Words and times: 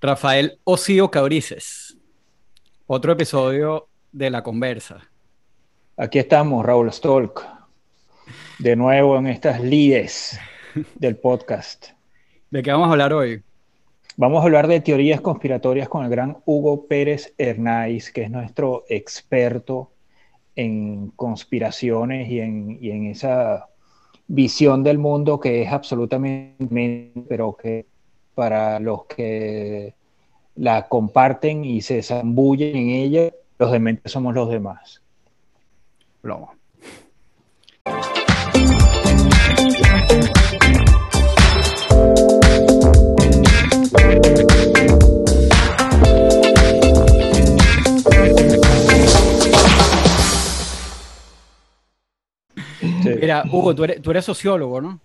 Rafael 0.00 0.58
Osío 0.64 1.10
Cabrices. 1.10 1.96
Otro 2.86 3.12
episodio 3.12 3.88
de 4.12 4.28
La 4.28 4.42
Conversa. 4.42 5.00
Aquí 5.96 6.18
estamos, 6.18 6.66
Raúl 6.66 6.92
Stolk, 6.92 7.42
de 8.58 8.76
nuevo 8.76 9.16
en 9.16 9.26
estas 9.26 9.62
lides 9.62 10.38
del 10.96 11.16
podcast. 11.16 11.92
¿De 12.50 12.62
qué 12.62 12.70
vamos 12.72 12.88
a 12.88 12.90
hablar 12.90 13.14
hoy? 13.14 13.42
Vamos 14.18 14.42
a 14.42 14.44
hablar 14.44 14.68
de 14.68 14.82
teorías 14.82 15.22
conspiratorias 15.22 15.88
con 15.88 16.04
el 16.04 16.10
gran 16.10 16.36
Hugo 16.44 16.86
Pérez 16.86 17.32
Hernáiz, 17.38 18.12
que 18.12 18.24
es 18.24 18.30
nuestro 18.30 18.84
experto 18.90 19.92
en 20.56 21.08
conspiraciones 21.16 22.28
y 22.28 22.40
en, 22.40 22.78
y 22.82 22.90
en 22.90 23.06
esa 23.06 23.70
visión 24.26 24.82
del 24.82 24.98
mundo 24.98 25.40
que 25.40 25.62
es 25.62 25.72
absolutamente, 25.72 27.12
pero 27.30 27.56
que 27.56 27.86
para 28.36 28.78
los 28.80 29.06
que 29.06 29.94
la 30.56 30.88
comparten 30.88 31.64
y 31.64 31.80
se 31.80 32.02
zambullen 32.02 32.76
en 32.76 32.90
ella, 32.90 33.32
los 33.58 33.72
dementes 33.72 34.12
somos 34.12 34.34
los 34.34 34.50
demás. 34.50 35.00
Plomo. 36.20 36.52
Mira, 53.18 53.44
Hugo, 53.50 53.74
tú 53.74 53.84
eres, 53.84 54.02
tú 54.02 54.10
eres 54.10 54.26
sociólogo, 54.26 54.82
¿no? 54.82 55.00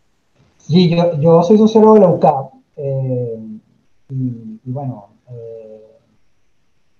Sí, 0.57 0.89
yo, 0.89 1.17
yo 1.17 1.43
soy 1.43 1.57
sociólogo 1.57 1.93
de 1.93 1.99
la 2.01 2.09
UCAP. 2.09 2.60
Eh, 2.83 3.37
y, 4.09 4.59
bueno, 4.71 5.09
eh, 5.29 5.99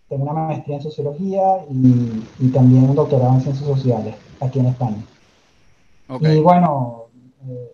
tengo 0.08 0.24
una 0.24 0.34
maestría 0.34 0.78
en 0.78 0.84
sociología 0.84 1.66
y, 1.70 2.50
también 2.50 2.90
un 2.90 2.96
doctorado 2.96 3.34
en 3.34 3.42
ciencias 3.42 3.68
sociales 3.68 4.16
aquí 4.40 4.60
en 4.60 4.68
España. 4.68 5.04
Y 6.20 6.40
bueno, 6.40 7.06
eh, 7.48 7.72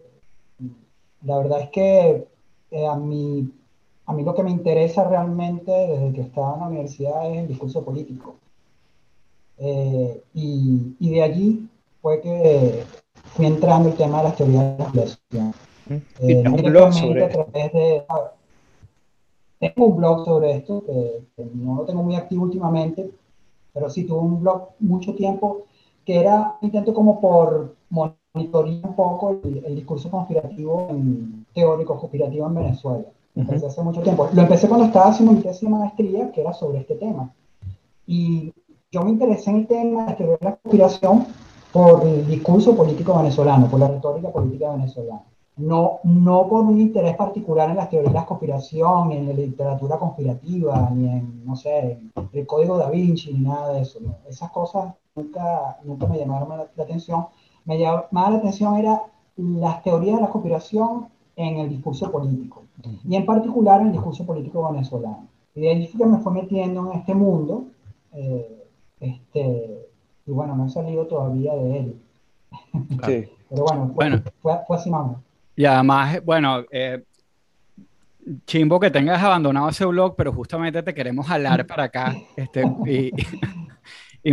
la 1.23 1.37
verdad 1.39 1.61
es 1.61 1.69
que 1.69 2.27
a, 2.87 2.95
mí, 2.95 3.51
a 4.05 4.13
mí 4.13 4.23
lo 4.23 4.33
que 4.33 4.43
me 4.43 4.51
interesa 4.51 5.03
realmente 5.03 5.71
desde 5.71 6.13
que 6.13 6.21
estaba 6.21 6.53
en 6.53 6.59
la 6.61 6.67
universidad 6.67 7.29
es 7.29 7.39
el 7.39 7.47
discurso 7.47 7.83
político. 7.83 8.35
y, 9.59 10.95
y, 10.99 11.09
de 11.09 11.23
allí 11.23 11.69
fue 12.01 12.21
que 12.21 12.83
fui 13.33 13.47
entrando 13.47 13.89
el 13.89 13.95
tema 13.95 14.19
de 14.19 14.23
las 14.23 14.35
teorías 14.37 14.77
de 14.77 14.83
la 14.83 14.85
población. 14.85 15.66
Eh, 15.89 16.43
un 16.47 16.61
blog 16.61 16.93
sobre 16.93 17.29
tengo 19.59 19.87
un 19.87 19.97
blog 19.97 20.25
sobre 20.25 20.57
esto, 20.57 20.83
que, 20.85 21.43
no 21.55 21.77
lo 21.77 21.85
tengo 21.85 22.03
muy 22.03 22.15
activo 22.15 22.43
últimamente, 22.43 23.09
pero 23.73 23.89
sí 23.89 24.03
tuve 24.03 24.19
un 24.19 24.41
blog 24.41 24.69
mucho 24.79 25.15
tiempo 25.15 25.63
que 26.05 26.19
era 26.19 26.57
intento 26.61 26.93
como 26.93 27.19
por 27.19 27.75
monitorear 27.89 28.85
un 28.85 28.95
poco 28.95 29.39
el, 29.43 29.75
discurso 29.75 30.09
conspirativo 30.09 30.89
teórico 31.53 31.97
conspirativo 31.97 32.47
en 32.47 32.55
Venezuela. 32.55 33.05
Empecé 33.35 33.67
hace 33.67 33.81
mucho 33.81 34.01
tiempo. 34.01 34.29
Lo 34.33 34.41
empecé 34.41 34.67
cuando 34.67 34.85
estaba 34.85 35.09
haciendo 35.09 35.33
mi 35.33 35.41
tesis 35.41 35.61
de 35.61 35.69
maestría, 35.69 36.31
que 36.31 36.41
era 36.41 36.53
sobre 36.53 36.79
este 36.79 36.95
tema. 36.95 37.31
Y 38.05 38.53
yo 38.91 39.01
me 39.03 39.11
interesé 39.11 39.49
en 39.49 39.57
el 39.57 39.67
tema 39.67 40.05
de 40.05 40.25
de 40.25 40.37
la 40.39 40.55
conspiración 40.55 41.25
por 41.71 42.07
el 42.07 42.25
discurso 42.25 42.75
político 42.75 43.17
venezolano, 43.17 43.67
por 43.67 43.79
la 43.79 43.89
retórica 43.89 44.31
política 44.31 44.71
venezolana 44.71 45.23
no, 45.57 45.99
no 46.03 46.47
por 46.47 46.63
un 46.63 46.79
interés 46.79 47.15
particular 47.15 47.69
en 47.69 47.77
las 47.77 47.89
teorías 47.89 48.13
de 48.13 48.19
la 48.19 48.25
conspiración, 48.25 49.11
en 49.11 49.27
la 49.27 49.33
literatura 49.33 49.97
conspirativa, 49.97 50.89
ni 50.93 51.09
en, 51.09 51.45
no 51.45 51.55
sé, 51.55 51.99
el 52.31 52.47
código 52.47 52.77
da 52.77 52.89
Vinci, 52.89 53.33
ni 53.33 53.39
nada 53.39 53.73
de 53.73 53.81
eso. 53.81 53.99
Esas 54.29 54.51
cosas 54.51 54.93
nunca, 55.15 55.79
nunca 55.83 56.05
me 56.07 56.19
llamaron 56.19 56.49
la, 56.49 56.83
atención. 56.83 57.25
Me 57.65 57.79
llamaba 57.79 58.29
la 58.29 58.37
atención 58.37 58.75
era 58.77 59.01
las 59.35 59.81
teorías 59.83 60.17
de 60.17 60.21
la 60.21 60.29
conspiración 60.29 61.07
en 61.35 61.57
el 61.57 61.69
discurso 61.69 62.11
político, 62.11 62.63
y 63.07 63.15
en 63.15 63.25
particular 63.25 63.81
en 63.81 63.87
el 63.87 63.93
discurso 63.93 64.25
político 64.25 64.71
venezolano. 64.71 65.27
Y 65.55 65.61
de 65.61 65.69
ahí 65.69 65.87
que 65.87 66.05
me 66.05 66.19
fue 66.19 66.33
metiendo 66.33 66.91
en 66.91 66.99
este 66.99 67.15
mundo, 67.15 67.65
eh, 68.13 68.67
este, 68.99 69.89
y 70.25 70.31
bueno, 70.31 70.55
no 70.55 70.67
he 70.67 70.69
salido 70.69 71.07
todavía 71.07 71.55
de 71.55 71.79
él. 71.79 72.01
Sí. 73.05 73.29
Pero 73.49 73.63
bueno, 73.63 73.91
fue, 73.95 74.21
Fue, 74.41 74.59
fue 74.67 74.75
así 74.75 74.89
más 74.89 75.15
y 75.57 75.65
además, 75.65 76.23
bueno, 76.23 76.63
eh, 76.71 77.03
chimbo 78.45 78.79
que 78.79 78.91
tengas 78.91 79.21
abandonado 79.23 79.69
ese 79.69 79.85
blog, 79.85 80.15
pero 80.15 80.31
justamente 80.31 80.83
te 80.83 80.93
queremos 80.93 81.25
jalar 81.25 81.65
para 81.65 81.85
acá. 81.85 82.15
Este, 82.37 82.63
y, 82.85 83.11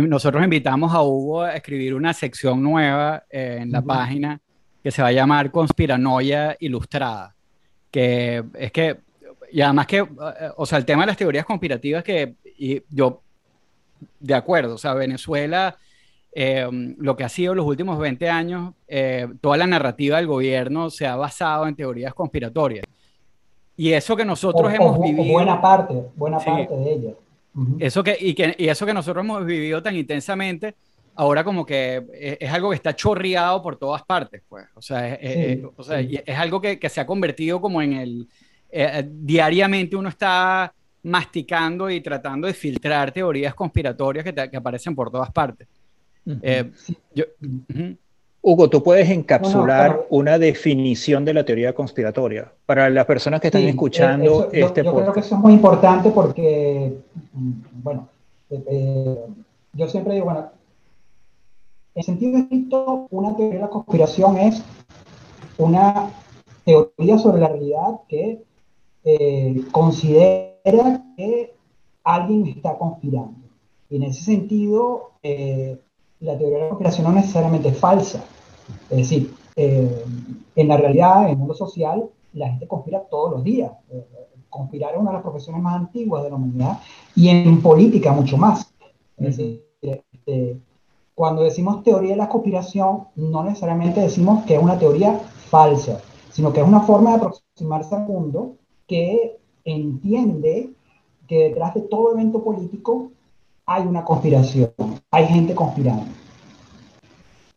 nosotros 0.01 0.43
invitamos 0.43 0.93
a 0.93 1.01
Hugo 1.01 1.41
a 1.41 1.55
escribir 1.55 1.95
una 1.95 2.13
sección 2.13 2.61
nueva 2.61 3.23
eh, 3.29 3.59
en 3.61 3.71
la 3.71 3.81
página 3.81 4.39
que 4.83 4.91
se 4.91 5.01
va 5.01 5.07
a 5.07 5.13
llamar 5.13 5.49
Conspiranoia 5.49 6.55
Ilustrada. 6.59 7.33
Que 7.89 8.43
es 8.53 8.71
que, 8.71 8.99
y 9.51 9.61
además 9.61 9.87
que, 9.87 9.97
eh, 9.99 10.05
o 10.57 10.65
sea, 10.65 10.77
el 10.77 10.85
tema 10.85 11.03
de 11.03 11.07
las 11.07 11.17
teorías 11.17 11.45
conspirativas 11.45 12.03
que 12.03 12.35
y 12.57 12.83
yo, 12.89 13.23
de 14.19 14.33
acuerdo, 14.35 14.75
o 14.75 14.77
sea, 14.77 14.93
Venezuela 14.93 15.75
eh, 16.37 16.67
lo 16.97 17.15
que 17.15 17.23
ha 17.23 17.29
sido 17.29 17.55
los 17.55 17.65
últimos 17.65 17.97
20 17.97 18.29
años, 18.29 18.73
eh, 18.89 19.25
toda 19.39 19.55
la 19.55 19.65
narrativa 19.65 20.17
del 20.17 20.27
gobierno 20.27 20.89
se 20.89 21.07
ha 21.07 21.15
basado 21.15 21.65
en 21.65 21.77
teorías 21.77 22.13
conspiratorias. 22.13 22.85
Y 23.77 23.93
eso 23.93 24.17
que 24.17 24.25
nosotros 24.25 24.73
hemos 24.73 24.99
vivido... 24.99 25.31
Buena 25.31 25.61
parte, 25.61 25.93
buena 26.13 26.37
parte 26.37 26.75
de 26.75 26.91
ellas. 26.91 27.13
Eso 27.79 28.03
que, 28.03 28.17
y, 28.19 28.33
que, 28.33 28.53
y 28.57 28.67
eso 28.67 28.85
que 28.85 28.93
nosotros 28.93 29.23
hemos 29.23 29.45
vivido 29.45 29.81
tan 29.81 29.95
intensamente, 29.95 30.75
ahora 31.15 31.41
como 31.45 31.65
que 31.65 32.05
es, 32.41 32.51
algo 32.51 32.71
que 32.71 32.75
está 32.75 32.93
chorreado 32.93 33.61
por 33.61 33.77
todas 33.77 34.03
partes, 34.03 34.41
pues. 34.49 34.65
O 34.75 34.81
sea, 34.81 35.13
es, 35.15 35.63
o 35.77 35.83
sea, 35.83 36.01
es 36.01 36.37
algo 36.37 36.59
que, 36.59 36.77
que, 36.77 36.89
se 36.89 36.99
ha 36.99 37.05
convertido 37.05 37.61
como 37.61 37.81
en 37.81 37.93
el... 37.93 38.27
Eh, 38.69 39.07
diariamente 39.09 39.95
uno 39.95 40.09
está 40.09 40.73
masticando 41.03 41.89
y 41.89 42.01
tratando 42.01 42.45
de 42.45 42.53
filtrar 42.53 43.13
teorías 43.13 43.55
conspiratorias 43.55 44.25
que, 44.25 44.33
que 44.33 44.57
aparecen 44.57 44.93
por 44.93 45.09
todas 45.09 45.31
partes. 45.31 45.65
Eh, 46.25 46.71
Hugo, 48.41 48.69
tú 48.69 48.83
puedes 48.83 49.09
encapsular 49.09 50.05
una 50.09 50.37
definición 50.37 51.25
de 51.25 51.33
la 51.33 51.43
teoría 51.43 51.73
conspiratoria 51.73 52.51
para 52.65 52.89
las 52.89 53.05
personas 53.05 53.41
que 53.41 53.47
están 53.47 53.63
escuchando 53.63 54.49
este 54.51 54.83
yo, 54.83 54.91
yo 54.91 54.95
creo 55.01 55.13
que 55.13 55.19
eso 55.21 55.35
es 55.35 55.41
muy 55.41 55.53
importante 55.53 56.11
porque, 56.11 56.95
mm, 57.33 57.51
bueno, 57.81 58.07
eh, 58.51 58.63
eh, 58.67 59.17
yo 59.73 59.87
siempre 59.87 60.13
digo, 60.13 60.25
bueno, 60.25 60.51
en 61.95 62.03
sentido 62.03 62.37
estricto, 62.37 63.07
una 63.09 63.35
teoría 63.35 63.55
de 63.55 63.61
la 63.61 63.69
conspiración 63.69 64.37
es 64.37 64.61
una 65.57 66.11
teoría 66.65 67.17
sobre 67.17 67.41
la 67.41 67.47
realidad 67.47 68.01
que 68.07 68.43
considera 69.71 71.03
que 71.15 71.53
alguien 72.03 72.47
está 72.47 72.77
conspirando. 72.77 73.37
Y 73.89 73.97
en 73.97 74.03
ese 74.03 74.23
sentido, 74.23 75.11
la 76.19 76.37
teoría 76.37 76.57
de 76.57 76.63
la 76.63 76.69
conspiración 76.69 77.07
no 77.07 77.13
necesariamente 77.13 77.69
es 77.69 77.77
falsa. 77.77 78.23
Es 78.89 78.97
decir, 78.97 79.33
eh, 79.55 80.05
en 80.55 80.67
la 80.67 80.77
realidad, 80.77 81.23
en 81.25 81.31
el 81.31 81.37
mundo 81.37 81.53
social, 81.53 82.09
la 82.33 82.49
gente 82.49 82.67
conspira 82.67 83.01
todos 83.01 83.31
los 83.31 83.43
días. 83.43 83.71
Eh, 83.89 84.05
conspirar 84.49 84.93
es 84.93 84.99
una 84.99 85.11
de 85.11 85.15
las 85.15 85.23
profesiones 85.23 85.61
más 85.61 85.75
antiguas 85.75 86.23
de 86.23 86.29
la 86.29 86.35
humanidad 86.35 86.79
y 87.15 87.29
en 87.29 87.61
política 87.61 88.13
mucho 88.13 88.37
más. 88.37 88.73
Es 89.17 89.37
decir, 89.37 89.65
este, 89.81 90.57
cuando 91.13 91.43
decimos 91.43 91.83
teoría 91.83 92.11
de 92.11 92.17
la 92.17 92.29
conspiración, 92.29 93.05
no 93.15 93.43
necesariamente 93.43 94.01
decimos 94.01 94.45
que 94.45 94.55
es 94.55 94.61
una 94.61 94.79
teoría 94.79 95.19
falsa, 95.49 95.99
sino 96.31 96.51
que 96.53 96.61
es 96.61 96.67
una 96.67 96.81
forma 96.81 97.11
de 97.11 97.17
aproximarse 97.17 97.95
al 97.95 98.05
mundo 98.05 98.55
que 98.87 99.37
entiende 99.63 100.71
que 101.27 101.49
detrás 101.49 101.73
de 101.73 101.81
todo 101.81 102.13
evento 102.13 102.43
político 102.43 103.11
hay 103.65 103.85
una 103.85 104.03
conspiración, 104.03 104.71
hay 105.11 105.25
gente 105.27 105.55
conspirando. 105.55 106.05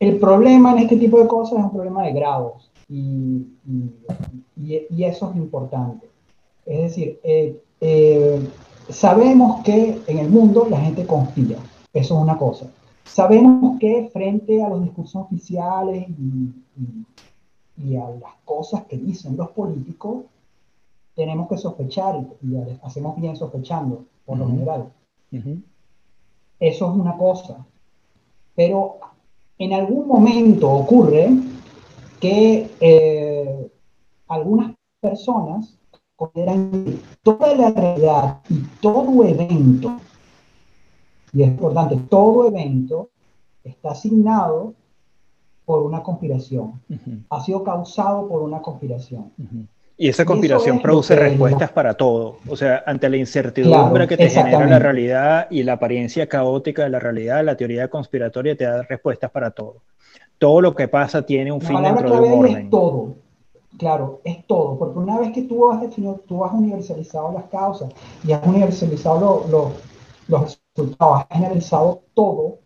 El 0.00 0.18
problema 0.18 0.72
en 0.72 0.78
este 0.78 0.96
tipo 0.96 1.18
de 1.18 1.26
cosas 1.26 1.58
es 1.58 1.64
un 1.64 1.72
problema 1.72 2.04
de 2.04 2.12
grados 2.12 2.70
y, 2.88 3.46
y, 4.56 5.04
eso 5.04 5.30
es 5.30 5.36
importante. 5.36 6.08
Es 6.64 6.82
decir, 6.82 7.20
eh, 7.24 7.60
eh, 7.80 8.48
sabemos 8.88 9.62
que 9.64 10.00
en 10.06 10.18
el 10.18 10.28
mundo 10.28 10.66
la 10.70 10.80
gente 10.80 11.06
conspira, 11.06 11.58
eso 11.92 12.16
es 12.16 12.22
una 12.22 12.38
cosa. 12.38 12.70
Sabemos 13.04 13.78
que 13.80 14.08
frente 14.12 14.62
a 14.62 14.68
los 14.68 14.82
discursos 14.82 15.22
oficiales 15.24 16.06
y, 16.08 17.96
a 17.96 18.10
las 18.10 18.34
cosas 18.44 18.84
que 18.84 18.98
dicen 18.98 19.36
los 19.36 19.50
políticos, 19.50 20.24
tenemos 21.14 21.48
que 21.48 21.56
sospechar 21.56 22.20
y, 22.42 22.54
hacemos 22.82 23.20
bien 23.20 23.36
sospechando, 23.36 24.04
por 24.24 24.38
lo 24.38 24.46
general. 24.46 24.92
Eso 26.60 26.90
es 26.90 26.96
una 26.96 27.16
cosa. 27.16 27.64
Pero 28.54 28.98
en 29.58 29.72
algún 29.72 30.06
momento 30.06 30.70
ocurre 30.70 31.30
que 32.20 32.70
eh, 32.80 33.70
algunas 34.28 34.74
personas 35.00 35.78
consideran 36.16 36.70
que 36.70 36.98
toda 37.22 37.54
la 37.54 37.70
realidad 37.70 38.40
y 38.48 38.60
todo 38.80 39.24
evento, 39.24 40.00
y 41.32 41.42
es 41.42 41.48
importante, 41.48 41.96
todo 42.08 42.48
evento 42.48 43.10
está 43.62 43.90
asignado 43.90 44.74
por 45.64 45.82
una 45.82 46.02
conspiración, 46.02 46.80
ha 47.28 47.40
sido 47.40 47.62
causado 47.62 48.26
por 48.26 48.42
una 48.42 48.62
conspiración. 48.62 49.32
Y 50.00 50.08
esa 50.08 50.24
conspiración 50.24 50.80
produce 50.80 51.16
respuestas 51.16 51.72
para 51.72 51.94
todo. 51.94 52.38
O 52.48 52.56
sea, 52.56 52.84
ante 52.86 53.08
la 53.08 53.16
incertidumbre 53.16 54.06
que 54.06 54.16
te 54.16 54.30
genera 54.30 54.64
la 54.64 54.78
realidad 54.78 55.48
y 55.50 55.64
la 55.64 55.72
apariencia 55.72 56.28
caótica 56.28 56.84
de 56.84 56.90
la 56.90 57.00
realidad, 57.00 57.44
la 57.44 57.56
teoría 57.56 57.88
conspiratoria 57.88 58.56
te 58.56 58.64
da 58.64 58.82
respuestas 58.82 59.28
para 59.32 59.50
todo. 59.50 59.82
Todo 60.38 60.60
lo 60.60 60.72
que 60.76 60.86
pasa 60.86 61.22
tiene 61.22 61.50
un 61.50 61.60
fin 61.60 61.82
dentro 61.82 62.10
de 62.10 62.20
un 62.20 62.44
orden. 62.44 62.56
Es 62.56 62.70
todo. 62.70 63.16
Claro, 63.76 64.20
es 64.22 64.46
todo. 64.46 64.78
Porque 64.78 65.00
una 65.00 65.18
vez 65.18 65.32
que 65.32 65.42
tú 65.42 65.68
has 65.68 65.80
definido, 65.80 66.20
tú 66.28 66.44
has 66.44 66.52
universalizado 66.52 67.32
las 67.32 67.46
causas 67.46 67.92
y 68.24 68.30
has 68.30 68.46
universalizado 68.46 69.46
los 69.50 70.52
resultados, 70.76 71.26
has 71.28 71.36
generalizado 71.36 72.02
todo, 72.14 72.58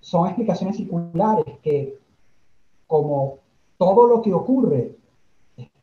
son 0.00 0.26
explicaciones 0.28 0.78
circulares 0.78 1.44
que, 1.62 1.98
como 2.86 3.40
todo 3.76 4.06
lo 4.06 4.22
que 4.22 4.32
ocurre 4.32 4.96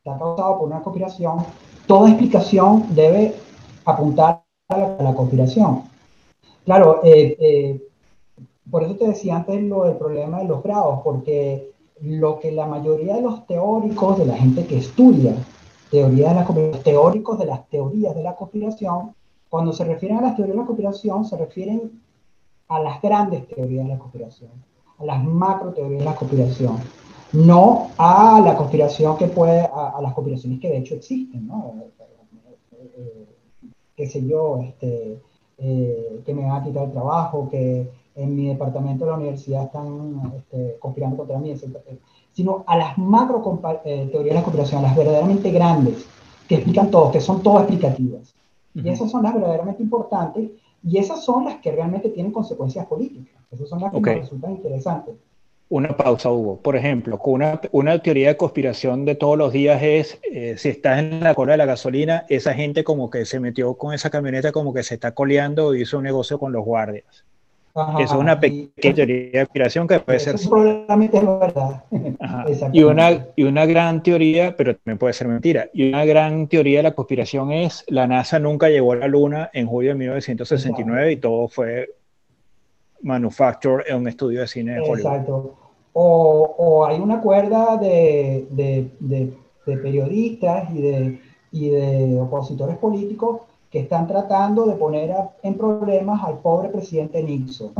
está 0.03 0.19
causado 0.19 0.59
por 0.59 0.67
una 0.67 0.81
conspiración, 0.81 1.45
toda 1.87 2.09
explicación 2.09 2.87
debe 2.93 3.35
apuntar 3.85 4.43
a 4.67 4.77
la, 4.77 5.13
conspiración. 5.15 5.83
Claro, 6.65 6.99
eh, 7.05 7.37
eh, 7.39 7.87
por 8.69 8.83
eso 8.83 8.95
te 8.95 9.07
decía 9.07 9.37
antes 9.37 9.63
lo 9.63 9.85
del 9.85 9.95
problema 9.95 10.39
de 10.39 10.45
los 10.45 10.61
grados, 10.61 10.99
porque 11.05 11.71
lo 12.01 12.37
que 12.41 12.51
la 12.51 12.65
mayoría 12.65 13.15
de 13.15 13.21
los 13.21 13.47
teóricos, 13.47 14.17
de 14.17 14.25
la 14.25 14.35
gente 14.35 14.65
que 14.65 14.77
estudia 14.77 15.35
teoría 15.89 16.33
de 16.33 16.35
la 16.35 16.79
teóricos 16.83 17.39
de 17.39 17.45
las 17.45 17.65
teorías 17.69 18.13
de 18.13 18.23
la 18.23 18.35
conspiración, 18.35 19.15
cuando 19.47 19.71
se 19.71 19.85
refieren 19.85 20.17
a 20.17 20.21
las 20.21 20.35
teorías 20.35 20.57
de 20.57 20.61
la 20.61 20.67
conspiración, 20.67 21.23
se 21.23 21.37
refieren 21.37 22.01
a 22.67 22.81
las 22.81 23.01
grandes 23.01 23.47
teorías 23.47 23.85
de 23.85 23.93
la 23.93 23.99
conspiración, 23.99 24.51
a 24.99 25.05
las 25.05 25.23
macro 25.23 25.71
teorías 25.71 25.99
de 25.99 26.05
la 26.05 26.15
conspiración 26.15 27.02
no 27.33 27.89
a 27.97 28.41
la 28.43 28.55
conspiración 28.55 29.17
que 29.17 29.27
puede, 29.27 29.61
a, 29.61 29.99
las 30.01 30.13
conspiraciones 30.13 30.59
que 30.59 30.69
de 30.69 30.77
hecho 30.77 30.95
existen, 30.95 31.47
¿no? 31.47 31.73
Eh, 32.95 33.25
qué 33.95 34.07
sé 34.07 34.25
yo, 34.25 34.61
este, 34.63 35.19
eh, 35.57 36.21
que 36.25 36.33
me 36.33 36.43
van 36.43 36.61
a 36.61 36.63
quitar 36.63 36.85
el 36.85 36.91
trabajo, 36.91 37.49
que 37.49 37.89
en 38.15 38.35
mi 38.35 38.47
departamento 38.47 39.05
de 39.05 39.11
la 39.11 39.17
universidad 39.17 39.63
están 39.63 40.33
este, 40.37 40.77
conspirando 40.79 41.17
contra 41.17 41.39
mí, 41.39 41.49
etc. 41.49 41.77
Sino 42.33 42.63
a 42.67 42.77
las 42.77 42.97
macro 42.99 43.41
eh, 43.83 44.09
teorías 44.11 44.35
de 44.35 44.39
la 44.39 44.43
conspiración, 44.43 44.83
las 44.83 44.95
verdaderamente 44.95 45.49
grandes, 45.51 46.05
que 46.47 46.55
explican 46.55 46.91
todo, 46.91 47.11
que 47.11 47.19
son 47.21 47.41
todas 47.41 47.63
explicativas. 47.63 48.35
Y 48.75 48.87
esas 48.89 49.09
son 49.09 49.23
las 49.23 49.33
verdaderamente 49.33 49.81
importantes 49.81 50.49
y 50.83 50.97
esas 50.97 51.23
son 51.23 51.45
las 51.45 51.57
que 51.61 51.71
realmente 51.71 52.09
tienen 52.09 52.31
consecuencias 52.31 52.85
políticas. 52.87 53.41
Esas 53.51 53.69
son 53.69 53.81
las 53.81 53.91
que 53.91 53.99
me 53.99 54.15
resultan 54.15 54.51
interesantes 54.51 55.15
una 55.69 55.97
pausa, 55.97 56.31
Hugo. 56.31 56.59
Por 56.61 56.75
ejemplo, 56.75 57.19
una, 57.25 57.59
una 57.71 57.99
teoría 57.99 58.29
de 58.29 58.37
conspiración 58.37 59.05
de 59.05 59.15
todos 59.15 59.37
los 59.37 59.51
días 59.51 59.81
es, 59.81 60.19
eh, 60.31 60.55
si 60.57 60.69
estás 60.69 60.99
en 60.99 61.21
la 61.21 61.33
cola 61.33 61.53
de 61.53 61.57
la 61.57 61.65
gasolina, 61.65 62.25
esa 62.29 62.53
gente 62.53 62.83
como 62.83 63.09
que 63.09 63.25
se 63.25 63.39
metió 63.39 63.73
con 63.75 63.93
esa 63.93 64.09
camioneta, 64.09 64.51
como 64.51 64.73
que 64.73 64.83
se 64.83 64.95
está 64.95 65.13
coleando 65.13 65.73
y 65.73 65.81
hizo 65.81 65.97
un 65.97 66.03
negocio 66.03 66.37
con 66.37 66.51
los 66.51 66.63
guardias. 66.63 67.25
Eso 67.75 68.03
es 68.03 68.11
una 68.11 68.39
pequeña 68.39 68.95
teoría 68.95 69.39
de 69.39 69.45
conspiración 69.45 69.87
que 69.87 69.99
puede 69.99 70.19
ser... 70.19 70.35
Probablemente 70.47 71.17
es 71.17 71.25
verdad. 71.25 71.83
Y, 72.71 72.83
una, 72.83 73.25
y 73.35 73.43
una 73.43 73.65
gran 73.65 74.03
teoría, 74.03 74.55
pero 74.55 74.75
también 74.75 74.99
puede 74.99 75.13
ser 75.13 75.27
mentira, 75.27 75.69
y 75.73 75.89
una 75.89 76.05
gran 76.05 76.47
teoría 76.47 76.79
de 76.79 76.83
la 76.83 76.91
conspiración 76.91 77.51
es 77.51 77.83
la 77.87 78.05
NASA 78.05 78.37
nunca 78.37 78.69
llegó 78.69 78.91
a 78.91 78.97
la 78.97 79.07
Luna 79.07 79.49
en 79.53 79.65
julio 79.65 79.91
de 79.91 79.95
1969 79.95 81.13
y 81.13 81.17
todo 81.17 81.47
fue 81.47 81.89
manufactured 83.03 83.83
en 83.87 83.97
un 83.97 84.07
estudio 84.07 84.41
de 84.41 84.47
cine 84.47 84.73
de 84.73 84.79
Hollywood. 84.79 84.97
Exacto 84.97 85.63
o, 85.93 86.85
hay 86.85 86.99
una 86.99 87.21
cuerda 87.21 87.77
de, 87.77 88.91
periodistas 89.65 90.69
y 90.73 90.81
de, 90.81 91.19
de 91.51 92.19
opositores 92.19 92.77
políticos 92.77 93.41
que 93.69 93.79
están 93.79 94.07
tratando 94.07 94.65
de 94.65 94.75
poner 94.75 95.15
en 95.41 95.57
problemas 95.57 96.23
al 96.23 96.39
pobre 96.39 96.69
presidente 96.69 97.23
Nixon. 97.23 97.73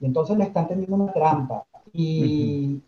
Y 0.00 0.06
entonces 0.06 0.36
le 0.36 0.44
están 0.44 0.68
tendiendo 0.68 0.96
una 0.96 1.12
trampa. 1.12 1.64
Y, 1.92 2.80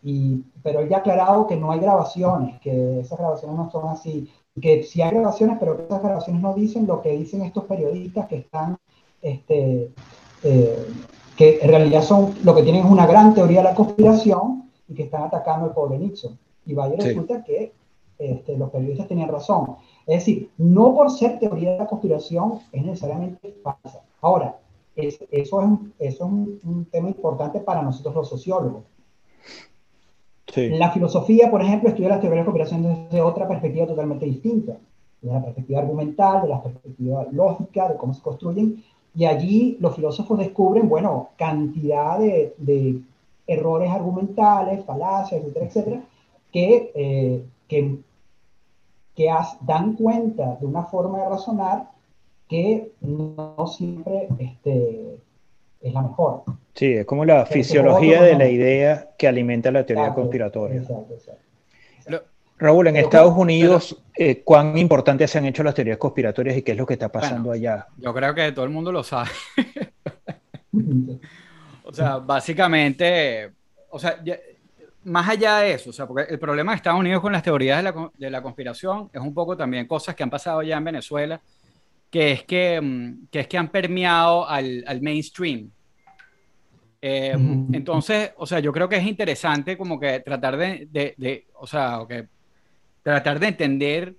pero 0.63 0.81
él 0.81 0.89
ya 0.89 0.99
ha 0.99 1.01
aclarado 1.01 1.47
que 1.47 1.57
no 1.57 1.73
hay 1.73 1.81
grabaciones, 1.81 2.61
que 2.61 3.01
esas 3.01 3.19
grabaciones 3.19 3.57
no 3.57 3.71
son 3.71 3.89
así. 3.89 4.31
Que 4.61 4.83
sí 4.83 5.01
hay 5.01 5.11
grabaciones, 5.11 5.57
pero 5.59 5.77
que 5.77 5.85
esas 5.85 6.03
grabaciones 6.03 6.43
no 6.43 6.55
dicen 6.55 6.87
lo 6.87 7.01
que 7.01 7.17
dicen 7.17 7.43
estos 7.43 7.65
periodistas 7.65 8.27
que 8.29 8.37
están 8.37 8.77
este, 9.23 9.91
eh, 10.43 10.87
que 11.41 11.59
en 11.63 11.71
realidad 11.71 12.03
son, 12.03 12.35
lo 12.45 12.55
que 12.55 12.63
tienen 12.63 12.85
es 12.85 12.91
una 12.91 13.07
gran 13.07 13.33
teoría 13.33 13.61
de 13.61 13.71
la 13.71 13.75
conspiración 13.75 14.69
y 14.87 14.93
que 14.93 15.05
están 15.05 15.23
atacando 15.23 15.65
al 15.65 15.73
pobre 15.73 15.97
Nixon. 15.97 16.39
Y 16.67 16.75
vaya 16.75 16.97
resulta 16.97 17.43
que 17.43 17.73
este, 18.19 18.59
los 18.59 18.69
periodistas 18.69 19.09
tenían 19.09 19.31
razón. 19.31 19.77
Es 20.07 20.19
decir, 20.19 20.51
no 20.59 20.95
por 20.95 21.11
ser 21.11 21.39
teoría 21.39 21.73
de 21.73 21.79
la 21.79 21.87
conspiración 21.87 22.59
es 22.73 22.85
necesariamente 22.85 23.57
falsa. 23.63 24.03
Ahora, 24.21 24.59
eso 24.95 25.25
es, 25.31 25.51
un, 25.51 25.95
eso 25.99 26.27
es 26.27 26.63
un, 26.63 26.87
tema 26.93 27.09
importante 27.09 27.61
para 27.61 27.81
nosotros 27.81 28.15
los 28.15 28.29
sociólogos. 28.29 28.83
La 30.55 30.91
filosofía, 30.91 31.51
por 31.51 31.63
ejemplo, 31.63 31.89
estudia 31.89 32.11
las 32.11 32.21
teorías 32.21 32.45
de 32.45 32.51
la 32.51 32.53
conspiración 32.53 33.07
desde 33.09 33.23
otra 33.23 33.49
perspectiva 33.49 33.87
totalmente 33.87 34.27
distinta, 34.27 34.77
de 35.23 35.33
la 35.33 35.43
perspectiva 35.43 35.81
argumental, 35.81 36.43
de 36.43 36.49
la 36.49 36.63
perspectiva 36.63 37.27
lógica, 37.33 37.89
de 37.89 37.97
cómo 37.97 38.13
se 38.13 38.21
construyen, 38.21 38.85
y 39.15 39.25
allí 39.25 39.77
los 39.81 39.97
filósofos 39.97 40.39
descubren, 40.39 40.89
bueno, 40.89 41.31
cantidad 41.37 42.19
de, 42.19 42.55
de 42.59 43.01
errores 43.47 43.91
argumentales, 43.91 44.85
falacias, 44.85 45.41
etcétera, 45.41 45.67
etcétera, 45.67 46.01
que, 46.53 46.93
eh, 46.95 47.45
que, 47.69 47.97
que 49.17 49.31
dan 49.63 49.95
cuenta 49.95 50.57
de 50.61 50.67
una 50.67 50.85
forma 50.85 51.19
de 51.19 51.29
razonar 51.29 51.91
que 52.49 52.93
no 53.01 53.67
siempre 53.67 54.29
este, 54.39 55.19
es 55.81 55.93
la 55.93 56.03
mejor. 56.03 56.43
Sí, 56.75 56.93
es 56.93 57.07
como 57.07 57.25
la 57.25 57.47
fisiología 57.47 58.23
de 58.23 58.37
la 58.37 58.49
idea 58.49 59.11
que 59.19 59.29
alimenta 59.29 59.71
la 59.71 59.85
teoría 59.85 60.15
conspiratoria. 60.15 60.81
Exacto, 60.81 61.15
exacto. 61.15 61.50
Raúl, 62.61 62.89
en 62.89 62.97
Estados 62.97 63.35
Unidos, 63.35 63.97
eh, 64.15 64.43
¿cuán 64.45 64.77
importantes 64.77 65.31
se 65.31 65.39
han 65.39 65.47
hecho 65.47 65.63
las 65.63 65.75
teorías 65.75 65.97
conspiratorias 65.97 66.59
y 66.59 66.63
qué 66.63 66.73
es 66.73 66.77
lo 66.77 66.85
que 66.85 66.93
está 66.93 67.11
pasando 67.11 67.51
allá? 67.51 67.87
Yo 67.97 68.13
creo 68.13 68.35
que 68.35 68.53
todo 68.53 68.67
el 68.67 68.71
mundo 68.71 68.93
lo 68.93 69.03
sabe. 69.03 69.31
O 71.83 71.93
sea, 71.93 72.19
básicamente, 72.19 73.51
o 73.89 73.99
sea, 73.99 74.23
más 75.03 75.29
allá 75.29 75.59
de 75.59 75.73
eso, 75.73 75.91
o 75.91 75.93
sea, 75.93 76.07
porque 76.07 76.33
el 76.33 76.39
problema 76.39 76.71
de 76.71 76.77
Estados 76.77 77.01
Unidos 77.01 77.21
con 77.21 77.33
las 77.33 77.43
teorías 77.43 77.79
de 77.79 77.83
la, 77.83 78.11
de 78.17 78.31
la 78.31 78.41
conspiración 78.41 79.11
es 79.13 79.21
un 79.21 79.35
poco 79.35 79.57
también 79.57 79.89
cosas 79.89 80.15
que 80.15 80.23
han 80.23 80.31
pasado 80.31 80.63
ya 80.63 80.77
en 80.77 80.85
Venezuela, 80.85 81.41
que 82.09 82.31
es 82.31 82.45
que, 82.45 82.81
mm, 82.81 83.27
que 83.29 83.41
es 83.41 83.49
que 83.49 83.59
han 83.59 83.73
permeado 83.73 84.49
al, 84.49 84.85
al 84.87 85.03
mainstream. 85.03 85.69
Eh, 87.03 87.35
entonces, 87.73 88.31
o 88.37 88.47
sea, 88.47 88.61
yo 88.61 88.73
creo 88.73 88.89
que 88.89 88.99
es 88.99 89.07
interesante 89.07 89.77
como 89.77 89.99
que 89.99 90.21
tratar 90.21 90.57
de, 90.57 90.87
de, 90.93 91.15
de 91.17 91.47
o 91.55 91.67
sea, 91.67 92.05
que 92.09 92.29
tratar 93.03 93.41
de 93.41 93.49
entender 93.49 94.15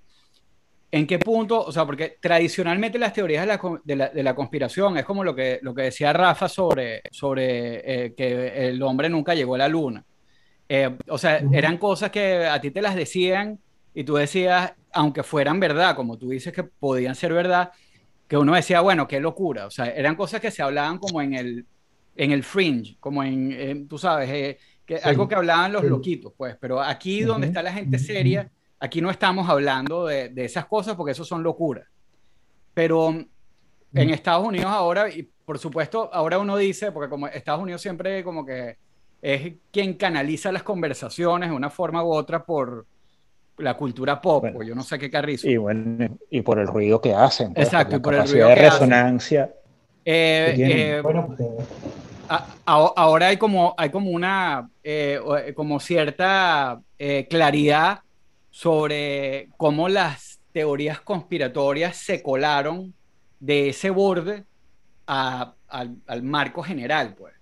¿En 0.94 1.08
qué 1.08 1.20
punto? 1.20 1.64
O 1.64 1.72
sea, 1.72 1.86
porque 1.86 2.18
tradicionalmente 2.20 3.00
las 3.00 3.14
teorías 3.14 3.48
de 3.86 3.96
la, 3.96 4.10
de 4.10 4.24
la, 4.24 4.36
conspiración 4.36 4.98
es 4.98 5.06
como 5.06 5.24
lo 5.24 5.34
que, 5.34 5.60
lo 5.62 5.74
que 5.74 5.84
decía 5.84 6.12
Rafa 6.12 6.50
sobre, 6.50 7.02
sobre 7.12 8.06
eh, 8.06 8.14
que 8.14 8.68
el 8.68 8.84
hombre 8.84 9.08
nunca 9.08 9.34
llegó 9.34 9.56
a 9.56 9.60
la 9.60 9.70
luna. 9.70 10.04
Eh, 10.68 10.98
o 11.08 11.18
sea, 11.18 11.42
eran 11.54 11.78
cosas 11.78 12.12
que 12.12 12.46
a 12.46 12.60
ti 12.60 12.72
te 12.72 12.82
las 12.82 12.96
decían 12.96 13.58
y 13.94 14.04
tú 14.04 14.16
decías, 14.16 14.74
aunque 14.92 15.24
fueran 15.24 15.62
verdad, 15.62 15.96
como 15.96 16.18
tú 16.18 16.30
dices 16.30 16.52
que 16.52 16.64
podían 16.64 17.16
ser 17.16 17.32
verdad, 17.32 17.72
que 18.28 18.36
uno 18.36 18.54
decía, 18.54 18.82
bueno, 18.82 19.08
qué 19.08 19.22
locura. 19.22 19.68
O 19.68 19.72
sea, 19.72 19.86
eran 19.86 20.16
cosas 20.16 20.42
que 20.42 20.52
se 20.52 20.62
hablaban 20.62 20.98
como 20.98 21.22
en 21.22 21.36
el, 21.36 21.66
en 22.18 22.32
el 22.32 22.44
fringe, 22.44 22.98
como 23.00 23.24
en, 23.24 23.88
tú 23.88 23.98
sabes, 23.98 24.30
eh, 24.30 24.58
que, 24.86 24.98
algo 24.98 25.26
que 25.26 25.36
hablaban 25.36 25.72
los 25.72 25.86
loquitos, 25.86 26.34
pues. 26.36 26.58
Pero 26.60 26.82
aquí 26.82 27.22
donde 27.22 27.48
está 27.48 27.64
la 27.64 27.72
gente 27.72 27.98
seria 27.98 28.52
Aquí 28.84 29.00
no 29.00 29.12
estamos 29.12 29.48
hablando 29.48 30.08
de, 30.08 30.34
esas 30.38 30.66
cosas 30.66 30.96
porque 30.96 31.12
eso 31.12 31.24
son 31.24 31.44
locuras. 31.44 31.88
Pero 32.74 33.10
en 33.12 34.10
Estados 34.10 34.44
Unidos 34.44 34.72
ahora, 34.72 35.08
y 35.08 35.30
por 35.46 35.60
supuesto, 35.60 36.10
ahora 36.12 36.40
uno 36.40 36.58
dice, 36.58 36.92
porque 36.92 37.08
como 37.08 37.28
Estados 37.28 37.62
Unidos 37.62 37.80
siempre 37.80 38.24
como 38.24 38.44
que 38.44 38.78
es 39.22 39.54
quien 39.72 39.94
canaliza 39.94 40.52
las 40.52 40.64
conversaciones 40.64 41.52
de 41.52 41.56
una 41.56 41.70
forma 41.70 42.04
u 42.04 42.12
otra 42.12 42.44
por 42.44 42.88
la 43.60 43.78
cultura 43.78 44.20
pop, 44.20 44.46
o 44.56 44.64
yo 44.64 44.74
no 44.74 44.82
sé 44.82 44.98
qué 44.98 45.12
carrizo. 45.12 45.48
Y, 45.48 45.58
bueno, 45.58 46.18
y 46.32 46.42
por 46.42 46.58
el 46.58 46.66
ruido 46.66 47.00
que 47.00 47.14
hacen. 47.14 47.54
Pues, 47.54 47.68
Exacto, 47.68 47.98
y 47.98 48.00
por 48.00 48.16
el 48.16 48.28
ruido 48.28 48.48
de 48.48 48.56
resonancia. 48.56 49.54
Eh, 50.04 50.56
eh, 50.58 51.02
bueno, 51.04 51.36
pues, 51.38 51.50
ahora 52.66 53.28
hay 53.28 53.38
como, 53.38 53.76
hay 53.78 53.92
como 53.92 54.10
una, 54.10 54.68
eh, 54.84 55.20
como 55.56 55.80
cierta 55.80 56.82
claridad 57.30 58.00
sobre 58.52 59.50
cómo 59.58 59.90
las 59.90 60.40
teorías 60.52 61.02
conspiratorias 61.02 61.98
se 61.98 62.22
colaron 62.22 62.94
de 63.40 63.70
ese 63.70 63.90
borde 63.90 64.44
al, 65.08 65.56
marco 66.22 66.62
general, 66.62 67.16
pues. 67.18 67.34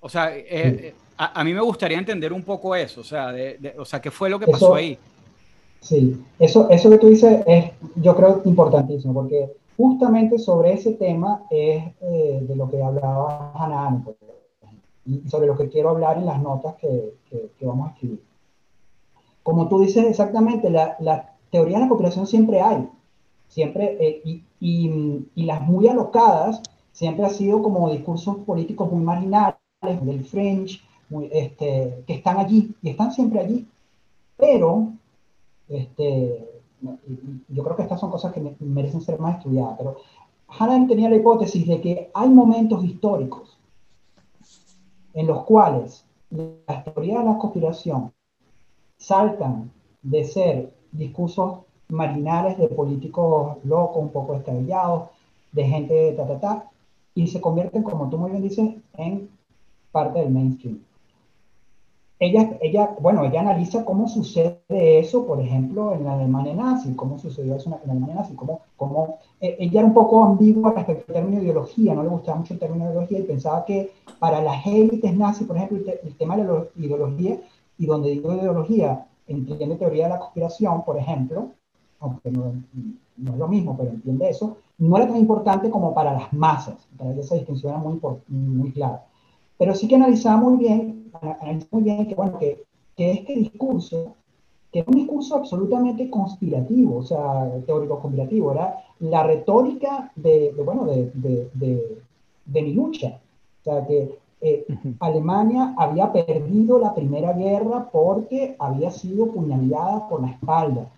O 0.00 0.08
sea, 0.08 0.34
eh, 0.36 0.46
eh, 0.48 0.94
a, 1.16 1.44
mí 1.44 1.52
me 1.52 1.60
gustaría 1.60 1.98
entender 1.98 2.32
un 2.32 2.42
poco 2.42 2.74
eso, 2.74 3.02
o 3.02 3.04
sea, 3.04 3.34
o 3.78 3.84
sea 3.84 4.00
¿qué 4.00 4.10
fue 4.10 4.28
lo 4.30 4.38
que 4.38 4.46
pasó 4.46 4.74
ahí? 4.74 4.98
Sí, 5.80 6.24
eso, 6.38 6.68
eso 6.70 6.90
que 6.90 6.98
tú 6.98 7.08
dices 7.08 7.42
es, 7.46 7.72
yo 7.96 8.16
creo, 8.16 8.40
importantísimo, 8.44 9.12
porque 9.12 9.52
justamente 9.76 10.38
sobre 10.38 10.72
ese 10.72 10.94
tema 10.94 11.42
es 11.50 11.84
eh, 12.00 12.40
de 12.42 12.56
lo 12.56 12.70
que 12.70 12.82
hablaba 12.82 13.52
Hannah 13.54 14.02
pues, 14.04 14.16
y 15.06 15.28
sobre 15.28 15.46
lo 15.46 15.56
que 15.56 15.68
quiero 15.68 15.90
hablar 15.90 16.16
en 16.16 16.26
las 16.26 16.40
notas 16.40 16.74
que, 16.76 17.14
que, 17.28 17.66
vamos 17.66 17.88
a 17.88 17.92
escribir. 17.92 18.22
Como 19.44 19.68
tú 19.68 19.78
dices 19.78 20.04
exactamente, 20.06 20.70
la, 20.70 20.96
la 20.98 21.36
teoría 21.52 21.76
de 21.76 21.84
la 21.84 21.88
cooperación 21.88 22.26
siempre 22.26 22.60
hay, 22.60 22.88
siempre, 23.46 23.96
eh, 24.00 24.22
y, 24.24 24.42
y, 24.58 25.28
y, 25.36 25.44
las 25.44 25.62
muy 25.62 25.86
alocadas 25.86 26.60
siempre 26.90 27.24
ha 27.24 27.30
sido 27.30 27.62
como 27.62 27.90
discursos 27.90 28.38
políticos 28.38 28.90
muy 28.90 29.04
marginales, 29.04 29.58
del 29.82 30.24
French, 30.24 30.82
muy, 31.10 31.28
este, 31.30 32.02
que 32.06 32.14
están 32.14 32.38
allí, 32.38 32.74
y 32.82 32.88
están 32.88 33.12
siempre 33.12 33.40
allí, 33.40 33.68
pero 34.36 34.94
este, 35.68 36.62
yo 37.48 37.62
creo 37.62 37.76
que 37.76 37.82
estas 37.82 38.00
son 38.00 38.10
cosas 38.10 38.32
que 38.32 38.56
merecen 38.60 39.02
ser 39.02 39.20
más 39.20 39.38
estudiadas, 39.38 39.76
pero 39.76 39.96
Hannah 40.48 40.86
tenía 40.88 41.10
la 41.10 41.16
hipótesis 41.16 41.66
de 41.66 41.80
que 41.82 42.10
hay 42.14 42.28
momentos 42.30 42.82
históricos 42.82 43.58
en 45.12 45.26
los 45.26 45.44
cuales 45.44 46.06
las 46.30 46.84
teorías 46.84 47.22
de 47.22 47.30
la 47.30 47.38
conspiración 47.38 48.13
saltan 49.06 49.70
de 50.02 50.24
ser 50.24 50.72
discursos 50.92 51.58
marginales 51.88 52.58
de 52.58 52.68
políticos 52.68 53.58
locos, 53.64 54.02
un 54.02 54.10
poco 54.10 54.34
escabellados, 54.34 55.10
de 55.52 55.64
gente 55.64 56.12
ta, 56.12 56.26
ta, 56.26 56.40
ta, 56.40 56.70
y 57.14 57.26
se 57.26 57.40
convierten, 57.40 57.82
como 57.82 58.08
tú 58.08 58.18
muy 58.18 58.30
bien 58.30 58.42
dices, 58.42 58.70
en 58.94 59.28
parte 59.92 60.20
del 60.20 60.30
mainstream. 60.30 60.80
Ella, 62.20 62.56
ella, 62.62 62.96
bueno, 63.00 63.24
ella 63.24 63.40
analiza 63.40 63.84
cómo 63.84 64.08
sucede 64.08 64.58
eso, 64.70 65.26
por 65.26 65.40
ejemplo, 65.40 65.92
en 65.92 66.04
la 66.04 66.14
Alemania 66.14 66.54
nazi, 66.54 66.94
cómo 66.94 67.18
sucedió 67.18 67.56
eso 67.56 67.66
en 67.66 67.72
la 67.72 67.92
Alemania 67.92 68.14
nazi, 68.14 68.34
cómo, 68.34 68.60
cómo 68.76 69.18
eh, 69.40 69.56
ella 69.58 69.80
era 69.80 69.88
un 69.88 69.94
poco 69.94 70.24
ambigua 70.24 70.72
respecto 70.72 71.04
al 71.08 71.14
término 71.14 71.42
ideología, 71.42 71.92
no 71.92 72.02
le 72.02 72.08
gustaba 72.08 72.38
mucho 72.38 72.54
el 72.54 72.60
término 72.60 72.86
ideología 72.86 73.18
y 73.18 73.24
pensaba 73.24 73.64
que 73.64 73.92
para 74.18 74.40
las 74.40 74.64
élites 74.66 75.14
nazis, 75.14 75.46
por 75.46 75.56
ejemplo, 75.56 75.78
el, 76.02 76.16
tema 76.16 76.36
de 76.36 76.44
la 76.44 76.64
ideología, 76.76 77.40
y 77.78 77.86
donde 77.86 78.10
digo 78.10 78.34
ideología, 78.34 79.06
entiende 79.26 79.76
teoría 79.76 80.04
de 80.04 80.10
la 80.10 80.18
conspiración, 80.18 80.84
por 80.84 80.98
ejemplo, 80.98 81.50
aunque 82.00 82.30
no, 82.30 82.52
no, 83.16 83.32
es 83.32 83.38
lo 83.38 83.48
mismo, 83.48 83.76
pero 83.76 83.90
entiende 83.90 84.28
eso, 84.28 84.58
no 84.78 84.96
era 84.96 85.08
tan 85.08 85.16
importante 85.16 85.70
como 85.70 85.94
para 85.94 86.12
las 86.12 86.32
masas. 86.32 86.86
Para 86.96 87.12
esa 87.12 87.36
distinción 87.36 87.72
era 87.72 87.82
muy, 87.82 87.98
muy 88.28 88.72
clara. 88.72 89.04
Pero 89.58 89.74
sí 89.74 89.88
que 89.88 89.96
analizaba 89.96 90.36
muy 90.36 90.56
bien, 90.56 91.10
analizaba 91.40 91.68
muy 91.70 91.82
bien 91.82 92.06
que, 92.06 92.14
bueno, 92.14 92.38
que, 92.38 92.64
que 92.96 93.12
este 93.12 93.34
discurso, 93.34 94.14
que 94.70 94.80
era 94.80 94.90
un 94.90 94.96
discurso 94.96 95.36
absolutamente 95.36 96.10
conspirativo, 96.10 96.98
o 96.98 97.02
sea, 97.02 97.50
teórico 97.66 98.00
conspirativo, 98.00 98.52
era 98.52 98.76
la 98.98 99.22
retórica 99.22 100.12
de, 100.16 100.52
de 100.52 100.62
bueno, 100.62 100.84
de, 100.84 101.10
de, 101.14 102.02
de 102.44 102.62
mi 102.62 102.74
lucha. 102.74 103.20
O 103.60 103.64
sea, 103.64 103.86
que 103.86 104.18
eh, 104.44 104.66
Alemania 105.00 105.74
había 105.78 106.12
perdido 106.12 106.78
la 106.78 106.94
primera 106.94 107.32
guerra 107.32 107.88
porque 107.90 108.54
había 108.58 108.90
sido 108.90 109.32
puñalada 109.32 110.06
por 110.08 110.20
la 110.20 110.32
espalda. 110.32 110.90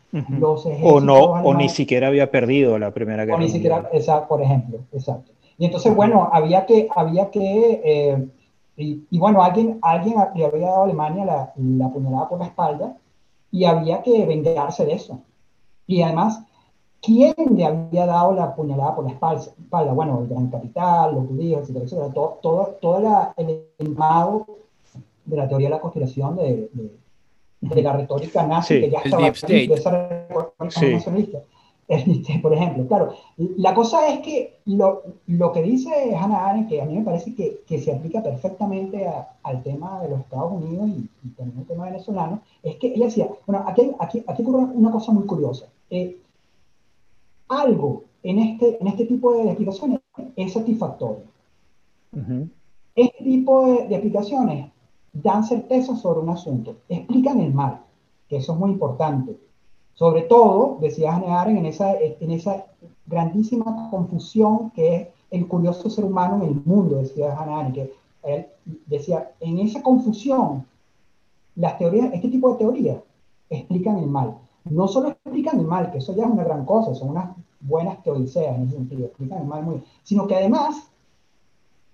o 0.83 1.01
no, 1.01 1.21
o 1.21 1.55
ni 1.55 1.69
siquiera 1.69 2.09
había 2.09 2.31
perdido 2.31 2.79
la 2.79 2.91
primera 2.93 3.25
guerra. 3.25 3.39
O 3.39 3.41
ni 3.41 3.49
siquiera, 3.49 3.89
exacto, 3.93 4.29
por 4.29 4.43
ejemplo, 4.43 4.81
exacto. 4.93 5.31
Y 5.59 5.65
entonces, 5.65 5.95
bueno, 5.95 6.29
había 6.33 6.67
que, 6.67 6.89
había 6.95 7.31
que 7.31 7.81
eh, 7.85 8.27
y, 8.77 9.19
bueno, 9.19 9.43
alguien, 9.43 9.79
alguien 9.81 10.17
le 10.35 10.45
había 10.45 10.67
dado 10.67 10.83
a 10.83 10.85
Alemania 10.85 11.25
la, 11.25 11.53
la 11.57 11.89
puñalada 11.89 12.29
por 12.29 12.41
la 12.41 12.47
espalda 12.47 12.97
y 13.51 13.65
había 13.65 14.03
que 14.03 14.27
vengarse 14.27 14.85
de 14.85 14.95
eso. 14.95 15.21
Y 15.87 16.03
además, 16.03 16.45
¿Quién 17.07 17.35
le 17.55 17.65
había 17.65 18.05
dado 18.05 18.35
la 18.35 18.53
puñalada 18.57 18.97
por 18.97 19.05
la 19.05 19.13
espalda? 19.13 19.93
Bueno, 19.93 20.23
el 20.23 20.29
gran 20.29 20.49
capital, 20.49 21.15
los 21.15 21.29
judíos, 21.29 21.61
etcétera, 21.63 21.85
etcétera. 21.85 22.13
Todo, 22.13 22.39
todo, 22.43 22.77
todo 22.81 23.33
el 23.37 23.63
entramado 23.79 24.45
de 25.25 25.37
la 25.37 25.49
teoría 25.49 25.69
de 25.69 25.75
la 25.77 25.81
conspiración 25.81 26.35
de, 26.35 26.69
de, 27.61 27.83
la 27.83 27.93
retórica 27.93 28.45
nazi 28.45 28.81
que 28.81 28.91
ya 28.91 28.99
estaba 29.05 29.23
de 29.23 29.29
esa 29.29 30.09
sí. 30.69 30.95
nacionalista. 30.95 31.39
Este, 31.87 32.41
por 32.41 32.53
ejemplo, 32.53 32.85
claro, 32.89 33.15
la 33.37 33.73
cosa 33.73 34.09
es 34.09 34.19
que 34.19 34.59
lo, 34.65 35.05
lo, 35.29 35.53
que 35.53 35.63
dice 35.63 36.17
Hannah 36.17 36.49
Arendt, 36.49 36.69
que 36.69 36.83
a 36.83 36.85
mí 36.85 36.99
me 36.99 37.05
parece 37.05 37.33
que, 37.37 37.61
que 37.65 37.79
se 37.79 37.95
aplica 37.95 38.21
perfectamente 38.21 39.09
al 39.45 39.63
tema 39.63 40.03
de 40.03 40.09
los 40.09 40.19
Estados 40.19 40.51
Unidos 40.51 40.89
y, 40.89 41.29
también 41.37 41.61
al 41.61 41.67
tema 41.67 41.85
venezolano, 41.85 42.41
es 42.65 42.75
que 42.77 42.89
ella 42.89 43.05
decía, 43.05 43.29
bueno, 43.47 43.65
aquí, 43.69 43.93
aquí, 44.01 44.25
aquí 44.27 44.43
ocurre 44.43 44.65
una 44.75 44.91
cosa 44.91 45.13
muy 45.13 45.25
curiosa. 45.27 45.67
Eh, 45.89 46.17
algo 47.49 48.05
en 48.23 48.39
este, 48.39 48.79
en 48.81 48.89
este 48.89 49.07
tipo 49.07 49.33
de 49.33 49.51
aplicaciones 49.51 50.01
es 50.37 50.53
satisfactorio. 50.53 51.25
Este 52.95 53.25
tipo 53.25 53.67
de, 53.67 53.95
aplicaciones 53.95 54.73
dan 55.13 55.45
certeza 55.45 55.97
sobre 55.97 56.21
un 56.21 56.31
asunto, 56.31 56.77
explican 56.89 57.41
el 57.41 57.53
mal, 57.53 57.83
que 58.29 58.39
eso 58.39 58.53
es 58.53 58.59
muy 58.59 58.71
importante. 58.71 59.39
Sobre 59.95 60.23
todo, 60.23 60.79
decía 60.81 61.15
Hannah 61.15 61.49
en 61.49 61.67
esa, 61.67 61.95
en 61.95 62.31
esa 62.31 62.67
grandísima 63.07 63.89
confusión 63.91 64.71
que 64.71 64.97
es 64.97 65.09
el 65.31 65.47
curioso 65.47 65.89
ser 65.91 66.05
humano 66.05 66.37
en 66.37 66.49
el 66.49 66.55
mundo, 66.65 66.97
decía 66.97 67.37
Hannah 67.39 67.73
que 67.73 67.93
él 68.23 68.47
decía, 68.87 69.33
en 69.41 69.59
esa 69.61 69.83
confusión, 69.83 70.67
las 71.55 71.79
teorías, 71.79 72.13
este 72.13 72.29
tipo 72.29 72.53
de 72.53 72.59
teorías 72.59 72.99
explican 73.49 73.99
el 73.99 74.07
mal 74.07 74.37
no 74.71 74.89
solo 74.89 75.09
explican 75.09 75.61
el 75.61 75.67
mal, 75.67 75.91
que 75.91 75.99
eso 75.99 76.15
ya 76.15 76.25
es 76.25 76.31
una 76.31 76.45
gran 76.45 76.65
cosa, 76.65 76.95
son 76.95 77.11
unas 77.11 77.31
buenas 77.61 78.03
teodiceas 78.03 78.57
en 78.57 78.65
ese 78.65 78.77
sentido, 78.77 79.07
explican 79.07 79.41
el 79.41 79.47
mal 79.47 79.63
muy 79.63 79.75
bien, 79.77 79.85
sino 80.03 80.27
que 80.27 80.37
además 80.37 80.91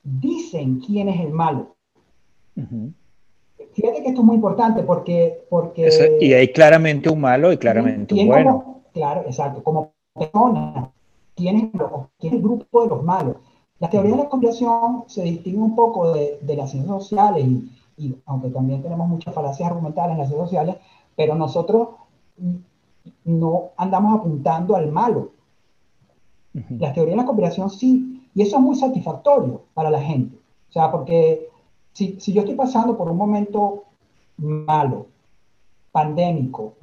dicen 0.03 0.81
quién 0.81 1.09
es 1.09 1.21
el 1.21 1.31
malo. 1.31 1.77
Fíjate 2.55 4.03
que 4.03 4.09
esto 4.09 4.21
es 4.21 4.27
muy 4.27 4.37
importante 4.37 4.83
porque... 4.83 5.47
porque 5.49 5.89
y 6.21 6.33
hay 6.33 6.53
claramente 6.53 7.09
un 7.09 7.21
malo 7.21 7.53
y 7.53 7.57
claramente 7.57 8.15
un 8.15 8.27
bueno. 8.27 8.83
claro, 8.93 9.23
exacto. 9.23 9.63
Como 9.63 9.93
persona, 10.15 10.91
¿quién 11.35 11.57
es, 11.57 11.63
¿quién 12.19 12.33
es 12.35 12.39
el 12.39 12.43
grupo 12.43 12.83
de 12.83 12.89
los 12.89 13.03
malos? 13.03 13.37
Las 13.79 13.91
teorías 13.91 14.17
de 14.17 14.25
la 14.25 14.29
conspiración 14.29 15.05
se 15.07 15.23
distinguen 15.23 15.63
un 15.63 15.77
poco 15.77 16.13
de, 16.13 16.39
de 16.41 16.57
las 16.57 16.71
ciencias 16.71 17.03
sociales, 17.03 17.45
y, 17.47 17.71
y, 17.97 18.17
aunque 18.27 18.51
también 18.51 18.83
tenemos 18.83 19.09
muchas 19.09 19.35
falacias 19.35 19.69
argumentales 19.69 20.13
en 20.13 20.19
las 20.19 20.29
ciencias 20.29 20.51
sociales, 20.51 20.77
pero 21.17 21.35
nosotros 21.35 21.89
no 23.25 23.71
andamos 23.77 24.21
apuntando 24.21 24.77
al 24.77 24.91
malo. 24.91 25.33
La 26.71 26.93
teoría 26.93 27.13
de 27.13 27.17
la 27.17 27.25
conspiración 27.25 27.71
sí, 27.71 28.29
y 28.35 28.43
eso 28.43 28.57
es 28.57 28.63
muy 28.63 28.77
satisfactorio 28.77 29.63
para 29.75 29.91
la 29.91 30.01
gente. 30.01 30.37
O 30.69 30.73
sea, 30.73 30.91
porque 30.91 31.49
si, 31.93 32.21
si 32.21 32.33
yo 32.33 32.41
estoy 32.41 32.55
pasando 32.55 32.97
por 32.97 33.11
un 33.11 33.17
momento 33.17 33.85
malo, 34.37 35.07
pandémico, 35.91 36.75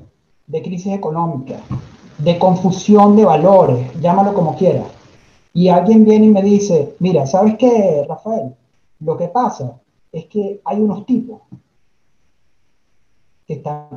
de 0.47 0.61
crisis 0.61 0.93
económica, 0.93 1.59
de 2.17 2.37
confusión 2.37 3.15
de 3.15 3.25
valores, 3.25 4.01
llámalo 4.01 4.33
como 4.33 4.55
quiera, 4.55 4.83
y 5.53 5.69
alguien 5.69 6.05
viene 6.05 6.27
y 6.27 6.29
me 6.29 6.41
dice, 6.41 6.95
mira, 6.99 7.25
¿sabes 7.25 7.55
qué, 7.57 8.05
Rafael? 8.07 8.55
Lo 8.99 9.17
que 9.17 9.27
pasa 9.27 9.79
es 10.11 10.25
que 10.25 10.61
hay 10.65 10.79
unos 10.79 11.05
tipos 11.05 11.41
que 13.47 13.53
están 13.53 13.89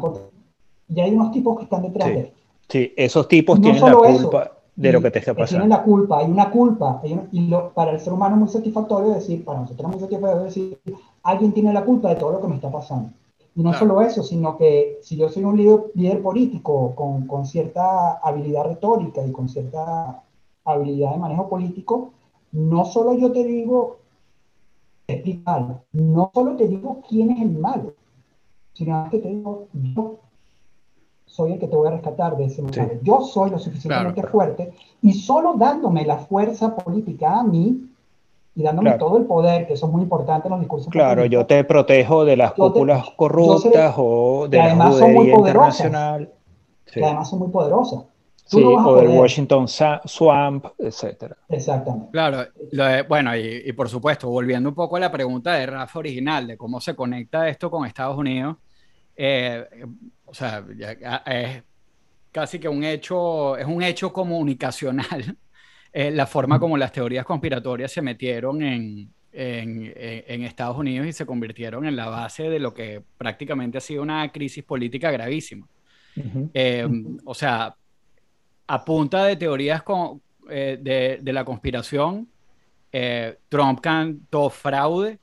y 0.95 1.01
hay 1.01 1.15
unos 1.15 1.33
tipos 1.33 1.57
que 1.57 1.65
están 1.65 1.83
detrás 1.83 2.09
de 2.09 2.21
él. 2.21 2.33
Sí, 2.69 2.93
esos 2.97 3.29
tipos 3.29 3.61
tienen 3.61 3.83
la 3.85 3.95
culpa 3.95 4.53
de 4.75 4.93
lo 4.93 5.03
que 5.03 5.11
te 5.11 5.19
está 5.19 5.35
pasando. 5.35 5.65
Tienen 5.65 5.69
la 5.69 5.83
culpa, 5.83 6.19
hay 6.19 6.31
una 6.31 6.51
culpa. 6.51 7.01
y 7.31 7.51
para 7.75 7.93
el 7.93 8.01
ser 8.01 8.13
humano 8.13 8.37
es 8.37 8.41
muy 8.41 8.49
satisfactorio 8.49 9.11
decir, 9.11 9.45
para 9.45 9.61
nosotros 9.61 9.87
es 9.87 9.97
muy 9.97 10.01
satisfactorio 10.01 10.45
decir, 10.45 10.79
alguien 11.23 11.53
tiene 11.53 11.73
la 11.73 11.85
culpa 11.85 12.11
de 12.11 12.17
todo 12.17 12.33
lo 12.33 12.41
que 12.41 12.49
me 12.49 12.57
está 12.57 12.71
pasando. 12.71 13.11
Y 13.55 13.63
no 13.63 13.75
solo 13.75 14.01
eso, 14.01 14.23
sino 14.23 14.57
que 14.57 14.99
si 15.03 15.17
yo 15.17 15.29
soy 15.29 15.45
un 15.45 15.59
líder, 15.59 15.81
líder 15.95 16.23
político 16.23 16.95
con, 16.95 17.27
con, 17.27 17.45
cierta 17.45 18.15
habilidad 18.15 18.65
retórica 18.65 19.25
y 19.27 19.31
con 19.31 19.49
cierta 19.51 20.23
habilidad 20.65 21.13
de 21.13 21.19
manejo 21.19 21.51
político, 21.51 22.13
no 22.53 22.87
solo 22.87 23.13
yo 23.13 23.31
te 23.31 23.45
digo, 23.45 23.99
explicar, 25.07 25.83
no 25.93 26.31
solo 26.33 26.57
te 26.57 26.67
digo 26.67 27.03
quién 27.07 27.31
es 27.33 27.43
el 27.43 27.59
malo, 27.59 27.93
sino 28.73 29.09
que 29.11 29.19
te 29.19 29.29
digo, 29.29 29.69
yo 29.75 30.19
soy 31.33 31.53
el 31.53 31.59
que 31.59 31.67
te 31.67 31.75
voy 31.75 31.89
a 31.89 31.93
rescatar 31.93 32.37
de 32.37 32.45
ese 32.45 32.61
momento. 32.61 32.95
Yo 33.03 33.23
soy 33.23 33.49
lo 33.49 33.59
suficientemente 33.59 34.23
fuerte 34.25 34.75
y 35.01 35.15
solo 35.15 35.55
dándome 35.57 36.05
la 36.05 36.19
fuerza 36.19 36.77
política 36.77 37.41
a 37.41 37.43
mí 37.43 37.89
y 38.55 38.63
dándome 38.63 38.93
todo 38.99 39.17
el 39.17 39.25
poder, 39.25 39.67
que 39.67 39.73
eso 39.73 39.87
es 39.87 39.93
muy 39.93 40.03
importante 40.03 40.49
en 40.49 40.53
los 40.53 40.61
discursos. 40.61 40.93
Claro, 40.93 41.25
yo 41.25 41.47
te 41.47 41.65
protejo 41.65 42.27
de 42.27 42.37
las 42.37 42.53
cúpulas 42.53 43.09
corruptas 43.17 43.95
o 43.97 44.47
de 44.47 44.59
la 44.59 44.91
judería 44.91 45.35
internacional. 45.35 46.31
Que 46.85 47.03
además 47.03 47.31
son 47.31 47.39
muy 47.39 47.49
poderosas. 47.49 48.05
sí, 48.45 48.63
o 48.63 48.97
del 48.97 49.09
Washington 49.09 49.67
Swamp, 50.05 50.67
etcétera. 50.77 51.35
Exactamente. 51.49 52.11
Claro, 52.13 52.45
bueno, 53.09 53.35
y, 53.35 53.73
por 53.73 53.89
supuesto, 53.89 54.29
volviendo 54.29 54.69
un 54.69 54.75
poco 54.75 54.97
a 54.97 55.01
la 55.01 55.11
pregunta 55.11 55.55
de 55.55 55.65
Rafa 55.65 55.99
original, 55.99 56.47
de 56.47 56.59
cómo 56.59 56.79
se 56.79 56.95
conecta 56.95 57.49
esto 57.49 57.71
con 57.71 57.87
Estados 57.87 58.19
Unidos, 58.19 58.59
eh, 59.17 59.65
o 60.33 60.35
sea, 60.35 60.65
es 61.27 61.63
casi 62.33 62.59
que 62.59 62.67
un 62.67 62.83
hecho, 62.85 63.55
es 63.59 63.67
un 63.67 63.83
hecho 63.83 64.15
comunicacional, 64.15 65.37
eh, 65.93 66.11
la 66.11 66.27
forma 66.27 66.59
como 66.59 66.79
las 66.79 66.91
teorías 66.91 67.27
conspiratorias 67.27 67.93
se 67.93 68.01
metieron 68.01 68.63
en, 68.63 69.13
en, 69.31 70.43
Estados 70.43 70.79
Unidos 70.79 71.07
y 71.07 71.13
se 71.13 71.27
convirtieron 71.27 71.85
en 71.85 71.97
la 71.97 72.07
base 72.07 72.49
de 72.49 72.59
lo 72.59 72.73
que 72.73 73.03
prácticamente 73.19 73.77
ha 73.77 73.83
sido 73.83 74.03
una 74.03 74.27
crisis 74.33 74.65
política 74.65 75.11
gravísima. 75.11 75.69
Eh, 76.55 76.89
o 77.25 77.35
sea, 77.35 77.77
a 78.67 78.85
punta 78.87 79.27
de 79.27 79.37
teorías 79.37 79.83
eh, 80.49 81.19
de, 81.23 81.33
la 81.33 81.45
conspiración, 81.45 82.27
Trump 83.51 83.81
cantó 83.81 84.49
fraude 84.49 85.19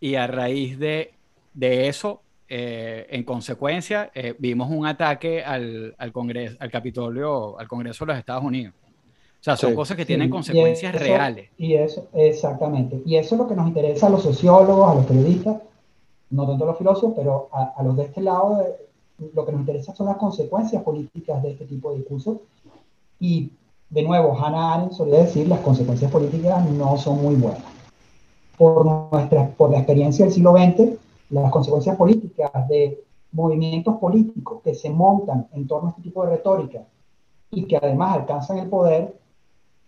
y 0.00 0.16
a 0.16 0.26
raíz 0.26 0.76
de, 0.76 1.14
eso, 1.60 2.24
en 2.48 3.24
consecuencia, 3.24 4.10
vimos 4.38 4.70
un 4.70 4.86
ataque 4.86 5.42
al, 5.42 5.94
Congreso, 6.12 6.56
al 6.60 6.70
Capitolio, 6.70 7.58
al 7.58 7.68
Congreso 7.68 8.04
de 8.04 8.12
los 8.12 8.18
Estados 8.18 8.44
Unidos. 8.44 8.74
O 9.40 9.44
sea, 9.44 9.56
son 9.56 9.74
cosas 9.74 9.96
que 9.96 10.04
tienen 10.04 10.30
consecuencias 10.30 10.94
reales. 10.94 11.50
Y 11.56 11.74
eso, 11.74 12.08
exactamente. 12.12 13.00
Y 13.06 13.16
eso 13.16 13.36
es 13.36 13.38
lo 13.40 13.46
que 13.46 13.54
nos 13.54 13.68
interesa 13.68 14.08
a 14.08 14.10
los 14.10 14.22
sociólogos, 14.22 14.90
a 14.90 14.94
los 14.96 15.06
periodistas, 15.06 15.58
no 16.30 16.46
tanto 16.46 16.64
a 16.64 16.66
los 16.68 16.78
filósofos, 16.78 17.12
pero 17.16 17.48
a, 17.52 17.80
los 17.84 17.96
de 17.96 18.04
este 18.04 18.20
lado, 18.20 18.66
lo 19.34 19.46
que 19.46 19.52
nos 19.52 19.60
interesa 19.60 19.94
son 19.94 20.06
las 20.06 20.16
consecuencias 20.16 20.82
políticas 20.82 21.40
de 21.42 21.52
este 21.52 21.66
tipo 21.66 21.92
de 21.92 21.98
discursos. 21.98 22.38
Y 23.20 23.52
de 23.90 24.02
nuevo, 24.02 24.36
Hannah 24.36 24.74
Arendt 24.74 24.92
solía 24.92 25.20
decir, 25.20 25.46
las 25.46 25.60
consecuencias 25.60 26.10
políticas 26.10 26.68
no 26.70 26.96
son 26.96 27.22
muy 27.22 27.36
buenas. 27.36 27.62
Por, 28.56 28.84
nuestra, 28.84 29.50
por 29.50 29.70
la 29.70 29.78
experiencia 29.78 30.24
del 30.24 30.34
siglo 30.34 30.52
XX, 30.52 30.98
las 31.30 31.50
consecuencias 31.50 31.96
políticas 31.96 32.68
de 32.68 33.04
movimientos 33.32 33.96
políticos 33.98 34.60
que 34.64 34.74
se 34.74 34.90
montan 34.90 35.48
en 35.52 35.66
torno 35.66 35.88
a 35.88 35.90
este 35.90 36.02
tipo 36.02 36.24
de 36.24 36.30
retórica 36.36 36.82
y 37.50 37.64
que 37.64 37.76
además 37.76 38.16
alcanzan 38.16 38.58
el 38.58 38.68
poder 38.68 39.14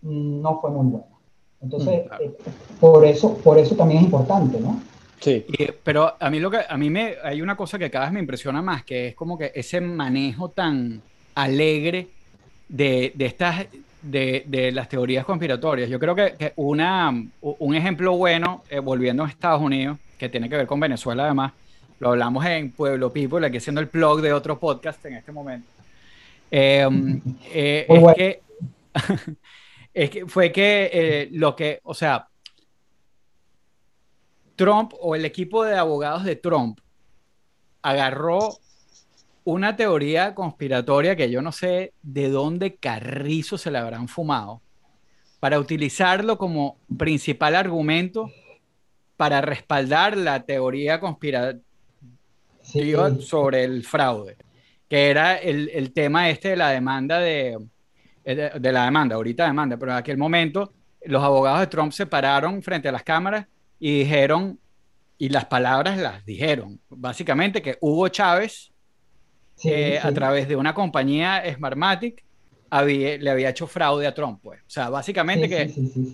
no 0.01 0.59
fue 0.59 0.71
muy 0.71 0.87
buena. 0.87 1.05
Entonces, 1.61 2.05
mm, 2.05 2.23
eh, 2.23 2.33
por, 2.79 3.05
eso, 3.05 3.35
por 3.37 3.57
eso 3.57 3.75
también 3.75 3.99
es 3.99 4.05
importante, 4.05 4.59
¿no? 4.59 4.81
Sí. 5.19 5.45
pero 5.83 6.15
a 6.19 6.31
mí, 6.31 6.39
lo 6.39 6.49
que, 6.49 6.61
a 6.67 6.77
mí 6.77 6.89
me, 6.89 7.13
hay 7.23 7.43
una 7.43 7.55
cosa 7.55 7.77
que 7.77 7.91
cada 7.91 8.05
vez 8.05 8.13
me 8.13 8.19
impresiona 8.19 8.63
más, 8.63 8.83
que 8.83 9.09
es 9.09 9.15
como 9.15 9.37
que 9.37 9.51
ese 9.53 9.79
manejo 9.79 10.49
tan 10.49 10.99
alegre 11.35 12.07
de, 12.67 13.11
de 13.13 13.25
estas, 13.27 13.67
de, 14.01 14.43
de, 14.47 14.71
las 14.71 14.89
teorías 14.89 15.23
conspiratorias. 15.23 15.89
Yo 15.91 15.99
creo 15.99 16.15
que, 16.15 16.53
una, 16.55 17.13
un 17.41 17.75
ejemplo 17.75 18.17
bueno, 18.17 18.63
eh, 18.67 18.79
volviendo 18.79 19.23
a 19.23 19.29
Estados 19.29 19.61
Unidos, 19.61 19.99
que 20.21 20.29
tiene 20.29 20.47
que 20.47 20.55
ver 20.55 20.67
con 20.67 20.79
Venezuela 20.79 21.25
además, 21.25 21.51
lo 21.99 22.09
hablamos 22.09 22.45
en 22.45 22.71
Pueblo 22.71 23.11
People, 23.11 23.43
aquí 23.43 23.57
haciendo 23.57 23.81
el 23.81 23.87
blog 23.87 24.21
de 24.21 24.33
otro 24.33 24.59
podcast 24.59 25.03
en 25.05 25.15
este 25.15 25.31
momento. 25.31 25.67
Eh, 26.51 26.87
es 27.89 28.15
que 28.15 28.41
es 29.95 30.09
que 30.11 30.27
fue 30.27 30.51
que 30.51 30.91
eh, 30.93 31.29
lo 31.31 31.55
que, 31.55 31.79
o 31.83 31.95
sea, 31.95 32.27
Trump 34.55 34.93
o 34.99 35.15
el 35.15 35.25
equipo 35.25 35.63
de 35.63 35.75
abogados 35.75 36.23
de 36.23 36.35
Trump 36.35 36.79
agarró 37.81 38.59
una 39.43 39.75
teoría 39.75 40.35
conspiratoria 40.35 41.15
que 41.15 41.31
yo 41.31 41.41
no 41.41 41.51
sé 41.51 41.93
de 42.03 42.29
dónde 42.29 42.75
carrizo 42.75 43.57
se 43.57 43.71
le 43.71 43.79
habrán 43.79 44.07
fumado 44.07 44.61
para 45.39 45.59
utilizarlo 45.59 46.37
como 46.37 46.77
principal 46.95 47.55
argumento 47.55 48.29
para 49.21 49.39
respaldar 49.39 50.17
la 50.17 50.43
teoría 50.43 50.99
conspirativa 50.99 51.61
sobre 53.19 53.63
el 53.63 53.83
fraude, 53.83 54.35
que 54.89 55.11
era 55.11 55.35
el, 55.35 55.69
el 55.69 55.93
tema 55.93 56.31
este 56.31 56.49
de 56.49 56.55
la 56.55 56.71
demanda 56.71 57.19
de, 57.19 57.55
de, 58.25 58.71
la 58.71 58.85
demanda, 58.85 59.17
ahorita 59.17 59.45
demanda, 59.45 59.77
pero 59.77 59.91
en 59.91 59.99
aquel 59.99 60.17
momento 60.17 60.73
los 61.05 61.23
abogados 61.23 61.59
de 61.59 61.67
Trump 61.67 61.91
se 61.91 62.07
pararon 62.07 62.63
frente 62.63 62.89
a 62.89 62.91
las 62.91 63.03
cámaras 63.03 63.45
y 63.79 63.99
dijeron, 63.99 64.57
y 65.19 65.29
las 65.29 65.45
palabras 65.45 65.99
las 65.99 66.25
dijeron, 66.25 66.79
básicamente 66.89 67.61
que 67.61 67.77
Hugo 67.79 68.07
Chávez, 68.07 68.71
eh, 69.63 69.99
a 70.01 70.11
través 70.11 70.47
de 70.47 70.55
una 70.55 70.73
compañía 70.73 71.43
Smartmatic, 71.53 72.23
había, 72.71 73.19
le 73.19 73.29
había 73.29 73.49
hecho 73.49 73.67
fraude 73.67 74.07
a 74.07 74.15
Trump. 74.15 74.39
Pues. 74.41 74.61
O 74.61 74.69
sea, 74.69 74.89
básicamente 74.89 75.47
que 75.47 75.71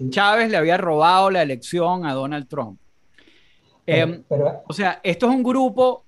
Chávez 0.10 0.50
le 0.52 0.58
había 0.58 0.76
robado 0.76 1.32
la 1.32 1.42
elección 1.42 2.06
a 2.06 2.12
Donald 2.12 2.50
Trump. 2.50 2.82
Em, 3.88 4.22
o 4.68 4.74
sea, 4.74 5.00
esto 5.02 5.30
es 5.30 5.36
un 5.36 5.42
grupo 5.42 6.04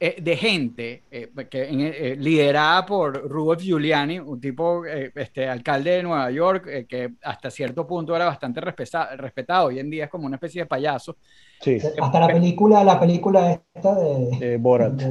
eh, 0.00 0.14
de 0.20 0.36
gente 0.36 1.02
eh, 1.10 1.28
que, 1.50 1.62
eh, 1.62 2.16
liderada 2.16 2.86
por 2.86 3.28
Rudolf 3.28 3.60
Giuliani, 3.60 4.20
un 4.20 4.40
tipo, 4.40 4.84
este, 4.84 5.48
alcalde 5.48 5.90
de 5.90 6.02
Nueva 6.04 6.30
York, 6.30 6.86
que 6.88 7.14
hasta 7.22 7.50
cierto 7.50 7.84
punto 7.84 8.14
era 8.14 8.26
bastante 8.26 8.60
respetado, 8.60 9.66
hoy 9.66 9.80
en 9.80 9.90
día 9.90 10.04
es 10.04 10.10
como 10.10 10.26
una 10.26 10.36
especie 10.36 10.62
de 10.62 10.66
payaso. 10.66 11.16
Sí. 11.60 11.78
Hasta 12.00 12.20
la 12.20 12.28
película, 12.28 12.84
la 12.84 13.00
película 13.00 13.60
esta 13.74 13.94
de, 13.96 14.56
Borat. 14.58 15.02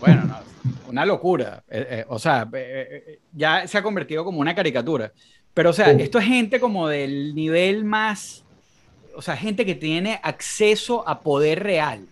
bueno, 0.00 0.36
una 0.88 1.04
locura. 1.04 1.64
o 2.06 2.20
sea, 2.20 2.48
ya 3.32 3.66
se 3.66 3.78
ha 3.78 3.82
convertido 3.82 4.24
como 4.24 4.40
una 4.40 4.54
caricatura. 4.54 5.12
Pero, 5.52 5.70
o 5.70 5.72
sea, 5.72 5.90
esto 5.90 6.20
es 6.20 6.24
gente 6.26 6.60
como 6.60 6.86
del 6.86 7.34
nivel 7.34 7.84
más, 7.84 8.44
o 9.16 9.22
sea, 9.22 9.36
gente 9.36 9.64
que 9.64 9.74
tiene 9.74 10.20
acceso 10.22 11.06
a 11.08 11.20
poder 11.20 11.62
real. 11.62 12.06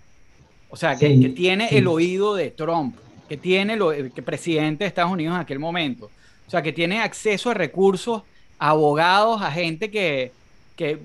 O 0.71 0.77
sea, 0.77 0.97
que, 0.97 1.09
tiene 1.37 1.69
el 1.71 1.87
oído 1.87 2.35
de 2.35 2.51
Trump, 2.51 2.97
que 3.29 3.37
tiene 3.37 3.75
el 3.75 4.13
que 4.13 4.23
presidente 4.23 4.85
de 4.85 4.89
Estados 4.89 5.13
Unidos 5.13 5.35
en 5.35 5.41
aquel 5.41 5.59
momento. 5.59 6.11
O 6.47 6.51
sea, 6.51 6.63
que 6.63 6.73
tiene 6.73 7.01
acceso 7.01 7.51
a 7.51 7.55
recursos, 7.55 8.23
a 8.59 8.71
abogados, 8.71 9.41
a 9.41 9.53
gente 9.53 9.91
que, 9.91 10.33
que, 10.75 10.99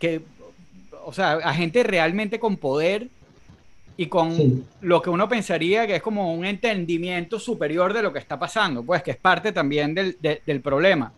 que, 0.00 0.22
o 1.04 1.12
sea, 1.12 1.32
a 1.34 1.54
gente 1.54 1.82
realmente 1.82 2.40
con 2.40 2.56
poder 2.56 3.08
y 3.96 4.06
con 4.06 4.66
lo 4.80 5.02
que 5.02 5.10
uno 5.10 5.28
pensaría 5.28 5.86
que 5.86 5.96
es 5.96 6.02
como 6.02 6.34
un 6.34 6.44
entendimiento 6.44 7.38
superior 7.38 7.92
de 7.92 8.02
lo 8.02 8.12
que 8.12 8.18
está 8.18 8.38
pasando, 8.38 8.82
pues 8.82 9.02
que 9.02 9.12
es 9.12 9.16
parte 9.18 9.52
también 9.52 9.94
del, 9.94 10.16
del 10.20 10.60
problema. 10.60 11.12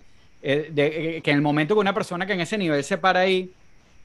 Eh, 0.46 0.68
de, 0.70 1.16
eh, 1.16 1.22
que 1.22 1.30
en 1.30 1.36
el 1.36 1.42
momento 1.42 1.74
que 1.74 1.80
una 1.80 1.94
persona 1.94 2.26
que 2.26 2.34
en 2.34 2.42
ese 2.42 2.58
nivel 2.58 2.84
se 2.84 2.98
para 2.98 3.20
ahí 3.20 3.50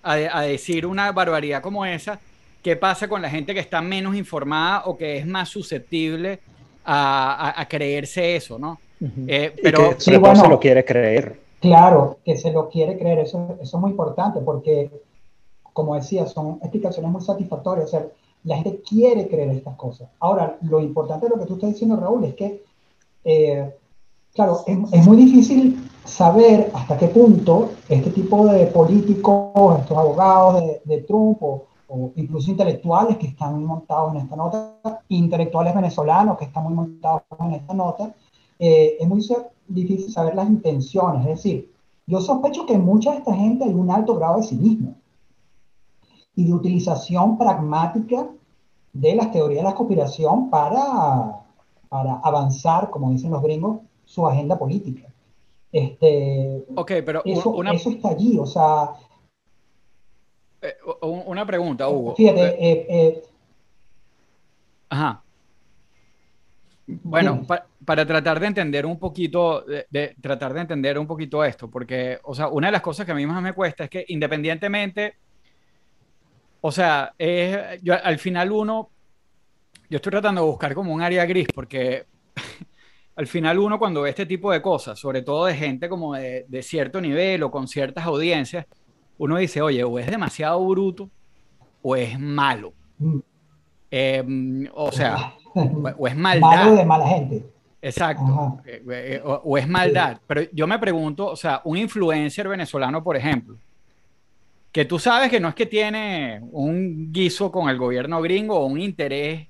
a, 0.03 0.13
a 0.13 0.41
decir 0.43 0.85
una 0.85 1.11
barbaridad 1.11 1.61
como 1.61 1.85
esa, 1.85 2.19
¿Qué 2.61 2.75
pasa 2.75 3.07
con 3.07 3.21
la 3.21 3.29
gente 3.29 3.53
que 3.53 3.61
está 3.61 3.81
menos 3.81 4.15
informada 4.15 4.83
o 4.85 4.97
que 4.97 5.17
es 5.17 5.25
más 5.25 5.47
susceptible 5.47 6.39
a, 6.83 7.65
creerse 7.69 8.35
eso, 8.35 8.57
no? 8.59 8.79
Eh, 9.27 9.53
pero 9.61 9.95
que 9.95 10.01
se 10.01 10.17
lo 10.17 10.59
quiere 10.59 10.83
creer. 10.83 11.39
Claro, 11.61 12.17
que 12.25 12.35
se 12.35 12.51
lo 12.51 12.67
quiere 12.67 12.97
creer, 12.97 13.19
eso, 13.19 13.57
eso 13.61 13.77
es 13.77 13.81
muy 13.81 13.91
importante 13.91 14.39
porque, 14.41 14.89
como 15.71 15.95
decía, 15.95 16.25
son 16.25 16.59
explicaciones 16.61 17.11
muy 17.11 17.21
satisfactorias, 17.21 17.85
o 17.85 17.89
sea, 17.89 18.07
la 18.43 18.55
gente 18.55 18.81
quiere 18.81 19.27
creer 19.27 19.49
estas 19.51 19.75
cosas. 19.75 20.09
Ahora, 20.19 20.57
lo 20.61 20.79
importante 20.79 21.27
de 21.27 21.35
lo 21.35 21.39
que 21.39 21.45
tú 21.45 21.53
estás 21.55 21.71
diciendo, 21.71 21.95
Raúl, 21.95 22.25
es 22.25 22.33
que, 22.33 22.63
eh, 23.23 23.73
claro, 24.33 24.59
es, 24.65 25.05
muy 25.05 25.17
difícil 25.17 25.89
saber 26.05 26.71
hasta 26.73 26.97
qué 26.97 27.07
punto 27.07 27.71
este 27.87 28.09
tipo 28.11 28.45
de 28.47 28.67
políticos, 28.67 29.79
estos 29.79 29.97
abogados 29.97 30.61
de, 30.61 30.81
de 30.85 31.01
Trump 31.03 31.41
o, 31.41 31.65
o 31.89 32.11
incluso 32.15 32.51
intelectuales 32.51 33.17
que 33.17 33.27
están 33.27 33.63
montados 33.65 34.13
en 34.13 34.21
esta 34.21 34.35
nota, 34.35 35.01
intelectuales 35.09 35.73
venezolanos 35.73 36.37
que 36.37 36.45
están 36.45 36.63
muy 36.63 36.73
montados 36.73 37.23
en 37.39 37.53
esta 37.53 37.73
nota, 37.73 38.13
eh, 38.59 38.97
es 38.99 39.07
muy 39.07 39.25
difícil 39.67 40.11
saber 40.11 40.35
las 40.35 40.47
intenciones. 40.47 41.21
Es 41.21 41.43
decir, 41.43 41.73
yo 42.05 42.21
sospecho 42.21 42.65
que 42.65 42.73
en 42.73 42.85
mucha 42.85 43.11
de 43.11 43.17
esta 43.17 43.33
gente 43.33 43.65
hay 43.65 43.73
un 43.73 43.89
alto 43.89 44.15
grado 44.15 44.37
de 44.37 44.43
cinismo 44.43 44.95
y 46.35 46.45
de 46.45 46.53
utilización 46.53 47.37
pragmática 47.37 48.27
de 48.93 49.15
las 49.15 49.31
teorías 49.31 49.63
de 49.63 49.69
la 49.69 49.75
conspiración 49.75 50.49
para, 50.49 51.41
para 51.89 52.19
avanzar, 52.23 52.89
como 52.91 53.11
dicen 53.11 53.31
los 53.31 53.41
gringos, 53.41 53.79
su 54.09 54.27
agenda 54.27 54.57
política. 54.57 55.07
Este, 55.71 56.65
ok, 56.75 56.91
pero 57.05 57.21
eso, 57.23 57.63
eso 57.63 57.89
está 57.91 58.09
allí, 58.09 58.39
o 58.39 58.45
sea, 58.47 58.95
eh, 60.61 60.75
una 61.01 61.45
pregunta, 61.45 61.87
Hugo. 61.87 62.15
Fíjate, 62.15 62.41
eh, 62.41 62.85
eh, 62.89 63.23
Ajá. 64.89 65.23
Bueno, 66.87 67.45
para 67.85 68.03
tratar 68.03 68.39
de 68.39 68.47
entender 68.47 68.87
un 68.87 68.97
poquito, 68.97 69.61
de, 69.61 70.15
tratar 70.19 70.55
de 70.55 70.61
entender 70.61 70.97
un 70.97 71.05
poquito 71.05 71.43
esto, 71.43 71.69
porque, 71.69 72.17
o 72.23 72.33
sea, 72.33 72.47
una 72.47 72.67
de 72.67 72.71
las 72.71 72.81
cosas 72.81 73.05
que 73.05 73.11
a 73.11 73.15
mí 73.15 73.27
más 73.27 73.43
me 73.43 73.53
cuesta 73.53 73.83
es 73.83 73.91
que 73.91 74.05
independientemente, 74.07 75.13
o 76.61 76.71
sea, 76.71 77.13
yo, 77.83 77.93
al 78.03 78.17
final 78.17 78.51
uno, 78.51 78.89
yo 79.87 79.97
estoy 79.97 80.09
tratando 80.09 80.41
de 80.41 80.47
buscar 80.47 80.73
como 80.73 80.91
un 80.91 81.03
área 81.03 81.25
gris, 81.25 81.47
porque 81.53 82.07
al 83.19 83.27
final 83.27 83.59
uno 83.59 83.77
cuando 83.77 84.03
ve 84.03 84.11
este 84.11 84.25
tipo 84.25 84.49
de 84.49 84.61
cosas, 84.61 84.97
sobre 84.97 85.21
todo 85.21 85.47
de 85.47 85.53
gente 85.53 85.89
como 85.89 86.13
de, 86.13 86.63
cierto 86.63 87.01
nivel 87.01 87.43
o 87.43 87.51
con 87.51 87.67
ciertas 87.67 88.05
audiencias, 88.05 88.65
uno 89.17 89.35
dice, 89.35 89.61
oye, 89.61 89.83
o 89.83 89.99
es 89.99 90.09
demasiado 90.09 90.65
bruto 90.65 91.09
o 91.81 91.97
es 91.97 92.17
malo. 92.17 92.71
Mm. 92.97 93.19
Em, 93.91 94.69
o 94.73 94.89
sea, 94.93 95.33
o, 95.53 96.07
es 96.07 96.15
maldad. 96.15 96.49
Malo 96.49 96.75
de 96.75 96.85
mala 96.85 97.07
gente. 97.09 97.45
Exacto. 97.81 98.61
Eh, 98.65 98.83
eh, 98.89 99.21
o, 99.21 99.57
es 99.57 99.67
maldad. 99.67 100.21
Pero 100.25 100.43
yo 100.53 100.65
me 100.65 100.79
pregunto, 100.79 101.27
o 101.27 101.35
sea, 101.35 101.59
un 101.65 101.75
influencer 101.75 102.47
venezolano, 102.47 103.03
por 103.03 103.17
ejemplo, 103.17 103.57
que 104.71 104.85
tú 104.85 104.97
sabes 104.97 105.29
que 105.29 105.41
no 105.41 105.49
es 105.49 105.55
que 105.55 105.65
tiene 105.65 106.39
un 106.53 107.11
guiso 107.11 107.51
con 107.51 107.69
el 107.69 107.77
gobierno 107.77 108.21
gringo 108.21 108.57
o 108.57 108.65
un 108.65 108.79
interés 108.79 109.45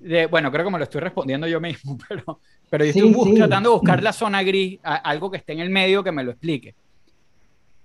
de, 0.00 0.26
bueno, 0.26 0.50
creo 0.52 0.64
que 0.64 0.70
me 0.70 0.78
lo 0.78 0.84
estoy 0.84 1.00
respondiendo 1.00 1.46
yo 1.46 1.60
mismo, 1.60 1.98
pero 2.08 2.40
pero 2.70 2.84
yo 2.84 2.90
estoy 2.90 3.34
tratando 3.34 3.70
de 3.70 3.76
buscar 3.76 4.02
la 4.02 4.12
zona 4.12 4.42
gris, 4.42 4.78
algo 4.82 5.30
que 5.30 5.38
esté 5.38 5.54
en 5.54 5.60
el 5.60 5.70
medio 5.70 6.04
que 6.04 6.12
me 6.12 6.22
lo 6.22 6.32
explique. 6.32 6.74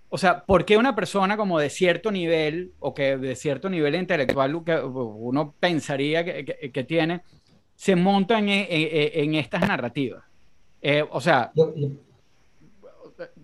O 0.09 0.17
sea, 0.17 0.43
¿por 0.43 0.65
qué 0.65 0.77
una 0.77 0.93
persona 0.93 1.37
como 1.37 1.57
de 1.57 1.69
cierto 1.69 2.11
nivel 2.11 2.73
o 2.79 2.93
que 2.93 3.17
de 3.17 3.35
cierto 3.35 3.69
nivel 3.69 3.95
intelectual 3.95 4.63
que 4.63 4.75
uno 4.75 5.55
pensaría 5.59 6.23
que, 6.23 6.83
tiene, 6.83 7.21
se 7.75 7.95
monta 7.95 8.37
en, 8.37 8.45
en, 8.49 9.35
estas 9.35 9.67
narrativas? 9.67 10.23
Eh, 10.81 11.03
o 11.09 11.19
sea, 11.19 11.51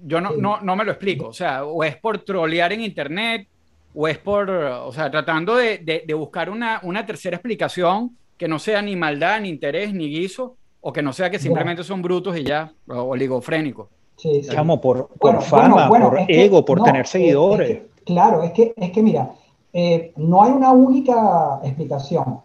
yo, 0.04 0.22
no, 0.22 0.32
no, 0.32 0.62
no, 0.62 0.76
me 0.76 0.86
lo 0.86 0.92
explico. 0.92 1.28
O 1.28 1.34
sea, 1.34 1.66
o 1.66 1.84
es 1.84 1.96
por 1.98 2.20
trolear 2.20 2.72
en 2.74 2.82
internet, 2.82 3.48
o 3.96 4.08
es 4.08 4.20
por, 4.20 4.50
o 4.50 4.92
sea, 4.92 5.10
tratando 5.10 5.56
de, 5.56 5.80
de, 5.80 6.04
de 6.06 6.14
buscar 6.14 6.52
una, 6.52 6.82
una 6.84 7.04
tercera 7.04 7.38
explicación 7.38 8.16
que 8.40 8.48
no 8.48 8.58
sea 8.58 8.82
ni 8.82 8.96
maldad, 8.96 9.42
ni 9.42 9.50
interés, 9.50 9.94
ni 9.94 10.08
guiso, 10.08 10.56
o 10.80 10.94
que 10.94 11.04
no 11.04 11.12
sea 11.12 11.30
que 11.30 11.38
simplemente 11.38 11.84
son 11.84 12.02
brutos 12.02 12.38
y 12.38 12.46
ya, 12.46 12.74
oligofrénicos. 12.88 13.90
Sí, 14.16 14.42
sí. 14.44 14.56
por, 14.82 15.10
fama, 15.42 15.90
por 15.90 16.20
ego, 16.28 16.64
por 16.64 16.82
tener 16.82 17.06
seguidores. 17.06 17.82
claro, 18.06 18.42
es 18.44 18.52
que, 18.54 18.74
es 18.76 18.92
que 18.92 19.04
mira, 19.04 19.34
eh, 19.74 20.14
no 20.16 20.42
hay 20.42 20.52
una 20.52 20.72
única 20.72 21.60
explicación. 21.64 22.40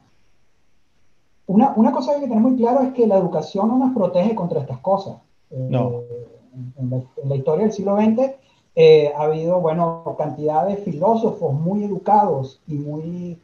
Una, 1.46 1.72
una, 1.76 1.92
cosa 1.92 2.10
que 2.10 2.16
hay 2.16 2.20
que 2.22 2.28
tener 2.28 2.42
muy 2.42 2.56
claro 2.56 2.82
es 2.82 2.92
que 2.92 3.06
la 3.06 3.16
educación 3.16 3.68
no 3.68 3.78
nos 3.78 3.94
protege 3.94 4.34
contra 4.34 4.60
estas 4.60 4.78
cosas. 4.80 5.16
Eh, 5.50 5.66
no. 5.70 6.02
En 6.76 7.04
la, 7.28 7.36
historia 7.36 7.66
del 7.66 7.72
siglo 7.72 7.96
XX 7.96 8.32
eh, 8.74 9.12
ha 9.16 9.22
habido, 9.22 9.60
bueno, 9.60 10.16
cantidad 10.18 10.66
de 10.66 10.76
filósofos 10.76 11.54
muy 11.54 11.84
educados 11.84 12.60
y 12.66 12.74
muy, 12.74 13.38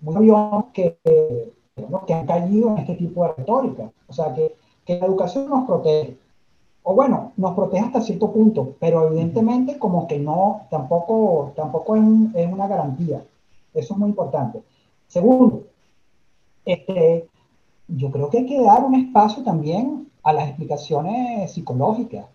muy 0.00 0.30
que 0.72 0.98
que 2.06 2.14
han 2.14 2.26
caído 2.26 2.70
en 2.70 2.78
este 2.78 2.94
tipo 2.94 3.22
de 3.22 3.32
retórica. 3.34 3.90
O 4.08 4.12
sea, 4.12 4.34
que, 4.34 4.56
que 4.84 4.98
la 4.98 5.06
educación 5.06 5.48
nos 5.48 5.66
protege. 5.66 6.16
O 6.82 6.94
bueno, 6.94 7.32
nos 7.36 7.54
protege 7.54 7.84
hasta 7.84 8.00
cierto 8.00 8.32
punto, 8.32 8.74
pero 8.80 9.06
evidentemente 9.08 9.78
como 9.78 10.06
que 10.06 10.18
no, 10.18 10.62
tampoco, 10.70 11.52
tampoco 11.54 11.96
es, 11.96 12.02
es 12.34 12.50
una 12.50 12.66
garantía. 12.66 13.22
Eso 13.74 13.94
es 13.94 13.98
muy 13.98 14.08
importante. 14.08 14.62
Segundo, 15.06 15.64
este, 16.64 17.28
yo 17.88 18.10
creo 18.10 18.30
que 18.30 18.38
hay 18.38 18.46
que 18.46 18.62
dar 18.62 18.84
un 18.84 18.94
espacio 18.94 19.42
también 19.42 20.08
a 20.22 20.32
las 20.32 20.48
explicaciones 20.48 21.52
psicológicas. 21.52 22.26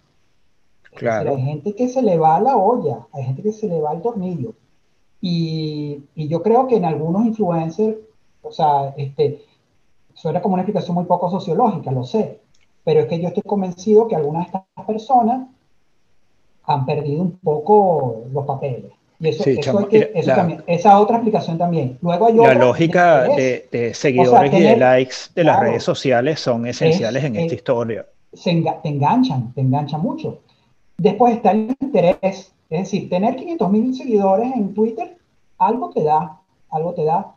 Claro. 0.95 1.31
Hay 1.31 1.41
gente 1.41 1.73
que 1.73 1.87
se 1.87 2.03
le 2.03 2.19
va 2.19 2.35
a 2.35 2.41
la 2.41 2.55
olla, 2.55 3.07
hay 3.11 3.23
gente 3.23 3.41
que 3.41 3.51
se 3.51 3.67
le 3.67 3.81
va 3.81 3.91
al 3.91 4.01
tornillo. 4.03 4.53
Y, 5.25 6.03
y 6.15 6.27
yo 6.27 6.43
creo 6.43 6.67
que 6.67 6.75
en 6.75 6.83
algunos 6.83 7.25
influencers 7.25 7.95
o 8.43 8.51
sea, 8.51 8.93
este, 8.97 9.41
eso 10.13 10.29
era 10.29 10.41
como 10.41 10.53
una 10.53 10.63
explicación 10.63 10.95
muy 10.95 11.05
poco 11.05 11.31
sociológica, 11.31 11.91
lo 11.91 12.03
sé, 12.03 12.39
pero 12.83 13.01
es 13.01 13.07
que 13.07 13.19
yo 13.19 13.29
estoy 13.29 13.43
convencido 13.43 14.07
que 14.07 14.15
algunas 14.15 14.51
de 14.51 14.59
estas 14.59 14.85
personas 14.85 15.47
han 16.65 16.85
perdido 16.85 17.21
un 17.21 17.31
poco 17.39 18.25
los 18.31 18.45
papeles. 18.45 18.91
Y 19.19 19.29
eso, 19.29 19.43
eso, 19.45 19.87
que, 19.87 20.11
eso 20.13 20.35
también, 20.35 20.63
esa 20.67 20.99
otra 20.99 21.17
explicación 21.17 21.57
también. 21.57 21.97
Luego 22.01 22.27
hay 22.27 22.33
la 22.33 22.53
lógica 22.55 23.23
de, 23.23 23.91
seguidores 23.93 24.53
y 24.53 24.61
de 24.61 24.75
likes 24.75 25.15
de 25.33 25.45
las 25.45 25.59
redes 25.59 25.83
sociales 25.83 26.41
son 26.41 26.65
esenciales 26.65 27.23
en 27.23 27.37
esta 27.37 27.55
historia. 27.55 28.05
Se 28.33 28.51
te 28.51 28.89
enganchan, 28.89 29.53
te 29.53 29.61
enganchan 29.61 30.01
mucho. 30.01 30.39
Después 30.97 31.35
está 31.35 31.51
el 31.51 31.75
interés, 31.79 32.51
es 32.73 32.91
decir, 32.91 33.09
tener 33.09 33.35
500 33.35 33.71
mil 33.71 33.95
seguidores 33.95 34.51
en 34.55 34.73
Twitter, 34.73 35.17
algo 35.57 35.89
te 35.91 36.03
da, 36.03 36.41
algo 36.69 36.93
te 36.93 37.05
da 37.05 37.35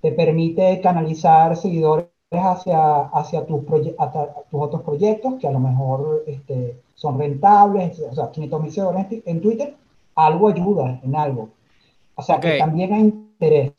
te 0.00 0.12
permite 0.12 0.80
canalizar 0.80 1.56
seguidores 1.56 2.06
hacia, 2.30 3.00
hacia, 3.06 3.46
tus, 3.46 3.64
tus 3.66 4.60
otros 4.60 4.82
proyectos 4.82 5.34
que 5.40 5.48
a 5.48 5.50
lo 5.50 5.58
mejor 5.58 6.24
este, 6.26 6.80
son 6.94 7.18
rentables, 7.18 8.00
o 8.00 8.14
sea, 8.14 8.30
500 8.30 8.62
mil 8.62 8.70
seguidores 8.70 9.06
en, 9.24 9.40
Twitter, 9.40 9.74
algo 10.14 10.48
ayuda 10.48 11.00
en 11.02 11.16
algo. 11.16 11.48
O 12.14 12.22
sea, 12.22 12.40
que 12.40 12.58
también 12.58 12.92
hay 12.92 13.02
interés. 13.02 13.72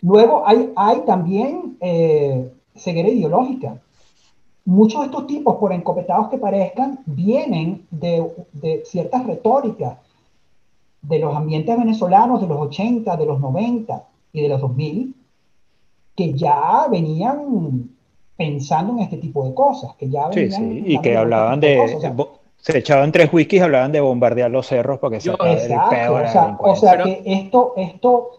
Luego 0.00 0.42
hay, 0.46 0.72
hay 0.76 1.00
también 1.00 1.76
eh, 1.80 2.52
ceguera 2.74 3.08
ideológica. 3.08 3.80
Muchos 4.64 5.00
de 5.00 5.06
estos 5.06 5.26
tipos, 5.26 5.56
por 5.56 5.72
encopetados 5.72 6.28
que 6.28 6.38
parezcan, 6.38 7.00
vienen 7.06 7.86
de, 7.90 8.30
de 8.52 8.82
ciertas 8.84 9.26
retóricas 9.26 9.98
de 11.02 11.18
los 11.18 11.34
ambientes 11.34 11.76
venezolanos 11.76 12.40
de 12.40 12.46
los 12.46 12.58
80, 12.60 13.16
de 13.16 13.26
los 13.26 13.40
90 13.40 14.04
y 14.32 14.42
de 14.42 14.48
los 14.48 14.60
2000, 14.60 15.14
que 16.16 16.32
ya 16.32 16.86
venían 16.90 17.90
pensando 18.36 18.94
en 18.94 19.00
este 19.00 19.18
tipo 19.18 19.46
de 19.46 19.54
cosas, 19.54 19.94
que 19.96 20.08
ya 20.08 20.30
Sí, 20.32 20.50
sí, 20.50 20.82
y 20.86 20.98
que 21.00 21.16
hablaban 21.16 21.60
de... 21.60 22.02
se 22.56 22.78
echaban 22.78 23.12
tres 23.12 23.32
whiskies 23.32 23.60
y 23.60 23.64
hablaban 23.64 23.92
de 23.92 24.00
bombardear 24.00 24.50
los 24.50 24.66
cerros 24.66 24.98
porque 24.98 25.20
se 25.20 25.30
exacto, 25.30 26.64
o 26.64 26.76
sea, 26.76 27.02
que 27.02 27.22
esto, 27.24 27.74
esto, 27.76 28.30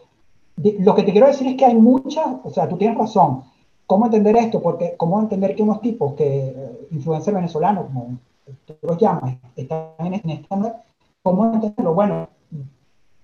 lo 0.79 0.95
que 0.95 1.03
te 1.03 1.11
quiero 1.11 1.27
decir 1.27 1.47
es 1.47 1.55
que 1.55 1.65
hay 1.65 1.75
muchas, 1.75 2.25
o 2.43 2.49
sea, 2.49 2.67
tú 2.67 2.77
tienes 2.77 2.97
razón, 2.97 3.43
¿cómo 3.85 4.05
entender 4.05 4.35
esto? 4.37 4.61
Porque, 4.61 4.95
¿cómo 4.97 5.19
entender 5.19 5.55
que 5.55 5.63
unos 5.63 5.81
tipos 5.81 6.13
que, 6.13 6.47
eh, 6.47 6.87
influencers 6.91 7.35
venezolanos, 7.35 7.85
como 7.85 8.17
tú 8.65 8.75
los 8.81 8.97
llamas, 8.97 9.35
están 9.55 9.89
en 9.99 10.29
esta, 10.29 10.83
¿cómo 11.21 11.53
entenderlo? 11.53 11.93
Bueno, 11.93 12.27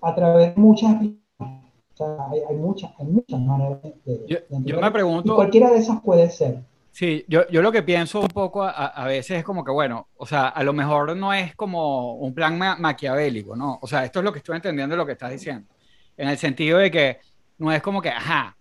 a 0.00 0.14
través 0.14 0.54
de 0.54 0.60
muchas 0.60 0.96
hay, 0.98 2.56
muchas, 2.56 2.90
hay 2.98 3.06
muchas 3.06 3.40
maneras 3.40 3.78
de, 4.04 4.42
yo, 4.64 4.80
me 4.80 4.90
pregunto. 4.90 5.34
cualquiera 5.34 5.70
de 5.70 5.78
esas 5.78 6.00
puede 6.00 6.30
ser. 6.30 6.60
Sí, 6.92 7.24
yo, 7.28 7.46
yo 7.48 7.62
lo 7.62 7.70
que 7.70 7.82
pienso 7.82 8.20
un 8.20 8.28
poco 8.28 8.64
a, 8.64 8.70
a, 8.70 9.06
veces 9.06 9.38
es 9.38 9.44
como 9.44 9.64
que, 9.64 9.70
bueno, 9.70 10.08
o 10.16 10.26
sea, 10.26 10.48
a 10.48 10.64
lo 10.64 10.72
mejor 10.72 11.16
no 11.16 11.32
es 11.32 11.54
como 11.54 12.14
un 12.14 12.34
plan 12.34 12.58
maquiavélico, 12.58 13.54
¿no? 13.54 13.78
O 13.80 13.86
sea, 13.86 14.04
esto 14.04 14.18
es 14.18 14.24
lo 14.24 14.32
que 14.32 14.38
estoy 14.38 14.56
entendiendo 14.56 14.94
de 14.94 14.96
lo 14.96 15.06
que 15.06 15.12
estás 15.12 15.30
diciendo. 15.30 15.68
En 16.16 16.28
el 16.28 16.36
sentido 16.36 16.78
de 16.78 16.90
que 16.90 17.18
no 17.58 17.70
es 17.70 17.80
como 17.80 18.02
que, 18.02 18.08
ajá, 18.08 18.56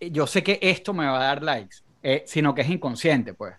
yo 0.00 0.26
sé 0.26 0.42
que 0.42 0.58
esto 0.62 0.94
me 0.94 1.06
va 1.06 1.16
a 1.16 1.24
dar 1.24 1.42
likes, 1.42 1.76
eh, 2.02 2.22
sino 2.26 2.54
que 2.54 2.62
es 2.62 2.70
inconsciente, 2.70 3.34
pues. 3.34 3.54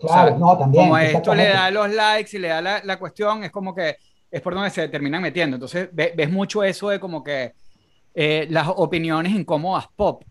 Claro, 0.00 0.36
no, 0.38 0.58
también. 0.58 0.84
Como 0.84 0.98
esto 0.98 1.34
le 1.34 1.48
da 1.48 1.70
los 1.70 1.88
likes 1.94 2.36
y 2.36 2.40
le 2.40 2.48
da 2.48 2.60
la, 2.60 2.82
la, 2.84 2.98
cuestión, 2.98 3.44
es 3.44 3.52
como 3.52 3.74
que 3.74 3.96
es 4.32 4.40
por 4.40 4.54
donde 4.54 4.70
se 4.70 4.88
terminan 4.88 5.20
metiendo. 5.20 5.56
Entonces, 5.56 5.90
ves 5.92 6.30
mucho 6.30 6.64
eso 6.64 6.88
de 6.88 6.98
como 6.98 7.22
que 7.22 7.52
eh, 8.14 8.46
las 8.50 8.66
opiniones 8.68 9.32
incómodas 9.32 9.86
pop, 9.94 10.24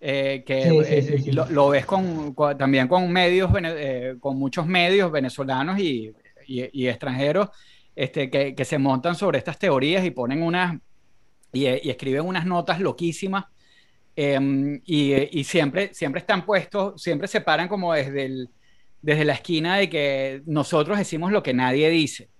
eh, 0.00 0.42
que 0.46 0.62
eh, 0.62 1.32
lo, 1.32 1.68
ves 1.68 1.84
con, 1.84 2.34
también 2.58 2.88
con 2.88 3.12
medios, 3.12 3.52
con 4.18 4.38
muchos 4.38 4.66
medios 4.66 5.12
venezolanos 5.12 5.78
y, 5.78 6.10
y, 6.46 6.88
extranjeros 6.88 7.50
este, 7.94 8.30
que, 8.30 8.54
que, 8.54 8.64
se 8.64 8.78
montan 8.78 9.14
sobre 9.14 9.38
estas 9.38 9.58
teorías 9.58 10.04
y 10.04 10.10
ponen 10.10 10.42
unas, 10.42 10.78
y, 11.52 11.66
escriben 11.66 12.22
unas 12.22 12.46
notas 12.46 12.80
loquísimas. 12.80 13.44
Em, 14.16 14.80
y, 14.86 15.44
siempre, 15.44 15.92
siempre 15.92 16.20
están 16.20 16.46
puestos, 16.46 17.02
siempre 17.02 17.28
se 17.28 17.42
paran 17.42 17.68
como 17.68 17.92
desde, 17.92 18.24
el, 18.24 18.48
desde 19.02 19.24
la 19.24 19.34
esquina 19.34 19.76
de 19.76 19.90
que 19.90 20.42
nosotros 20.46 20.96
decimos 20.96 21.30
lo 21.30 21.42
que 21.42 21.52
nadie 21.52 21.90
dice. 21.90 22.30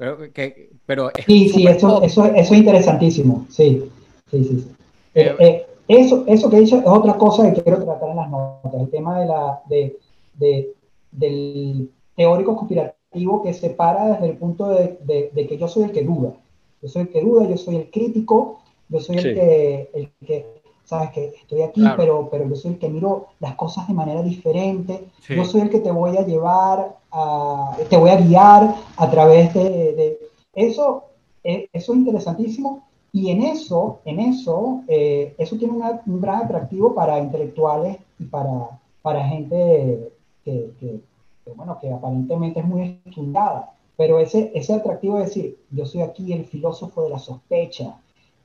Pero, 0.00 0.32
que, 0.32 0.70
pero 0.86 1.10
sí, 1.26 1.50
sí, 1.50 1.66
eso, 1.66 2.02
eso, 2.02 2.24
eso, 2.24 2.54
es 2.54 2.58
interesantísimo, 2.58 3.44
sí. 3.50 3.84
Sí, 4.30 4.44
sí, 4.44 4.60
sí. 4.60 4.70
Eh, 5.14 5.36
eh, 5.38 5.66
eso, 5.88 6.24
eso 6.26 6.48
que 6.48 6.60
dicho 6.60 6.78
es 6.78 6.86
otra 6.86 7.18
cosa 7.18 7.52
que 7.52 7.62
quiero 7.62 7.84
tratar 7.84 8.08
en 8.08 8.16
las 8.16 8.30
notas, 8.30 8.80
el 8.80 8.88
tema 8.88 9.20
de 9.20 9.26
la, 9.26 9.60
de, 9.68 9.98
de, 10.38 10.72
del 11.12 11.90
teórico 12.16 12.56
conspirativo 12.56 13.42
que 13.42 13.52
se 13.52 13.68
para 13.68 14.12
desde 14.12 14.30
el 14.30 14.38
punto 14.38 14.70
de, 14.70 14.96
de, 15.34 15.46
que 15.46 15.58
yo 15.58 15.68
soy 15.68 15.84
el 15.84 15.92
que 15.92 16.02
duda. 16.02 16.32
Yo 16.80 16.88
soy 16.88 17.02
el 17.02 17.08
que 17.10 17.20
duda, 17.20 17.46
yo 17.46 17.58
soy 17.58 17.76
el 17.76 17.90
crítico, 17.90 18.62
yo 18.88 19.00
soy 19.00 19.18
el, 19.18 19.34
que, 19.34 19.90
el 19.92 20.10
que, 20.26 20.59
sabes 20.90 21.10
que 21.10 21.24
estoy 21.40 21.62
aquí, 21.62 21.82
pero, 21.96 22.28
pero 22.30 22.48
yo 22.48 22.54
soy 22.54 22.72
el 22.72 22.78
que 22.78 22.88
miro 22.88 23.28
las 23.38 23.54
cosas 23.54 23.86
de 23.88 23.94
manera 23.94 24.22
diferente. 24.22 25.06
Yo 25.28 25.44
soy 25.44 25.62
el 25.62 25.70
que 25.70 25.80
te 25.80 25.90
voy 25.90 26.16
a 26.16 26.26
llevar, 26.26 26.96
a, 27.12 27.76
te 27.88 27.96
voy 27.96 28.10
a 28.10 28.16
guiar 28.16 28.74
a 28.96 29.10
través 29.10 29.54
de... 29.54 29.62
de 29.94 30.18
eso, 30.52 31.04
eh, 31.44 31.68
eso 31.72 31.92
es 31.92 31.98
interesantísimo. 31.98 32.82
Y 33.12 33.30
en 33.30 33.42
eso, 33.42 34.00
en 34.04 34.20
eso, 34.20 34.82
eh, 34.88 35.34
eso 35.38 35.56
tiene 35.56 35.74
un 35.74 36.20
gran 36.20 36.44
atractivo 36.44 36.94
para 36.94 37.18
intelectuales 37.18 37.96
y 38.18 38.24
para, 38.24 38.80
para 39.02 39.24
gente 39.24 40.12
que, 40.44 40.72
que, 40.78 41.00
que, 41.44 41.52
bueno, 41.52 41.78
que 41.80 41.92
aparentemente 41.92 42.60
es 42.60 42.66
muy 42.66 43.00
estudiada, 43.04 43.72
pero 43.96 44.18
ese, 44.18 44.50
ese 44.54 44.74
atractivo 44.74 45.18
de 45.18 45.24
decir, 45.24 45.58
yo 45.70 45.86
soy 45.86 46.02
aquí 46.02 46.32
el 46.32 46.44
filósofo 46.44 47.02
de 47.02 47.10
la 47.10 47.18
sospecha, 47.18 47.96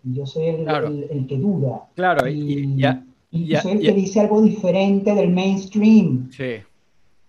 y 0.05 0.13
yo 0.13 0.25
soy 0.25 0.47
el, 0.47 0.67
el, 1.09 1.27
que 1.27 1.37
duda. 1.37 1.87
Claro, 1.95 2.27
y, 2.27 2.75
ya, 2.77 3.03
y 3.31 3.55
soy 3.55 3.73
el 3.73 3.81
que 3.81 3.93
dice 3.93 4.19
algo 4.21 4.41
diferente 4.41 5.13
del 5.13 5.31
mainstream. 5.31 6.29
Sí. 6.31 6.55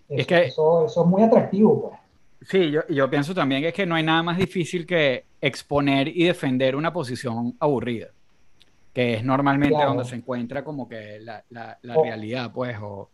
es 0.08 0.26
que, 0.26 0.44
eso, 0.44 0.86
eso, 0.86 1.02
es 1.02 1.06
muy 1.06 1.22
atractivo, 1.22 1.88
pues. 1.88 2.00
Sí, 2.42 2.70
yo, 2.70 2.86
yo 2.88 3.10
pienso 3.10 3.34
también 3.34 3.62
que 3.62 3.68
es 3.68 3.74
que 3.74 3.86
no 3.86 3.96
hay 3.96 4.04
nada 4.04 4.22
más 4.22 4.38
difícil 4.38 4.86
que 4.86 5.24
exponer 5.40 6.08
y 6.08 6.24
defender 6.24 6.76
una 6.76 6.92
posición 6.92 7.56
aburrida 7.58 8.08
que 8.96 9.12
es 9.12 9.24
normalmente 9.24 9.84
donde 9.84 10.06
se 10.06 10.16
encuentra 10.16 10.64
como 10.64 10.88
que 10.88 11.20
la, 11.20 11.44
la, 11.50 11.76
realidad, 11.82 12.50
pues, 12.50 12.78
o, 12.80 13.10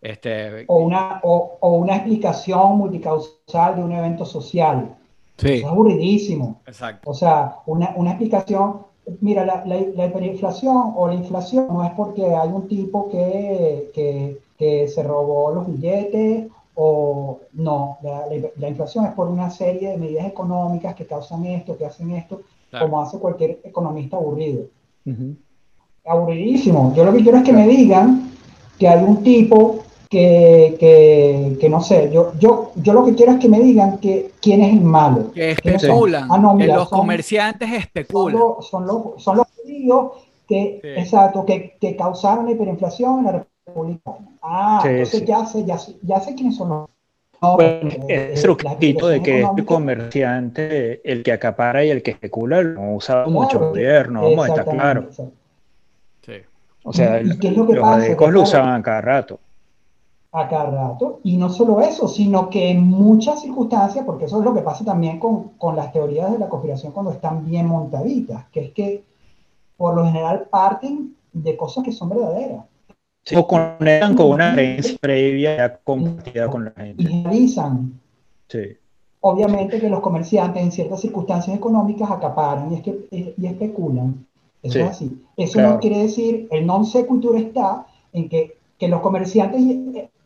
este... 0.00 0.64
o, 0.68 0.78
una, 0.78 1.18
o, 1.24 1.58
o, 1.60 1.72
una 1.78 1.96
explicación 1.96 2.78
multicausal 2.78 3.74
de 3.74 3.82
un 3.82 3.90
evento 3.90 4.24
social. 4.24 4.96
Sí. 5.40 5.52
es 5.54 5.64
aburridísimo. 5.64 6.60
Exacto. 6.66 7.10
O 7.10 7.14
sea, 7.14 7.56
una, 7.66 7.94
una 7.96 8.10
explicación, 8.10 8.82
mira, 9.20 9.44
la, 9.44 9.64
la, 9.64 10.06
hiperinflación 10.06 10.92
o 10.96 11.08
la 11.08 11.14
inflación 11.14 11.66
no 11.68 11.84
es 11.84 11.92
porque 11.92 12.34
hay 12.34 12.48
un 12.50 12.68
tipo 12.68 13.08
que, 13.08 13.90
que, 13.94 14.38
que 14.58 14.88
se 14.88 15.02
robó 15.02 15.50
los 15.52 15.66
billetes 15.66 16.48
o 16.74 17.40
no, 17.54 17.98
la, 18.02 18.24
la, 18.56 18.68
inflación 18.68 19.04
es 19.04 19.12
por 19.12 19.28
una 19.28 19.50
serie 19.50 19.90
de 19.90 19.98
medidas 19.98 20.26
económicas 20.26 20.94
que 20.94 21.06
causan 21.06 21.44
esto, 21.44 21.76
que 21.76 21.84
hacen 21.84 22.10
esto, 22.12 22.42
como 22.78 23.00
hace 23.00 23.18
cualquier 23.18 23.60
economista 23.64 24.16
aburrido. 24.16 24.64
Aburridísimo. 26.06 26.94
Yo 26.94 27.04
lo 27.04 27.12
que 27.12 27.22
quiero 27.22 27.38
es 27.38 27.44
que 27.44 27.52
me 27.52 27.66
digan 27.66 28.30
que 28.78 28.88
hay 28.88 29.04
un 29.04 29.22
tipo 29.22 29.84
que, 30.10 30.76
que, 30.80 31.56
que, 31.60 31.68
no 31.70 31.80
sé, 31.80 32.10
yo, 32.12 32.32
yo, 32.36 32.72
yo 32.74 32.92
lo 32.92 33.04
que 33.04 33.14
quiero 33.14 33.32
es 33.32 33.38
que 33.38 33.48
me 33.48 33.60
digan 33.60 33.98
que 33.98 34.32
quién 34.42 34.60
es 34.60 34.72
el 34.72 34.80
malo. 34.80 35.30
Que 35.32 35.52
especulan, 35.52 36.28
ah, 36.28 36.54
que 36.58 36.66
los 36.66 36.88
comerciantes 36.88 37.72
especulan. 37.72 38.36
Son 38.60 38.86
los, 38.86 39.22
son 39.22 39.36
los, 39.36 39.46
judíos 39.56 40.10
que, 40.48 40.80
exacto, 40.82 41.46
que, 41.46 41.76
que, 41.80 41.94
causaron 41.94 42.46
la 42.46 42.50
hiperinflación 42.50 43.20
en 43.20 43.24
la 43.24 43.46
República. 43.64 44.16
Ah, 44.42 44.82
entonces 44.84 45.24
ya 45.24 45.46
sé, 45.46 45.64
ya, 45.64 45.78
sé, 45.78 45.94
ya 46.02 46.20
sé 46.20 46.34
quiénes 46.34 46.56
son 46.56 46.70
los 46.70 46.88
bueno, 47.40 47.90
eh, 48.08 48.32
es 48.34 48.42
truquito 48.42 49.08
de 49.08 49.22
que 49.22 49.42
este 49.42 49.64
comerciante, 49.64 51.00
el 51.10 51.22
que 51.22 51.32
acapara 51.32 51.84
y 51.84 51.90
el 51.90 52.02
que 52.02 52.10
especula, 52.10 52.60
lo 52.60 52.94
usa 52.94 53.24
mucho 53.26 53.58
el 53.58 53.68
gobierno, 53.70 54.22
vamos 54.22 54.44
a 54.44 54.48
estar 54.48 54.64
claro. 54.66 55.08
Sí. 56.20 56.32
O 56.82 56.92
sea, 56.92 57.22
los 57.22 57.84
adecos 57.84 58.32
lo 58.32 58.42
usaban 58.42 58.80
a 58.80 58.82
cada 58.82 59.00
rato. 59.00 59.40
A 60.32 60.48
cada 60.48 60.70
rato. 60.70 61.20
Y 61.24 61.36
no 61.36 61.48
solo 61.50 61.80
eso, 61.80 62.06
sino 62.06 62.50
que 62.50 62.70
en 62.70 62.88
muchas 62.88 63.42
circunstancias, 63.42 64.04
porque 64.04 64.26
eso 64.26 64.38
es 64.38 64.44
lo 64.44 64.54
que 64.54 64.62
pasa 64.62 64.84
también 64.84 65.18
con, 65.18 65.50
con 65.58 65.74
las 65.74 65.92
teorías 65.92 66.30
de 66.30 66.38
la 66.38 66.48
conspiración 66.48 66.92
cuando 66.92 67.10
están 67.10 67.44
bien 67.44 67.66
montaditas, 67.66 68.46
que 68.50 68.66
es 68.66 68.72
que 68.72 69.04
por 69.76 69.96
lo 69.96 70.04
general 70.04 70.46
parten 70.50 71.16
de 71.32 71.56
cosas 71.56 71.82
que 71.82 71.92
son 71.92 72.10
verdaderas 72.10 72.64
o 73.36 73.46
conectan 73.46 74.14
con 74.14 74.30
una 74.30 74.52
creencia 74.52 74.96
previa 75.00 75.56
ya 75.56 75.76
compartida 75.76 76.48
con 76.48 76.64
la 76.64 76.72
gente. 76.72 77.02
Y 77.02 77.06
realizan. 77.06 78.00
Sí. 78.48 78.76
Obviamente 79.20 79.78
que 79.78 79.88
los 79.88 80.00
comerciantes 80.00 80.62
en 80.62 80.72
ciertas 80.72 81.00
circunstancias 81.00 81.56
económicas 81.56 82.10
acaparan 82.10 82.72
y, 82.72 82.76
es 82.76 82.82
que, 82.82 83.34
y 83.36 83.46
especulan. 83.46 84.26
Eso 84.62 84.78
es 84.78 84.86
así. 84.86 85.22
Eso 85.36 85.60
no 85.60 85.78
quiere 85.78 85.98
decir, 86.02 86.48
el 86.50 86.66
non 86.66 86.84
sequitur 86.84 87.36
está 87.36 87.86
en 88.12 88.28
que, 88.28 88.58
que 88.78 88.88
los 88.88 89.00
comerciantes 89.00 89.62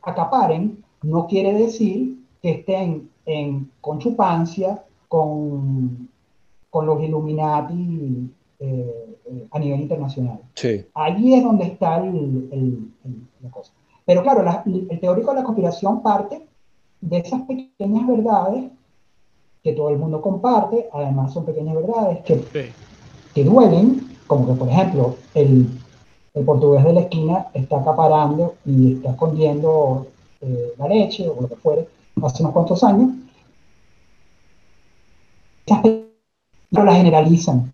acaparen, 0.04 0.82
no 1.02 1.26
quiere 1.26 1.52
decir 1.54 2.18
que 2.42 2.50
estén 2.50 3.10
en 3.26 3.70
conchupancia 3.80 4.84
con, 5.08 6.08
con 6.70 6.86
los 6.86 7.02
Illuminati 7.02 8.30
eh, 8.60 9.16
eh, 9.26 9.46
a 9.50 9.58
nivel 9.58 9.80
internacional. 9.80 10.40
Sí. 10.54 10.84
Ahí 10.94 11.34
es 11.34 11.42
donde 11.42 11.64
está 11.64 11.98
el, 11.98 12.90
la 13.42 13.50
cosa. 13.50 13.72
Pero 14.04 14.22
claro, 14.22 14.44
el 14.66 15.00
teórico 15.00 15.30
de 15.30 15.36
la 15.36 15.44
conspiración 15.44 16.02
parte 16.02 16.46
de 17.00 17.18
esas 17.18 17.42
pequeñas 17.42 18.06
verdades 18.06 18.70
que 19.62 19.72
todo 19.72 19.88
el 19.88 19.98
mundo 19.98 20.20
comparte, 20.20 20.88
además 20.92 21.32
son 21.32 21.46
pequeñas 21.46 21.74
verdades 21.74 22.20
que, 22.22 22.70
que 23.34 23.44
duelen, 23.44 24.06
como 24.26 24.46
que 24.46 24.52
por 24.52 24.68
ejemplo 24.68 25.16
el, 25.32 25.66
el, 26.34 26.44
portugués 26.44 26.84
de 26.84 26.92
la 26.92 27.00
esquina 27.00 27.46
está 27.54 27.78
acaparando 27.78 28.54
y 28.64 28.94
está 28.94 29.10
escondiendo 29.10 30.06
eh, 30.40 30.74
la 30.78 30.88
leche 30.88 31.28
o 31.28 31.40
lo 31.40 31.48
que 31.48 31.56
fuere 31.56 31.88
hace 32.22 32.42
unos 32.42 32.52
cuantos 32.52 32.84
años. 32.84 33.10
no 36.70 36.84
la 36.84 36.94
generalizan 36.94 37.72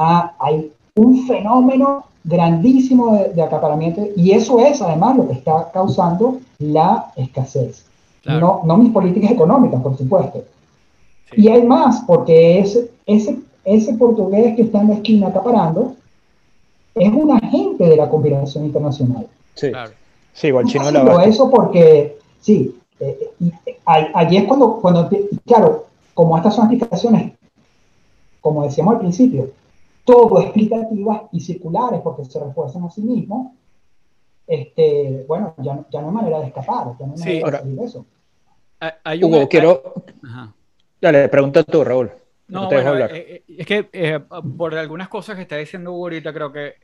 Ah, 0.00 0.32
hay 0.38 0.70
un 0.94 1.26
fenómeno 1.26 2.04
grandísimo 2.22 3.16
de, 3.34 3.42
acaparamiento 3.42 4.02
y 4.16 4.30
eso 4.30 4.60
es 4.60 4.80
además 4.80 5.16
lo 5.16 5.26
que 5.26 5.34
está 5.34 5.72
causando 5.72 6.38
la 6.60 7.10
escasez. 7.16 7.84
No, 8.24 8.60
no 8.64 8.76
mis 8.76 8.92
políticas 8.92 9.32
económicas, 9.32 9.82
por 9.82 9.96
supuesto. 9.96 10.44
Y 11.32 11.48
hay 11.48 11.62
más, 11.64 12.02
porque 12.06 12.60
ese, 12.60 12.92
ese, 13.06 13.38
ese 13.64 13.94
portugués 13.94 14.54
que 14.54 14.62
está 14.62 14.80
en 14.82 14.88
la 14.88 14.94
esquina 14.94 15.28
acaparando 15.28 15.94
es 16.94 17.12
un 17.12 17.30
agente 17.30 17.84
de 17.84 17.96
la 17.96 18.08
conspiración 18.08 18.66
internacional. 18.66 19.26
Sí, 19.54 19.72
sí 20.32 20.46
igual 20.48 20.66
chino 20.66 20.86
de 20.86 20.92
la 20.92 21.24
Eso 21.24 21.50
porque, 21.50 22.18
sí, 22.40 22.78
eh, 23.00 23.30
eh, 23.66 23.78
allí 23.84 24.36
es 24.38 24.44
cuando, 24.44 24.76
cuando, 24.80 25.08
claro, 25.46 25.86
como 26.14 26.36
estas 26.36 26.56
son 26.56 26.70
explicaciones, 26.70 27.32
como 28.40 28.64
decíamos 28.64 28.94
al 28.94 29.00
principio, 29.00 29.50
todo 30.04 30.40
explicativas 30.40 31.22
y 31.32 31.40
circulares 31.40 32.00
porque 32.02 32.24
se 32.24 32.40
refuerzan 32.40 32.84
a 32.84 32.90
sí 32.90 33.02
mismos, 33.02 33.52
este, 34.46 35.24
bueno, 35.28 35.54
ya, 35.58 35.84
ya 35.90 36.00
no 36.00 36.08
hay 36.08 36.14
manera 36.14 36.40
de 36.40 36.46
escapar, 36.46 36.96
ya 36.98 37.06
no 37.06 37.12
hay 37.14 37.20
manera 37.20 37.50
de 37.50 37.58
salir 37.58 37.78
de 37.78 37.84
eso. 37.84 38.06
Hay 39.04 39.22
Hugo, 39.22 39.48
quiero... 39.48 39.82
Dale, 41.00 41.28
pregunta 41.28 41.62
tú, 41.62 41.84
Raúl. 41.84 42.10
No, 42.48 42.66
bueno, 42.66 42.96
eh, 42.96 43.08
eh, 43.46 43.54
es 43.58 43.66
que 43.66 43.88
eh, 43.92 44.20
por 44.56 44.74
algunas 44.74 45.08
cosas 45.08 45.36
que 45.36 45.42
está 45.42 45.56
diciendo 45.56 45.92
Hugo 45.92 46.06
ahorita, 46.06 46.32
creo 46.32 46.50
que 46.50 46.74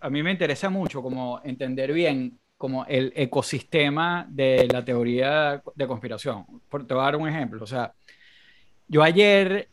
a 0.00 0.10
mí 0.10 0.22
me 0.22 0.30
interesa 0.30 0.70
mucho 0.70 1.02
como 1.02 1.40
entender 1.44 1.92
bien 1.92 2.38
como 2.56 2.86
el 2.86 3.12
ecosistema 3.14 4.26
de 4.28 4.66
la 4.72 4.84
teoría 4.84 5.62
de 5.74 5.86
conspiración. 5.86 6.46
Por, 6.68 6.86
te 6.86 6.94
voy 6.94 7.02
a 7.02 7.04
dar 7.04 7.16
un 7.16 7.28
ejemplo. 7.28 7.62
O 7.62 7.66
sea, 7.66 7.92
yo 8.88 9.02
ayer 9.02 9.68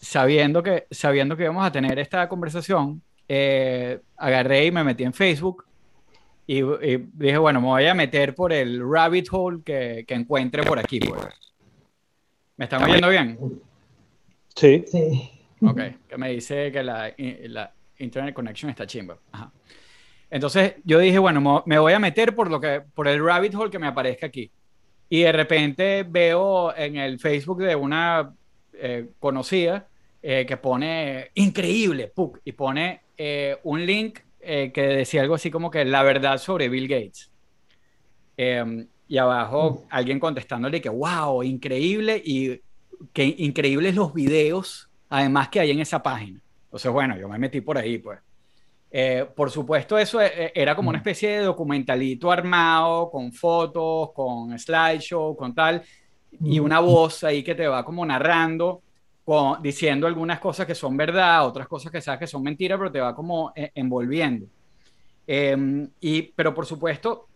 sabiendo 0.00 0.62
que, 0.62 0.86
sabiendo 0.90 1.36
que 1.36 1.44
íbamos 1.44 1.64
a 1.64 1.72
tener 1.72 1.98
esta 1.98 2.28
conversación, 2.28 3.02
eh, 3.28 4.00
agarré 4.16 4.66
y 4.66 4.72
me 4.72 4.82
metí 4.82 5.04
en 5.04 5.12
Facebook 5.12 5.64
y, 6.46 6.62
dije, 7.12 7.38
bueno, 7.38 7.60
me 7.60 7.68
voy 7.68 7.86
a 7.86 7.94
meter 7.94 8.34
por 8.34 8.52
el 8.52 8.82
rabbit 8.82 9.28
hole 9.30 9.62
que, 9.64 10.04
que 10.06 10.14
encuentre 10.14 10.64
por 10.64 10.80
aquí. 10.80 10.98
Pues. 10.98 11.20
¿Me 12.60 12.64
están 12.64 12.82
oyendo 12.82 13.08
bien? 13.08 13.38
Sí. 14.54 14.84
Sí. 14.86 15.30
Ok, 15.62 15.80
que 16.06 16.18
me 16.18 16.28
dice 16.28 16.70
que 16.70 16.82
la, 16.82 17.10
la 17.16 17.72
Internet 17.96 18.34
Connection 18.34 18.68
está 18.68 18.86
chimba. 18.86 19.16
Entonces 20.28 20.74
yo 20.84 20.98
dije, 20.98 21.18
bueno, 21.18 21.62
me 21.64 21.78
voy 21.78 21.94
a 21.94 21.98
meter 21.98 22.34
por, 22.34 22.50
lo 22.50 22.60
que, 22.60 22.82
por 22.94 23.08
el 23.08 23.24
rabbit 23.24 23.54
hole 23.54 23.70
que 23.70 23.78
me 23.78 23.86
aparezca 23.86 24.26
aquí. 24.26 24.50
Y 25.08 25.22
de 25.22 25.32
repente 25.32 26.04
veo 26.06 26.76
en 26.76 26.96
el 26.96 27.18
Facebook 27.18 27.62
de 27.62 27.74
una 27.74 28.34
eh, 28.74 29.08
conocida 29.18 29.88
eh, 30.22 30.44
que 30.46 30.58
pone 30.58 31.30
increíble, 31.36 32.12
y 32.44 32.52
pone 32.52 33.00
eh, 33.16 33.56
un 33.62 33.86
link 33.86 34.18
eh, 34.38 34.70
que 34.70 34.82
decía 34.82 35.22
algo 35.22 35.34
así 35.34 35.50
como 35.50 35.70
que 35.70 35.86
la 35.86 36.02
verdad 36.02 36.36
sobre 36.36 36.68
Bill 36.68 36.88
Gates. 36.88 37.30
Y 39.10 39.18
abajo 39.18 39.84
alguien 39.90 40.18
contestándole 40.18 40.80
que, 40.80 40.88
wow, 40.88 41.42
increíble 41.42 42.22
y 42.24 42.62
que 43.12 43.34
increíbles 43.38 43.94
los 43.94 44.14
videos, 44.14 44.88
además 45.10 45.50
que 45.50 45.60
hay 45.60 45.72
en 45.72 45.80
esa 45.80 46.02
página. 46.02 46.40
Entonces, 46.64 46.90
bueno, 46.90 47.18
yo 47.18 47.28
me 47.28 47.38
metí 47.38 47.60
por 47.60 47.76
ahí, 47.76 47.98
pues. 47.98 48.20
por 49.34 49.50
supuesto, 49.50 49.98
eso 49.98 50.20
era 50.20 50.74
como 50.74 50.90
una 50.90 50.98
especie 50.98 51.30
de 51.30 51.44
documentalito 51.44 52.30
armado, 52.30 53.10
con 53.10 53.32
fotos, 53.32 54.12
con 54.12 54.56
slideshow, 54.58 55.36
con 55.36 55.54
tal, 55.54 55.82
y 56.44 56.58
una 56.58 56.80
voz 56.80 57.24
ahí 57.24 57.42
que 57.42 57.54
te 57.54 57.66
va 57.66 57.84
como 57.84 58.06
narrando 58.06 58.80
diciendo 59.60 60.06
algunas 60.06 60.40
cosas 60.40 60.66
que 60.66 60.74
son 60.74 60.96
verdad, 60.96 61.46
otras 61.46 61.68
cosas 61.68 61.92
que 61.92 62.00
sabes 62.00 62.20
que 62.20 62.26
son 62.26 62.42
mentiras, 62.42 62.78
pero 62.78 62.90
te 62.90 63.00
va 63.00 63.14
como 63.14 63.52
eh, 63.54 63.70
envolviendo. 63.74 64.46
Em, 65.26 65.88
y, 66.00 66.22
pero 66.22 66.52
por 66.52 66.66
supuesto, 66.66 67.28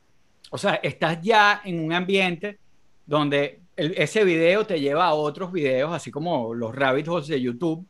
o 0.54 0.58
sea, 0.58 0.74
estás 0.82 1.20
ya 1.20 1.60
en 1.64 1.80
un 1.84 1.92
ambiente 1.92 2.58
donde 3.04 3.60
ese 3.76 4.22
video 4.24 4.64
te 4.64 4.78
lleva 4.78 5.06
a 5.06 5.14
otros 5.14 5.50
videos, 5.50 5.92
así 5.92 6.10
como 6.12 6.54
los 6.54 6.72
rabbit 6.74 7.08
holes 7.08 7.28
de 7.28 7.40
YouTube, 7.40 7.84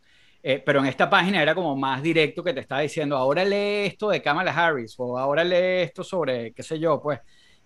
Eh, 0.46 0.62
pero 0.64 0.81
en 0.81 0.87
esta 0.87 1.09
página 1.09 1.40
era 1.40 1.55
como 1.55 1.74
más 1.74 2.03
directo 2.03 2.42
que 2.44 2.53
te 2.53 2.61
estaba 2.61 2.83
diciendo, 2.83 3.16
ahora 3.16 3.42
lee 3.46 3.87
esto 3.87 4.11
de 4.11 4.20
Kamala 4.20 4.53
Harris 4.53 4.94
o 4.98 5.16
ahora 5.16 5.42
lee 5.42 5.85
esto 5.85 6.05
sobre, 6.05 6.53
qué 6.53 6.62
sé 6.62 6.79
yo, 6.79 7.00
pues. 7.00 7.18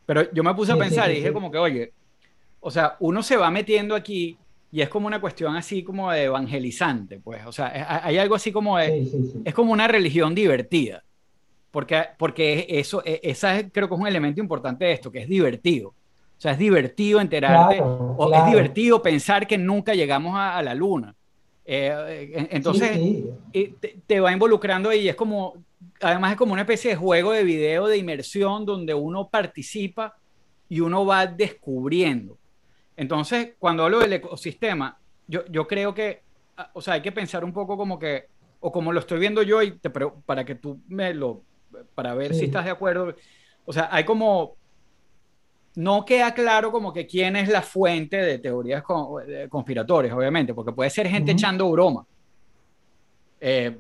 Pero 0.07 0.33
yo 0.33 0.45
me 0.45 0.55
puse 0.55 0.71
a 0.71 0.77
pensar 0.77 1.11
y 1.11 1.17
dije 1.17 1.33
como 1.33 1.51
que, 1.51 1.59
oye, 1.59 1.93
o 2.61 2.71
sea, 2.71 2.97
uno 3.01 3.21
se 3.23 3.37
va 3.37 3.51
metiendo 3.51 3.97
aquí 3.97 4.39
y 4.71 4.81
es 4.81 4.89
como 4.89 5.09
una 5.09 5.21
cuestión 5.21 5.57
así 5.57 5.83
como 5.83 6.13
de 6.13 6.25
evangelizante, 6.25 7.19
pues. 7.19 7.45
O 7.47 7.53
sea, 7.53 7.67
hay 8.05 8.17
algo 8.17 8.37
así 8.37 8.53
como 8.53 8.79
de, 8.79 9.09
es 9.45 9.55
como 9.55 9.73
una 9.73 9.89
religión 9.89 10.33
divertida. 10.33 11.03
Porque, 11.71 12.05
porque 12.17 12.67
eso, 12.69 13.03
e, 13.05 13.21
esa 13.23 13.69
creo 13.71 13.89
que 13.89 13.95
es 13.95 14.01
un 14.01 14.07
elemento 14.07 14.41
importante 14.41 14.85
de 14.85 14.93
esto, 14.93 15.13
que 15.13 15.21
es 15.21 15.29
divertido. 15.29 15.89
O 15.91 16.41
sea, 16.41 16.53
es 16.53 16.59
divertido 16.59 17.21
enterarte, 17.21 17.81
o 17.83 18.33
es 18.33 18.47
divertido 18.47 19.03
pensar 19.03 19.47
que 19.47 19.59
nunca 19.59 19.95
llegamos 19.95 20.35
a 20.37 20.63
la 20.63 20.75
luna. 20.75 21.15
Eh, 21.71 22.49
entonces, 22.51 22.99
Te, 24.07 24.21
va 24.21 24.33
involucrando 24.33 24.91
y 24.91 25.07
es 25.07 25.15
como, 25.15 25.63
además 26.01 26.33
es 26.33 26.39
como 26.39 26.55
una 26.55 26.63
especie 26.63 26.93
de 26.93 26.97
juego 26.97 27.33
de 27.33 27.45
video 27.45 27.89
de 27.89 27.99
inmersión 27.99 28.65
donde 28.65 28.95
uno 28.95 29.29
participa 29.29 30.17
y 30.67 30.81
uno 30.81 31.05
va 31.05 31.27
descubriendo. 31.27 32.39
Entonces, 32.97 33.51
cuando 33.59 33.85
hablo 33.85 33.99
del 33.99 34.15
ecosistema, 34.15 34.99
yo, 35.27 35.45
yo 35.51 35.69
creo 35.69 35.93
que, 35.93 36.23
ah, 36.57 36.71
o 36.73 36.81
sea, 36.81 36.95
hay 36.95 37.03
que 37.03 37.13
pensar 37.13 37.45
un 37.45 37.53
poco 37.53 37.77
como 37.77 37.99
que, 37.99 38.29
o 38.61 38.73
como 38.73 38.91
lo 38.91 39.01
estoy 39.01 39.19
viendo 39.19 39.43
yo 39.43 39.61
y 39.63 39.73
te, 39.73 39.91
para 39.91 40.47
que 40.47 40.55
tú 40.55 40.81
me 40.89 41.13
lo, 41.13 41.43
para 41.95 42.15
ver 42.15 42.35
si 42.35 42.47
estás 42.47 42.65
de 42.65 42.71
acuerdo, 42.71 43.15
o 43.65 43.73
sea, 43.73 43.89
hay 43.91 44.05
como 44.05 44.57
no 45.79 46.05
queda 46.05 46.35
claro 46.35 46.73
como 46.73 46.93
que 46.93 47.07
quién 47.07 47.37
es 47.37 47.49
la 47.49 47.63
fuente 47.63 48.17
de 48.17 48.39
teorías 48.41 48.83
conspiratorias, 49.49 50.13
obviamente, 50.13 50.53
porque 50.53 50.73
puede 50.73 50.91
ser 50.91 51.07
gente 51.07 51.33
echando 51.33 51.71
broma. 51.71 52.05
Eh, 53.41 53.79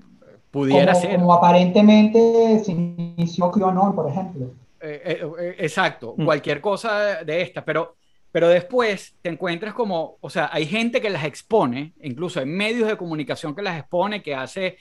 pudiera 0.48 0.94
ser. 0.94 1.16
Como 1.16 1.32
aparentemente 1.32 2.62
se 2.64 2.70
inició 2.70 3.50
QAnon, 3.50 3.96
por 3.96 4.08
ejemplo. 4.08 4.46
Eh, 4.80 5.20
eh, 5.40 5.56
exacto, 5.58 6.14
mm. 6.16 6.24
cualquier 6.24 6.60
cosa 6.60 7.24
de 7.24 7.42
esta, 7.42 7.64
pero, 7.64 7.96
pero 8.30 8.48
después 8.48 9.16
te 9.20 9.30
encuentras 9.30 9.74
como, 9.74 10.18
o 10.20 10.30
sea, 10.30 10.50
hay 10.52 10.66
gente 10.66 11.00
que 11.00 11.10
las 11.10 11.24
expone, 11.24 11.94
incluso 12.00 12.38
hay 12.38 12.46
medios 12.46 12.86
de 12.86 12.96
comunicación 12.96 13.56
que 13.56 13.62
las 13.62 13.76
expone, 13.76 14.22
que 14.22 14.36
hace 14.36 14.78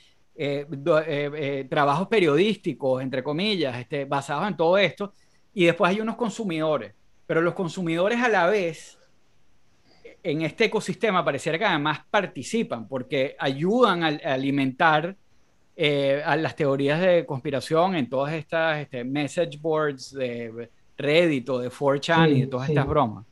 trabajos 1.70 2.08
periodísticos, 2.08 3.02
entre 3.02 3.24
comillas, 3.24 3.78
este, 3.78 4.06
basados 4.06 4.48
en 4.48 4.56
todo 4.56 4.78
esto, 4.78 5.14
y 5.54 5.66
después 5.66 5.90
hay 5.90 6.02
unos 6.02 6.16
consumidores 6.16 6.94
pero 7.28 7.42
los 7.42 7.54
consumidores 7.54 8.20
a 8.24 8.30
la 8.30 8.48
vez 8.48 8.98
en 10.24 10.42
este 10.42 10.66
ecosistema 10.66 11.24
pareciera 11.24 11.60
que 11.60 11.66
además 11.66 12.00
participan 12.10 12.88
porque 12.88 13.36
ayudan 13.38 14.04
a, 14.04 14.08
alimentar 14.08 15.16
eh, 15.76 16.24
a 16.26 16.36
las 16.38 16.56
teorías 16.56 17.00
de 17.00 17.26
conspiración 17.26 17.96
en 17.96 18.10
todas 18.10 18.34
estas 18.34 18.80
este, 18.80 19.04
message 19.04 19.60
boards 19.62 20.12
de 20.14 20.70
Reddit 20.98 21.48
o 21.50 21.60
de 21.60 21.70
4chan 21.70 22.36
y 22.36 22.42
de 22.42 22.48
todas 22.48 22.70
estas 22.70 22.88
bromas. 22.88 23.26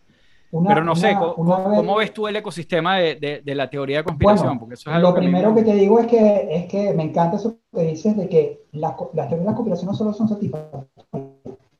Pero 0.51 0.83
no 0.83 0.95
sé, 0.95 1.15
¿cómo, 1.15 1.95
ves 1.95 2.13
tú 2.13 2.27
el 2.27 2.35
ecosistema 2.37 2.97
de, 2.97 3.41
de, 3.43 3.55
la 3.55 3.69
teoría 3.69 3.97
de 3.97 4.03
conspiración? 4.03 4.57
Porque 4.57 4.75
eso 4.75 4.89
es 4.89 4.95
algo 4.95 5.09
lo 5.09 5.15
primero 5.15 5.53
que, 5.53 5.63
te 5.63 5.73
digo 5.73 5.99
es 5.99 6.07
que, 6.07 6.47
es 6.49 6.65
que 6.67 6.93
me 6.93 7.03
encanta 7.03 7.35
eso 7.37 7.57
que 7.73 7.83
dices 7.83 8.15
de 8.15 8.29
que 8.29 8.65
las, 8.71 8.93
las 9.13 9.27
teorías 9.27 9.49
de 9.49 9.55
conspiración 9.55 9.87
no 9.87 9.93
solo 9.93 10.13
son 10.13 10.29
satisfactorias, 10.29 10.89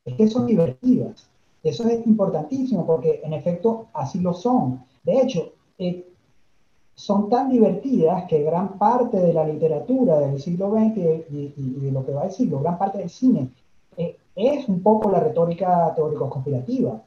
es 0.04 0.14
que 0.14 0.28
son 0.28 0.46
divertidas. 0.46 1.28
Eso 1.62 1.88
es 1.88 2.06
importantísimo 2.06 2.86
porque 2.86 3.20
en 3.24 3.32
efecto 3.32 3.86
así 3.92 4.20
lo 4.20 4.34
son. 4.34 4.84
De 5.02 5.20
hecho, 5.20 5.52
eh, 5.78 6.06
son 6.94 7.28
tan 7.28 7.50
divertidas 7.50 8.24
que 8.24 8.42
gran 8.42 8.78
parte 8.78 9.18
de 9.18 9.32
la 9.32 9.44
literatura 9.44 10.18
del 10.20 10.40
siglo 10.40 10.70
XX 10.70 10.96
y, 11.30 11.52
de 11.56 11.92
lo 11.92 12.04
que 12.04 12.12
va 12.12 12.22
a 12.22 12.30
siglo, 12.30 12.60
gran 12.60 12.78
parte 12.78 12.98
del 12.98 13.10
cine, 13.10 13.50
eh, 13.96 14.16
es 14.34 14.68
un 14.68 14.80
poco 14.82 15.10
la 15.10 15.20
retórica 15.20 15.92
teórico-conspirativa. 15.94 17.02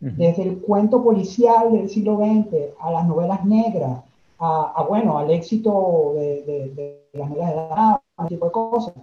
Desde 0.00 0.42
el 0.42 0.58
cuento 0.60 1.04
policial 1.04 1.72
del 1.72 1.90
siglo 1.90 2.16
XX 2.16 2.72
a 2.80 2.90
las 2.90 3.06
novelas 3.06 3.44
negras, 3.44 4.00
a, 4.38 4.86
bueno, 4.88 5.18
al 5.18 5.30
éxito 5.30 6.14
de, 6.16 7.04
las 7.12 7.28
novelas 7.28 7.50
de 7.50 7.54
edad, 7.54 8.00
ese 8.18 8.28
tipo 8.28 8.46
de 8.46 8.52
cosas. 8.52 8.94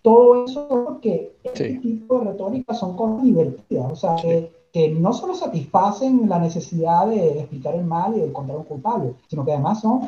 Todo 0.00 0.46
eso 0.46 0.66
porque 0.68 1.32
este 1.44 1.74
tipo 1.74 2.20
de 2.20 2.32
retórica 2.32 2.72
son 2.72 2.96
cosas 2.96 3.24
divertidas, 3.24 3.92
o 3.92 3.96
sea, 3.96 4.16
que, 4.16 4.50
no 4.98 5.12
solo 5.12 5.34
satisfacen 5.34 6.28
la 6.28 6.38
necesidad 6.38 7.08
de 7.08 7.40
explicar 7.40 7.74
el 7.74 7.84
mal 7.84 8.16
y 8.16 8.20
de 8.20 8.26
encontrar 8.26 8.58
un 8.58 8.64
culpable, 8.64 9.12
sino 9.28 9.44
que 9.44 9.52
además 9.52 9.80
son, 9.80 10.02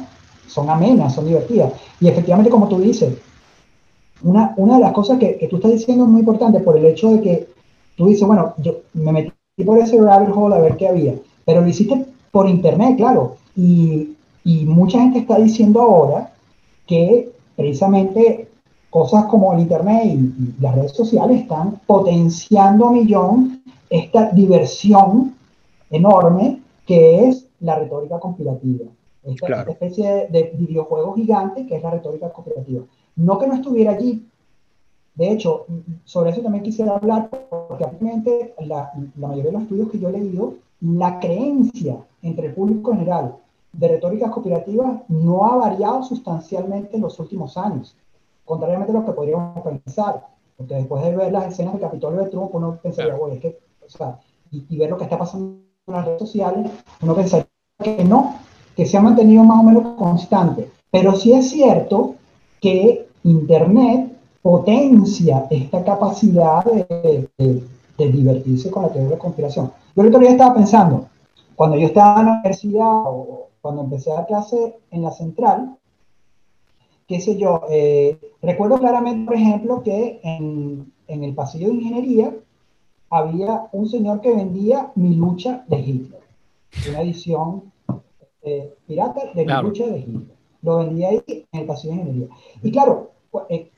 son 0.47 0.71
amenas, 0.71 1.13
son 1.13 1.27
divertidas. 1.27 1.73
Y 2.01 2.07
efectivamente, 2.07 2.51
como 2.51 2.69
tú 2.69 2.79
dices, 2.79 3.19
una, 4.23 4.55
una 4.57 4.77
de 4.77 4.81
las 4.81 4.93
cosas 4.93 5.19
que, 5.19 5.37
que, 5.39 5.49
tú 5.49 5.57
estás 5.57 5.73
diciendo 5.73 6.05
es 6.05 6.11
muy 6.11 6.21
importante 6.21 6.61
por 6.61 6.77
el 6.77 6.87
hecho 6.87 7.11
de 7.11 7.21
que 7.21 7.49
tú 7.97 8.07
dices, 8.07 8.27
bueno, 8.27 8.55
yo 8.59 8.77
me 8.95 9.11
metí 9.11 9.33
por 9.65 9.79
ese 9.79 10.01
rabbit 10.01 10.35
hole 10.35 10.57
a 10.57 10.61
ver 10.61 10.77
qué 10.77 10.89
había, 10.89 11.15
pero 11.45 11.61
lo 11.61 11.69
hiciste 11.69 12.07
por 12.31 12.49
internet, 12.49 12.97
claro, 12.97 13.37
y, 13.57 14.17
y 14.45 14.65
mucha 14.67 15.01
gente 15.01 15.21
está 15.21 15.37
diciendo 15.39 15.81
ahora 15.81 16.33
que 16.87 17.31
precisamente 17.57 18.49
cosas 18.91 19.25
como 19.27 19.53
el 19.53 19.61
Internet 19.61 20.03
y, 20.05 20.55
las 20.61 20.75
redes 20.75 20.93
sociales 20.93 21.43
están 21.43 21.81
potenciando 21.87 22.89
a 22.89 22.93
millón 22.93 23.63
esta 23.89 24.31
diversión 24.33 25.35
enorme 25.91 26.61
que 26.87 27.29
es 27.29 27.47
la 27.61 27.77
retórica 27.77 28.19
conspirativa. 28.19 28.87
Esta, 29.23 29.63
especie 29.63 30.29
de, 30.31 30.53
videojuego 30.55 31.15
gigante 31.15 31.67
que 31.67 31.77
es 31.77 31.83
la 31.83 31.91
retórica 31.91 32.31
conspirativa. 32.33 32.83
No 33.17 33.39
que 33.39 33.47
no 33.47 33.55
estuviera 33.55 33.93
allí. 33.93 34.27
De 35.21 35.31
hecho, 35.31 35.67
sobre 36.05 36.31
eso 36.31 36.41
también 36.41 36.65
quisiera 36.65 36.97
hablar, 36.97 37.29
porque 37.69 37.85
obviamente 37.85 38.55
la, 38.61 38.91
la 39.19 39.29
mayoría 39.29 39.51
de 39.51 39.53
los 39.53 39.63
estudios 39.65 39.91
que 39.91 39.99
yo 39.99 40.09
he 40.09 40.13
leído, 40.13 40.55
la 40.81 41.21
creencia 41.21 41.99
entre 42.23 42.47
el 42.47 42.55
público 42.55 42.93
general 42.93 43.37
de 43.71 43.89
retóricas 43.89 44.31
conspirativas 44.31 45.03
no 45.09 45.45
ha 45.45 45.57
variado 45.57 46.03
sustancialmente 46.05 46.97
en 46.97 47.03
los 47.03 47.21
últimos 47.21 47.59
años 47.59 47.95
contrariamente 48.47 48.93
a 48.93 49.01
lo 49.01 49.05
que 49.05 49.13
podríamos 49.13 49.61
pensar, 49.61 50.27
porque 50.57 50.75
después 50.75 51.05
de 51.05 51.15
ver 51.15 51.31
las 51.31 51.49
escenas 51.49 51.75
del 51.75 51.83
Capitolio 51.83 52.25
de 52.25 52.31
Trump, 52.31 52.55
uno 52.55 52.79
pensaría, 52.83 53.15
bueno, 53.15 53.35
es 53.35 53.43
que, 53.43 53.59
o 53.85 53.91
sea, 53.91 54.19
y, 54.51 54.75
ver 54.79 54.89
lo 54.89 54.97
que 54.97 55.05
está 55.05 55.19
pasando 55.19 55.59
en 55.87 55.95
las 55.95 56.07
redes 56.07 56.21
sociales, 56.21 56.73
uno 57.03 57.15
pensaría 57.15 57.47
que 57.79 58.05
no, 58.05 58.37
que 58.75 58.87
se 58.87 58.97
ha 58.97 59.03
mantenido 59.03 59.45
más 59.45 59.61
o 59.61 59.65
menos 59.65 59.99
constante. 59.99 60.71
Pero 60.91 61.15
sí 61.15 61.35
es 61.35 61.51
cierto 61.51 62.15
que 62.59 63.07
Internet 63.23 64.17
potencia 64.43 65.47
esta 65.51 65.85
capacidad 65.85 66.65
de, 66.65 67.29
de, 67.39 68.13
divertirse 68.13 68.71
con 68.71 68.85
la 68.85 68.89
teoría 68.89 69.11
de 69.11 69.19
conspiración. 69.19 69.73
Yo 69.95 70.03
el 70.03 70.09
otro 70.09 70.21
día 70.21 70.31
estaba 70.31 70.55
pensando, 70.55 71.09
cuando 71.55 71.77
yo 71.77 71.87
estaba 71.87 72.21
en 72.21 72.27
la 72.27 72.33
universidad 72.33 73.03
o 73.05 73.49
cuando 73.61 73.83
empecé 73.83 74.11
a 74.13 74.25
clase 74.25 74.77
en 74.91 75.03
la 75.03 75.11
central, 75.11 75.77
qué 77.07 77.21
sé 77.21 77.37
yo, 77.37 77.63
eh, 77.69 78.19
recuerdo 78.41 78.79
claramente, 78.79 79.27
por 79.27 79.35
ejemplo, 79.35 79.83
que 79.83 80.21
en, 80.23 80.91
en, 81.09 81.25
el 81.25 81.35
pasillo 81.35 81.69
de 81.69 81.75
ingeniería 81.75 82.35
había 83.11 83.69
un 83.73 83.89
señor 83.89 84.21
que 84.21 84.35
vendía 84.35 84.93
Mi 84.95 85.15
lucha 85.17 85.65
de 85.69 85.81
Hitler, 85.81 86.21
una 86.89 87.03
edición 87.03 87.65
eh, 88.43 88.73
pirata 88.87 89.23
de 89.35 89.45
Mi 89.45 89.63
lucha 89.63 89.87
de 89.87 89.99
Hitler. 89.99 90.37
Lo 90.63 90.79
vendía 90.79 91.09
ahí 91.09 91.23
en 91.27 91.61
el 91.61 91.67
pasillo 91.67 91.95
de 91.95 92.01
ingeniería. 92.01 92.37
Y 92.63 92.71
claro, 92.71 93.11
eh, 93.49 93.71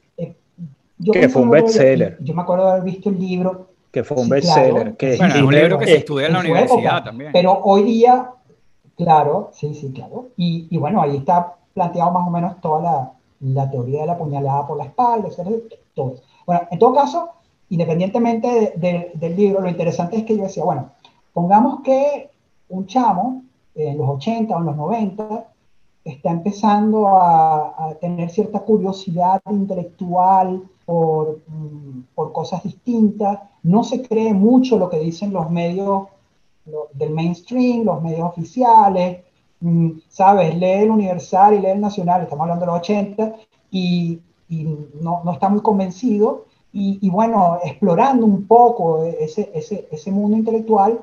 yo 1.03 1.12
que 1.12 1.29
fue 1.29 1.43
un 1.43 1.51
bestseller. 1.51 2.17
Yo 2.21 2.35
me 2.35 2.43
acuerdo 2.43 2.67
de 2.67 2.73
haber 2.73 2.85
visto 2.85 3.09
el 3.09 3.19
libro. 3.19 3.69
Que 3.91 4.05
fue 4.05 4.17
un 4.17 4.29
bestseller. 4.29 4.97
que 4.97 5.17
bueno, 5.17 5.47
un 5.47 5.55
libro 5.55 5.79
que 5.79 5.87
se 5.87 5.97
estudia 5.97 6.27
en 6.29 6.33
la 6.33 6.41
universidad 6.41 7.05
también. 7.05 7.33
Pero 7.33 7.61
hoy 7.65 7.83
día, 7.83 8.31
claro, 8.97 9.51
sí, 9.53 9.75
sí, 9.75 9.93
claro. 9.93 10.29
Y, 10.37 10.69
y 10.71 10.79
bueno, 10.79 11.03
ahí 11.03 11.17
está 11.17 11.57
planteado 11.75 12.11
más 12.12 12.27
o 12.27 12.31
menos 12.31 12.61
toda 12.61 12.83
la, 12.83 13.12
la 13.41 13.71
teoría 13.71 14.03
de 14.03 14.07
la 14.07 14.19
puñalada 14.19 14.67
por 14.67 14.79
la 14.79 14.85
espalda, 14.85 15.29
etc. 15.29 15.62
Todo 15.95 16.15
Bueno, 16.47 16.63
en 16.71 16.79
todo 16.79 16.94
caso, 16.94 17.31
independientemente 17.69 18.75
del 18.77 19.37
libro, 19.37 19.61
lo 19.61 19.69
interesante 19.69 20.17
es 20.17 20.25
que 20.25 20.37
yo 20.37 20.44
decía, 20.44 20.65
bueno, 20.65 20.90
pongamos 21.33 21.81
que 21.83 22.31
un 22.69 22.87
chamo 22.87 23.42
en 23.75 23.98
los 23.98 24.09
80 24.09 24.55
o 24.55 24.59
en 24.61 24.67
los 24.67 24.77
90 24.77 25.46
está 26.05 26.31
empezando 26.31 27.09
a, 27.09 27.96
tener 28.00 28.31
cierta 28.31 28.61
curiosidad 28.61 29.40
intelectual 29.50 30.63
por, 30.85 31.40
mm, 31.46 32.03
por, 32.15 32.33
cosas 32.33 32.63
distintas, 32.63 33.38
no 33.63 33.85
se 33.85 34.03
cree 34.03 34.35
mucho 34.35 34.79
lo 34.79 34.90
que 34.90 34.98
dicen 34.98 35.33
los 35.33 35.50
medios 35.50 36.09
del 36.94 37.11
mainstream, 37.11 37.85
los 37.85 38.03
medios 38.03 38.29
oficiales, 38.29 39.19
Mm, 39.63 40.00
sabes, 40.09 40.57
lee 40.57 40.83
el 40.83 40.90
Universal 40.90 41.55
y 41.55 41.61
lee 41.61 41.69
el 41.71 41.81
Nacional, 41.81 42.23
estamos 42.23 42.42
hablando 42.42 42.67
de 42.67 42.73
los 42.73 42.81
80, 42.81 43.37
y, 43.71 44.21
no, 45.00 45.23
está 45.33 45.48
muy 45.48 45.61
convencido, 45.63 46.46
y, 46.75 47.09
bueno, 47.11 47.59
explorando 47.63 48.27
un 48.27 48.46
poco 48.46 49.05
ese, 49.05 49.50
ese, 49.55 50.11
mundo 50.11 50.37
intelectual, 50.37 51.00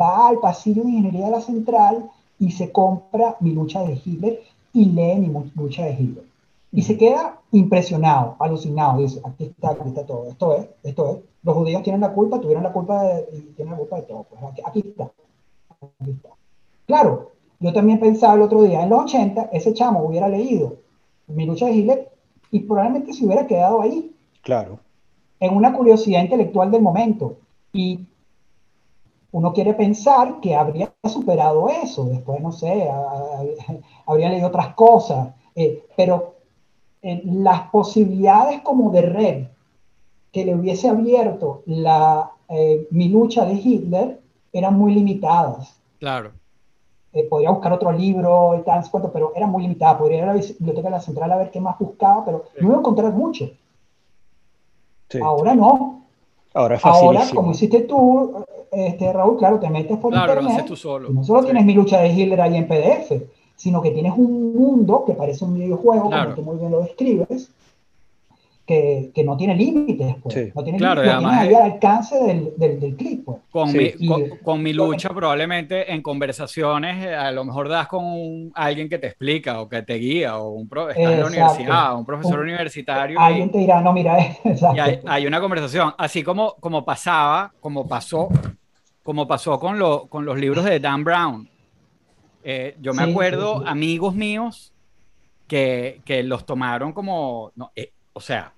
va 0.00 0.28
al 0.28 0.38
pasillo 0.38 0.82
de 0.82 0.90
ingeniería 0.90 1.26
de 1.26 1.30
la 1.30 1.40
central 1.42 2.10
y 2.40 2.50
se 2.50 2.72
compra 2.72 3.36
Mi 3.38 3.52
lucha 3.52 3.84
de 3.84 4.00
Hitler 4.04 4.40
y 4.72 4.86
lee 4.86 5.20
Mi 5.20 5.32
lucha 5.54 5.84
de 5.84 5.92
Hitler. 5.92 6.24
y 6.72 6.82
se 6.82 6.96
queda 6.96 7.38
impresionado, 7.52 8.36
alucinado, 8.40 8.98
dice, 8.98 9.20
aquí 9.24 9.44
está, 9.44 9.70
aquí 9.70 9.88
está 9.88 10.04
todo, 10.04 10.28
esto 10.28 10.54
es, 10.54 10.68
esto 10.82 11.10
es, 11.10 11.18
los 11.42 11.56
judíos 11.56 11.82
tienen 11.82 12.00
la 12.00 12.12
culpa, 12.12 12.40
tuvieron 12.40 12.64
la 12.64 12.72
culpa 12.72 13.02
de, 13.04 13.22
tienen 13.54 13.72
la 13.72 13.78
culpa 13.78 13.96
de 13.96 14.02
todo, 14.02 14.26
pues 14.28 14.42
aquí, 14.42 14.62
aquí, 14.64 14.80
está, 14.80 15.10
aquí 16.00 16.10
está. 16.10 16.30
Claro, 16.86 17.30
yo 17.60 17.72
también 17.74 18.00
pensaba 18.00 18.34
el 18.34 18.42
otro 18.42 18.62
día, 18.62 18.82
en 18.82 18.88
los 18.88 19.02
80, 19.02 19.50
ese 19.52 19.74
chamo 19.74 20.02
hubiera 20.02 20.28
leído 20.28 20.78
Mi 21.26 21.44
lucha 21.44 21.66
de 21.66 21.72
Hitler 21.72 22.10
y 22.50 22.60
probablemente 22.60 23.12
se 23.12 23.24
hubiera 23.24 23.46
quedado 23.46 23.82
ahí. 23.82 24.12
Claro. 24.42 24.80
En 25.38 25.54
una 25.54 25.72
curiosidad 25.72 26.22
intelectual 26.22 26.70
del 26.70 26.82
momento. 26.82 27.36
Y 27.72 28.00
uno 29.32 29.52
quiere 29.52 29.74
pensar 29.74 30.40
que 30.40 30.54
habría 30.54 30.92
superado 31.04 31.68
eso, 31.68 32.04
después, 32.04 32.40
no 32.40 32.52
sé, 32.52 32.88
habría 34.06 34.28
leído 34.28 34.48
otras 34.48 34.74
cosas, 34.74 35.28
eh, 35.54 35.84
pero 35.96 36.34
eh, 37.02 37.22
las 37.24 37.70
posibilidades 37.70 38.60
como 38.62 38.90
de 38.90 39.02
red 39.02 39.44
que 40.32 40.44
le 40.44 40.54
hubiese 40.54 40.88
abierto 40.88 41.62
la, 41.66 42.30
eh, 42.48 42.86
mi 42.90 43.08
lucha 43.08 43.44
de 43.44 43.54
Hitler 43.54 44.20
eran 44.52 44.76
muy 44.76 44.94
limitadas. 44.94 45.80
Claro. 45.98 46.32
podría 47.28 47.50
buscar 47.50 47.72
otro 47.72 47.92
libro 47.92 48.56
y 48.58 48.62
tal, 48.62 48.82
pero 49.12 49.32
era 49.34 49.46
muy 49.46 49.62
limitada. 49.62 49.98
Podría 49.98 50.18
ir 50.18 50.24
a 50.24 50.34
la 50.34 50.40
biblioteca 50.40 50.88
de 50.88 50.90
la 50.90 51.00
central 51.00 51.32
a 51.32 51.36
ver 51.36 51.50
qué 51.50 51.60
más 51.60 51.78
buscaba, 51.78 52.24
pero 52.24 52.44
no 52.60 52.68
iba 52.68 52.76
a 52.76 52.78
encontrar 52.78 53.12
mucho. 53.12 53.50
Ahora 55.22 55.54
no. 55.54 56.04
Ahora 56.54 56.76
es 56.76 56.84
Ahora, 56.84 57.22
como 57.34 57.52
hiciste 57.52 57.80
tú, 57.82 58.44
este, 58.72 59.12
Raúl, 59.12 59.36
claro, 59.36 59.58
te 59.58 59.68
metes 59.68 59.96
por 59.98 60.14
internet. 60.14 60.64
tú 60.66 60.76
solo. 60.76 61.10
no 61.10 61.24
solo 61.24 61.44
tienes 61.44 61.64
mi 61.64 61.74
lucha 61.74 62.00
de 62.00 62.08
Hitler 62.08 62.40
ahí 62.40 62.56
en 62.56 62.68
PDF, 62.68 63.12
sino 63.56 63.82
que 63.82 63.90
tienes 63.90 64.12
un 64.16 64.54
mundo 64.54 65.04
que 65.06 65.14
parece 65.14 65.44
un 65.44 65.54
videojuego, 65.54 66.04
como 66.04 66.34
tú 66.34 66.42
muy 66.42 66.56
bien 66.56 66.70
lo 66.70 66.80
describes, 66.80 67.50
que, 68.64 69.10
que 69.12 69.24
no 69.24 69.36
tiene 69.36 69.56
límites, 69.56 70.14
pues. 70.22 70.54
No 70.54 70.62
tiene 70.62 70.78
claro, 70.78 71.02
límites, 71.02 71.26
además, 71.26 71.40
al 71.40 71.72
alcance 71.72 72.24
del, 72.24 72.52
del, 72.56 72.78
del 72.78 72.96
clip, 72.96 73.24
pues. 73.24 73.38
Con, 73.50 73.72
mi, 73.72 73.92
con, 74.44 74.62
mi 74.62 74.72
lucha, 74.72 75.08
probablemente 75.10 75.92
en 75.92 76.00
conversaciones, 76.02 77.04
eh, 77.04 77.14
a 77.14 77.32
lo 77.32 77.44
mejor 77.44 77.68
das 77.68 77.88
con 77.88 78.52
alguien 78.54 78.88
que 78.88 78.98
te 78.98 79.08
explica 79.08 79.60
o 79.60 79.68
que 79.68 79.82
te 79.82 79.94
guía, 79.94 80.38
o 80.38 80.50
un 80.50 80.66
estás 80.66 80.96
en 80.96 81.20
la 81.20 81.26
universidad, 81.26 81.98
un 81.98 82.06
profesor 82.06 82.38
universitario. 82.38 83.18
Alguien 83.20 83.50
te 83.50 83.58
dirá, 83.58 83.80
no, 83.82 83.92
mira, 83.92 84.16
y 84.74 84.78
hay, 84.78 85.00
hay, 85.04 85.26
una 85.26 85.40
conversación, 85.40 85.92
así 85.98 86.22
como, 86.22 86.54
como 86.60 86.84
pasaba, 86.84 87.52
como 87.60 87.88
pasó, 87.88 88.28
como 89.02 89.26
pasó 89.26 89.58
con, 89.58 89.78
lo, 89.78 90.06
con 90.06 90.24
los 90.24 90.38
libros 90.38 90.64
de 90.64 90.80
Dan 90.80 91.04
Brown 91.04 91.48
eh, 92.42 92.76
yo 92.80 92.94
me 92.94 93.02
acuerdo 93.02 93.66
amigos 93.66 94.14
míos 94.14 94.72
que, 95.46 96.00
que, 96.04 96.22
los 96.22 96.46
tomaron 96.46 96.92
como, 96.92 97.52
no, 97.56 97.72
eh, 97.76 97.92
o 98.12 98.20
sea, 98.20 98.54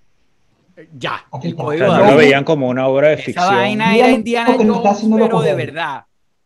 ya. 0.96 1.24
lo 1.32 2.16
veían 2.16 2.44
como 2.44 2.68
una 2.68 2.86
obra 2.86 3.08
de 3.08 3.16
ficción. 3.16 3.44
Esa 3.44 3.56
vaina 3.56 3.96
era 3.96 4.10
Indiana 4.10 4.56
Jones, 4.56 5.08
pero 5.16 5.40
de 5.40 5.54
verdad. 5.54 6.04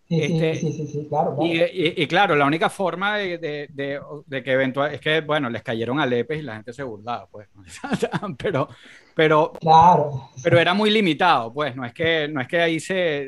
Este, 0.08 0.54
sí, 0.54 0.72
sí, 0.72 0.86
sí, 0.86 1.06
claro. 1.08 1.36
Y, 1.40 2.06
claro, 2.06 2.36
la 2.36 2.46
única 2.46 2.70
forma 2.70 3.18
de, 3.18 3.38
de, 3.38 4.00
de, 4.26 4.42
que 4.42 4.52
eventualmente 4.52 4.96
es 4.96 5.02
que, 5.02 5.26
bueno, 5.26 5.50
les 5.50 5.62
cayeron 5.62 5.98
a 5.98 6.06
lepes 6.06 6.38
y 6.38 6.42
la 6.42 6.54
gente 6.54 6.72
se 6.72 6.84
burlaba, 6.84 7.26
pues. 7.26 7.48
pero, 8.38 8.68
pero, 9.16 9.54
claro. 9.58 10.28
pero 10.44 10.58
era 10.58 10.74
muy 10.74 10.90
limitado, 10.90 11.50
pues. 11.50 11.74
No 11.74 11.86
es 11.86 11.94
que, 11.94 12.28
no 12.28 12.38
es 12.38 12.46
que 12.46 12.60
ahí 12.60 12.78
se 12.78 12.94
eh, 12.94 13.26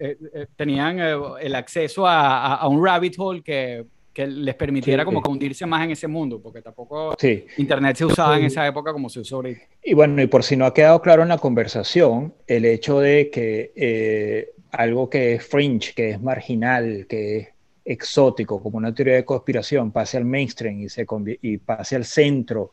eh, 0.00 0.16
eh, 0.34 0.46
tenían 0.56 0.98
el 0.98 1.54
acceso 1.54 2.04
a, 2.04 2.56
a, 2.56 2.66
un 2.66 2.84
rabbit 2.84 3.14
hole 3.16 3.40
que, 3.40 3.86
que 4.12 4.26
les 4.26 4.56
permitiera 4.56 5.04
como 5.04 5.20
hundirse 5.20 5.64
más 5.66 5.84
en 5.84 5.92
ese 5.92 6.08
mundo, 6.08 6.42
porque 6.42 6.60
tampoco 6.60 7.14
Internet 7.58 7.96
se 7.96 8.06
usaba 8.06 8.38
en 8.38 8.46
esa 8.46 8.66
época 8.66 8.92
como 8.92 9.08
se 9.08 9.20
usa 9.20 9.36
ahorita. 9.36 9.60
Y 9.84 9.94
bueno, 9.94 10.20
y 10.20 10.26
por 10.26 10.42
si 10.42 10.56
no 10.56 10.66
ha 10.66 10.74
quedado 10.74 11.00
claro 11.00 11.22
en 11.22 11.28
la 11.28 11.38
conversación, 11.38 12.34
el 12.48 12.64
hecho 12.64 12.98
de 12.98 13.30
que 13.30 14.50
algo 14.72 15.08
que 15.08 15.34
es 15.34 15.46
fringe, 15.46 15.94
que 15.94 16.10
es 16.10 16.20
marginal, 16.20 17.06
que 17.08 17.38
es 17.38 17.48
exótico, 17.84 18.60
como 18.60 18.78
una 18.78 18.92
teoría 18.92 19.14
de 19.14 19.24
conspiración, 19.24 19.92
pase 19.92 20.16
al 20.16 20.24
mainstream 20.24 20.80
y, 20.80 20.88
se 20.88 21.06
y 21.40 21.58
pase 21.58 21.94
al 21.94 22.04
centro 22.04 22.72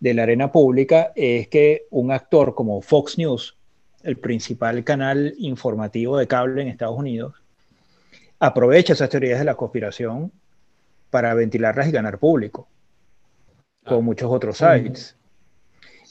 de 0.00 0.14
la 0.14 0.22
arena 0.22 0.52
pública, 0.52 1.12
es 1.16 1.48
que 1.48 1.86
un 1.90 2.12
actor 2.12 2.54
como 2.54 2.80
Fox 2.80 3.18
News, 3.18 3.56
el 4.02 4.16
principal 4.16 4.84
canal 4.84 5.34
informativo 5.38 6.16
de 6.16 6.26
cable 6.26 6.62
en 6.62 6.68
Estados 6.68 6.96
Unidos, 6.96 7.34
aprovecha 8.38 8.92
esas 8.92 9.10
teorías 9.10 9.38
de 9.38 9.44
la 9.44 9.56
conspiración 9.56 10.32
para 11.10 11.34
ventilarlas 11.34 11.88
y 11.88 11.92
ganar 11.92 12.18
público, 12.18 12.68
como 13.84 14.02
muchos 14.02 14.30
otros 14.30 14.58
sites. 14.58 15.16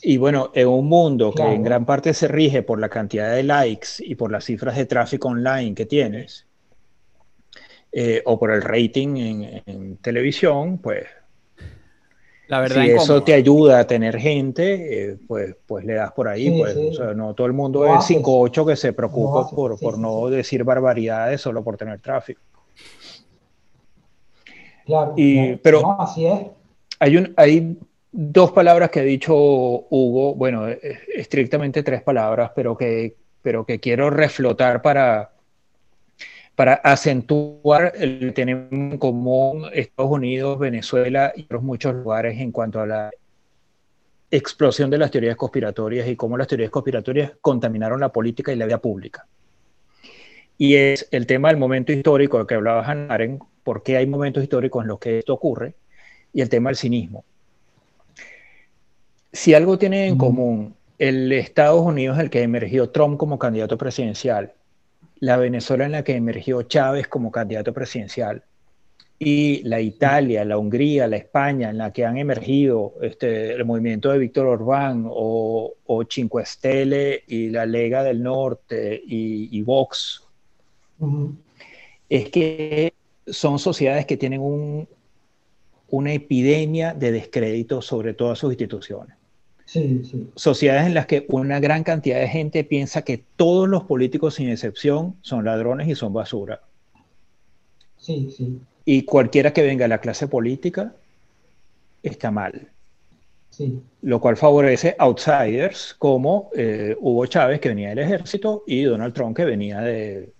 Y 0.01 0.17
bueno, 0.17 0.51
en 0.53 0.67
un 0.67 0.88
mundo 0.88 1.33
que 1.33 1.41
en 1.41 1.63
gran 1.63 1.85
parte 1.85 2.13
se 2.13 2.27
rige 2.27 2.61
por 2.61 2.79
la 2.79 2.89
cantidad 2.89 3.33
de 3.33 3.43
likes 3.43 3.88
y 3.99 4.15
por 4.15 4.31
las 4.31 4.45
cifras 4.45 4.75
de 4.75 4.85
tráfico 4.85 5.29
online 5.29 5.73
que 5.73 5.85
tienes, 5.85 6.45
eh, 7.91 8.21
o 8.25 8.38
por 8.38 8.51
el 8.51 8.61
rating 8.61 9.61
en, 9.65 9.97
televisión, 9.97 10.77
pues 10.77 11.05
la 12.47 12.61
verdad 12.61 12.81
si 12.81 12.89
eso 12.91 13.23
te 13.23 13.33
ayuda 13.33 13.79
a 13.79 13.87
tener 13.87 14.17
gente, 14.17 15.11
eh, 15.11 15.17
pues, 15.27 15.55
pues 15.65 15.85
le 15.85 15.93
das 15.93 16.11
por 16.13 16.27
ahí. 16.27 16.57
pues, 16.57 16.75
O 16.75 16.93
sea, 16.93 17.13
no 17.13 17.33
todo 17.33 17.47
el 17.47 17.53
mundo 17.53 17.85
es 17.85 18.09
5-8 18.09 18.65
que 18.65 18.75
se 18.75 18.93
preocupa 18.93 19.49
por, 19.49 19.79
por 19.79 19.97
no 19.97 20.29
decir 20.29 20.63
barbaridades 20.63 21.41
solo 21.41 21.63
por 21.63 21.77
tener 21.77 21.99
tráfico. 21.99 22.41
Claro, 24.85 25.13
y, 25.17 25.57
pero 25.57 25.99
así 25.99 26.25
es. 26.25 26.39
Hay, 26.99 27.17
un, 27.17 27.33
hay 27.35 27.77
dos 28.11 28.51
palabras 28.51 28.89
que 28.89 29.01
ha 29.01 29.03
dicho 29.03 29.35
Hugo, 29.35 30.33
bueno, 30.35 30.69
eh, 30.69 30.79
estrictamente 31.15 31.83
tres 31.83 32.01
palabras, 32.01 32.51
pero 32.55 32.77
que, 32.77 33.15
pero 33.41 33.65
que 33.65 33.79
quiero 33.79 34.09
reflotar 34.09 34.81
para, 34.81 35.31
para 36.58 36.74
acentuar 36.74 37.93
el 37.95 38.20
que 38.20 38.32
tenemos 38.32 38.72
en 38.72 38.97
común 38.97 39.70
Estados 39.72 40.12
Unidos, 40.12 40.58
Venezuela 40.58 41.32
y 41.36 41.43
otros 41.43 41.62
muchos 41.62 41.93
lugares 41.93 42.38
en 42.41 42.51
cuanto 42.51 42.82
a 42.82 42.88
la 42.88 43.12
explosión 44.32 44.89
de 44.89 44.97
las 44.97 45.12
teorías 45.12 45.36
conspiratorias 45.38 46.08
y 46.10 46.16
cómo 46.16 46.36
las 46.36 46.47
teorías 46.47 46.72
conspiratorias 46.72 47.34
contaminaron 47.39 47.99
la 47.99 48.12
política 48.12 48.51
y 48.51 48.55
la 48.55 48.66
vida 48.66 48.80
pública. 48.80 49.28
Y 50.58 50.76
es 50.76 51.08
el 51.12 51.28
tema 51.28 51.49
del 51.49 51.58
momento 51.58 51.93
histórico 51.93 52.39
del 52.39 52.47
que 52.47 52.55
hablaba 52.55 52.84
Hannah 52.84 53.38
por 53.64 53.84
qué 53.84 53.97
hay 53.97 54.08
momentos 54.08 54.41
históricos 54.41 54.84
en 54.84 54.88
los 54.88 54.99
que 54.99 55.20
esto 55.20 55.34
ocurre, 55.34 55.76
y 56.34 56.41
el 56.41 56.49
tema 56.49 56.72
del 56.72 56.78
cinismo 56.78 57.24
si 59.38 59.53
algo 59.53 59.78
tiene 59.78 60.08
en 60.08 60.18
común 60.18 60.76
el 60.97 61.32
Estados 61.32 61.82
Unidos, 61.82 62.18
el 62.18 62.32
que 62.32 62.41
emergió 62.41 62.89
Trump 62.89 63.20
como 63.20 63.38
candidato 63.38 63.78
presidencial, 63.78 64.53
la 65.20 65.38
Venezuela 65.38 65.86
en 65.86 65.91
la 65.93 66.03
que 66.03 66.15
emergió 66.15 66.63
Chávez 66.63 67.07
como 67.07 67.32
candidato 67.32 67.74
presidencial, 67.74 68.43
y 69.20 69.63
la 69.63 69.82
Italia, 69.82 70.45
la 70.45 70.57
Hungría, 70.57 71.07
la 71.07 71.18
España, 71.18 71.72
en 71.72 71.80
la 71.80 71.91
que 71.91 72.05
han 72.05 72.18
emergido 72.18 72.93
este, 73.01 73.53
el 73.53 73.65
movimiento 73.65 74.11
de 74.11 74.20
Víctor 74.20 74.45
Orbán 74.45 75.05
o, 75.09 75.74
o 75.86 76.03
Cinque 76.07 76.45
Stelle 76.45 77.24
y 77.28 77.49
la 77.49 77.65
Lega 77.65 78.03
del 78.03 78.22
Norte 78.22 79.01
y, 79.03 79.61
Vox, 79.63 80.24
es 82.07 82.30
que 82.30 82.93
son 83.26 83.57
sociedades 83.57 84.05
que 84.05 84.18
tienen 84.18 84.41
un, 84.41 84.88
una 85.89 86.13
epidemia 86.13 86.93
de 86.93 87.11
descrédito 87.11 87.82
sobre 87.82 88.13
todas 88.13 88.38
sus 88.38 88.51
instituciones. 88.51 89.16
Sociedades 90.36 90.88
en 90.88 90.93
las 90.93 91.07
que 91.07 91.26
una 91.28 91.59
gran 91.59 91.84
cantidad 91.84 92.20
de 92.20 92.30
gente 92.30 92.63
piensa 92.63 93.01
que 93.01 93.24
todos 93.36 93.68
los 93.68 93.84
políticos, 93.84 94.36
sin 94.36 94.49
excepción, 94.49 95.18
son 95.22 95.43
ladrones 95.43 95.89
y 95.89 95.95
son 95.95 96.13
basura. 96.13 96.61
Sí, 97.97 98.34
sí. 98.36 98.61
Y 98.86 99.03
cualquiera 99.03 99.51
que 99.51 99.63
venga 99.63 99.86
a 99.86 99.89
la 99.89 99.99
clase 99.99 100.28
política 100.28 100.95
está 102.01 102.32
mal. 102.32 102.70
Sí. 103.49 103.82
Lo 104.03 104.22
cual 104.22 104.38
favorece 104.38 104.95
outsiders 104.99 105.93
como 105.99 106.49
eh, 106.55 106.95
Hugo 107.01 107.26
Chávez, 107.26 107.59
que 107.59 107.70
venía 107.70 107.89
del 107.89 107.99
ejército, 107.99 108.63
y 108.65 108.84
Donald 108.84 109.13
Trump, 109.13 109.36
que 109.36 109.43
venía 109.43 109.82
de 109.82 110.32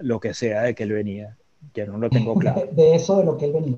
lo 0.00 0.20
que 0.20 0.34
sea 0.34 0.62
de 0.62 0.74
que 0.74 0.82
él 0.82 0.92
venía 0.92 1.36
ya 1.74 1.86
no 1.86 1.98
lo 1.98 2.10
tengo 2.10 2.34
claro. 2.34 2.68
De 2.72 2.94
eso 2.94 3.18
de 3.18 3.24
lo 3.24 3.36
que 3.36 3.46
él 3.46 3.52
venía. 3.52 3.76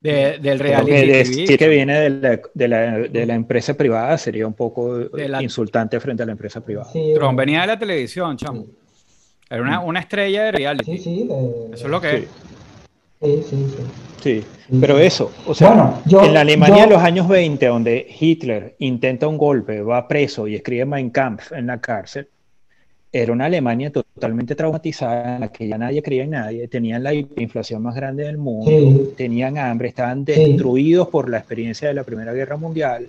De, 0.00 0.38
del 0.38 0.58
reality. 0.58 0.90
Que 0.90 1.06
decir 1.06 1.58
que 1.58 1.68
viene 1.68 2.00
de 2.00 2.10
la, 2.10 2.40
de, 2.54 2.68
la, 2.68 2.98
de 2.98 3.26
la, 3.26 3.34
empresa 3.34 3.74
privada 3.74 4.16
sería 4.18 4.46
un 4.46 4.54
poco 4.54 5.00
insultante 5.40 5.98
frente 6.00 6.22
a 6.22 6.26
la 6.26 6.32
empresa 6.32 6.60
privada. 6.60 6.90
Sí, 6.92 7.12
Trump 7.14 7.38
venía 7.38 7.62
de 7.62 7.66
la 7.68 7.78
televisión, 7.78 8.36
chamo. 8.36 8.66
Era 9.48 9.62
una, 9.62 9.80
una, 9.80 10.00
estrella 10.00 10.44
de 10.44 10.52
reality. 10.52 10.96
Sí, 10.96 10.98
sí. 10.98 11.28
eso 11.72 11.84
es 11.84 11.90
lo 11.90 12.00
que 12.00 12.16
es. 12.16 12.24
Sí, 13.22 13.40
sí, 13.48 13.66
sí. 14.20 14.44
pero 14.80 14.98
eso, 14.98 15.30
o 15.46 15.54
sea, 15.54 16.02
en 16.06 16.34
la 16.34 16.40
Alemania 16.40 16.86
de 16.86 16.90
los 16.90 17.02
años 17.02 17.28
20, 17.28 17.64
donde 17.66 18.04
Hitler 18.18 18.74
intenta 18.80 19.28
un 19.28 19.38
golpe, 19.38 19.80
va 19.80 20.08
preso 20.08 20.48
y 20.48 20.56
escribe 20.56 20.86
Mein 20.86 21.10
Kampf 21.10 21.52
en 21.52 21.68
la 21.68 21.80
cárcel, 21.80 22.28
era 23.12 23.32
una 23.32 23.44
Alemania 23.44 23.92
totalmente 23.92 24.54
traumatizada, 24.54 25.34
en 25.34 25.42
la 25.42 25.52
que 25.52 25.68
ya 25.68 25.76
nadie 25.76 26.02
creía 26.02 26.24
en 26.24 26.30
nadie, 26.30 26.66
tenían 26.66 27.02
la 27.02 27.12
inflación 27.12 27.82
más 27.82 27.94
grande 27.94 28.24
del 28.24 28.38
mundo, 28.38 29.12
tenían 29.16 29.58
hambre, 29.58 29.88
estaban 29.88 30.24
destruidos 30.24 31.08
por 31.08 31.28
la 31.28 31.36
experiencia 31.36 31.88
de 31.88 31.94
la 31.94 32.04
Primera 32.04 32.32
Guerra 32.32 32.56
Mundial. 32.56 33.08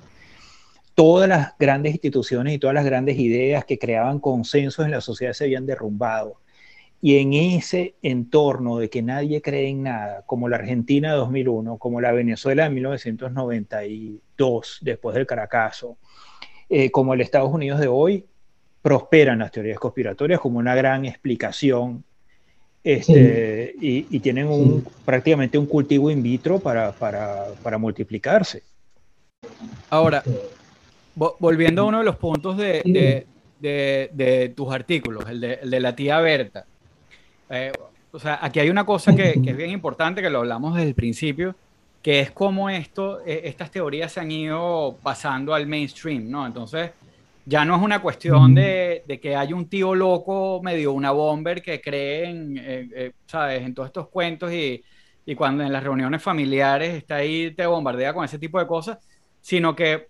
Todas 0.94 1.30
las 1.30 1.58
grandes 1.58 1.94
instituciones 1.94 2.54
y 2.54 2.60
todas 2.60 2.74
las 2.74 2.84
grandes 2.84 3.18
ideas 3.18 3.64
que 3.64 3.80
creaban 3.80 4.20
consensos 4.20 4.84
en 4.84 4.92
la 4.92 5.00
sociedad 5.00 5.32
se 5.32 5.46
habían 5.46 5.66
derrumbado. 5.66 6.36
Y 7.02 7.16
en 7.18 7.34
ese 7.34 7.96
entorno 8.02 8.78
de 8.78 8.90
que 8.90 9.02
nadie 9.02 9.42
cree 9.42 9.70
en 9.70 9.84
nada, 9.84 10.24
como 10.26 10.50
la 10.50 10.58
Argentina 10.58 11.12
de 11.12 11.18
2001, 11.18 11.78
como 11.78 12.02
la 12.02 12.12
Venezuela 12.12 12.66
de 12.66 12.72
1992, 12.72 14.80
después 14.82 15.16
del 15.16 15.26
Caracazo, 15.26 15.98
eh, 16.70 16.92
como 16.92 17.14
el 17.14 17.22
Estados 17.22 17.54
Unidos 17.54 17.80
de 17.80 17.88
hoy, 17.88 18.26
prosperan 18.84 19.40
las 19.40 19.52
teorías 19.52 19.80
conspiratorias 19.80 20.42
como 20.42 20.60
una 20.60 20.76
gran 20.76 21.06
explicación 21.06 22.04
este, 22.84 23.74
y, 23.80 24.20
tienen 24.20 24.48
un, 24.48 24.86
prácticamente 25.06 25.58
un 25.58 25.66
cultivo 25.66 26.12
in 26.12 26.22
vitro 26.22 26.60
para, 26.60 26.92
para, 26.92 27.46
para 27.64 27.78
multiplicarse. 27.78 28.62
Ahora, 29.90 30.22
volviendo 31.16 31.84
a 31.84 31.86
uno 31.86 32.00
de 32.00 32.04
los 32.04 32.18
puntos 32.18 32.58
de, 32.58 33.26
de, 33.62 34.10
de, 34.12 34.50
tus 34.50 34.74
artículos, 34.74 35.30
el 35.30 35.40
de, 35.40 35.54
el 35.62 35.70
de 35.70 35.80
la 35.80 35.96
tía 35.96 36.20
Berta. 36.20 36.66
Eh, 37.50 37.72
o 38.12 38.20
sea, 38.20 38.40
aquí 38.42 38.60
hay 38.60 38.70
una 38.70 38.86
cosa 38.86 39.16
que, 39.16 39.42
que, 39.42 39.52
es 39.52 39.58
bien 39.58 39.70
importante, 39.70 40.22
que 40.22 40.30
lo 40.30 40.40
hablamos 40.40 40.76
desde 40.76 40.90
el 40.90 40.96
principio, 40.96 41.56
que 42.02 42.20
es 42.20 42.32
cómo 42.32 42.70
esto, 42.70 43.22
e, 43.26 43.44
estas 43.46 43.72
teorías 43.72 44.12
se 44.12 44.20
han 44.20 44.30
ido 44.30 44.98
pasando 45.02 45.54
al 45.54 45.68
mainstream, 45.68 46.30
¿no? 46.30 46.46
Entonces, 46.46 46.92
ya 47.46 47.66
no 47.66 47.76
es 47.76 47.82
una 47.82 48.02
cuestión 48.02 48.56
de, 48.56 49.04
que 49.22 49.36
hay 49.36 49.54
un 49.54 49.68
tío 49.68 49.94
loco, 49.96 50.62
medio 50.64 50.94
una 50.94 51.12
bomber, 51.12 51.62
que 51.62 51.82
cree 51.82 52.30
en, 52.30 52.58
eh, 52.58 53.12
¿sabes? 53.28 53.62
en 53.62 53.74
todos 53.74 53.88
estos 53.88 54.08
cuentos 54.08 54.52
y, 54.52 54.84
cuando 55.38 55.64
en 55.64 55.72
las 55.72 55.84
reuniones 55.84 56.22
familiares 56.22 56.94
está 56.96 57.16
ahí, 57.16 57.52
te 57.52 57.66
bombardea 57.66 58.14
con 58.14 58.26
ese 58.26 58.38
tipo 58.38 58.60
de 58.60 58.68
cosas, 58.68 58.98
sino 59.42 59.76
que 59.76 60.08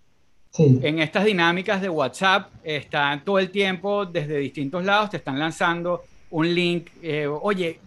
en 0.58 0.98
estas 0.98 1.24
dinámicas 1.24 1.80
de 1.80 1.88
WhatsApp 1.88 2.50
están 2.62 3.24
todo 3.24 3.38
el 3.38 3.50
tiempo 3.50 4.06
desde 4.06 4.38
distintos 4.38 4.84
lados, 4.84 5.10
te 5.10 5.16
están 5.16 5.38
lanzando 5.38 6.02
un 6.30 6.52
link, 6.52 6.88
eh, 7.02 7.26
oye, 7.26 7.78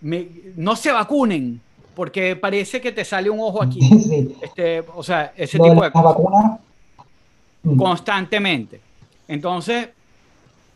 no 0.00 0.76
se 0.76 0.92
vacunen, 0.92 1.60
porque 1.94 2.36
parece 2.36 2.80
que 2.80 2.92
te 2.92 3.04
sale 3.04 3.30
un 3.30 3.40
ojo 3.40 3.62
aquí. 3.62 3.80
Este, 4.42 4.80
o 4.94 5.02
sea, 5.02 5.32
ese 5.36 5.58
tipo 5.58 5.82
de, 5.82 5.90
cosas. 5.90 6.16
Mm. 7.62 7.76
constantemente. 7.76 8.80
Entonces, 9.28 9.88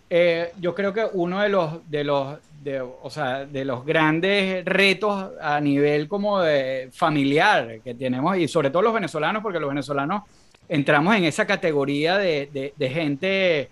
eh, 0.08 0.52
yo 0.60 0.74
creo 0.74 0.92
que 0.92 1.04
uno 1.12 1.40
de 1.40 1.48
los, 1.48 1.90
de 1.90 2.04
los, 2.04 2.38
de, 2.62 2.80
o 2.80 3.10
sea, 3.10 3.44
de 3.44 3.64
los 3.64 3.84
grandes 3.84 4.64
retos 4.64 5.32
a 5.40 5.60
nivel 5.60 6.06
como 6.08 6.40
de 6.40 6.88
familiar 6.92 7.80
que 7.82 7.94
tenemos, 7.94 8.36
y 8.36 8.46
sobre 8.46 8.70
todo 8.70 8.82
los 8.82 8.94
venezolanos, 8.94 9.42
porque 9.42 9.58
los 9.58 9.68
venezolanos 9.68 10.22
entramos 10.68 11.14
en 11.16 11.24
esa 11.24 11.46
categoría 11.46 12.18
de, 12.18 12.72
de, 12.76 12.90
gente 12.90 13.68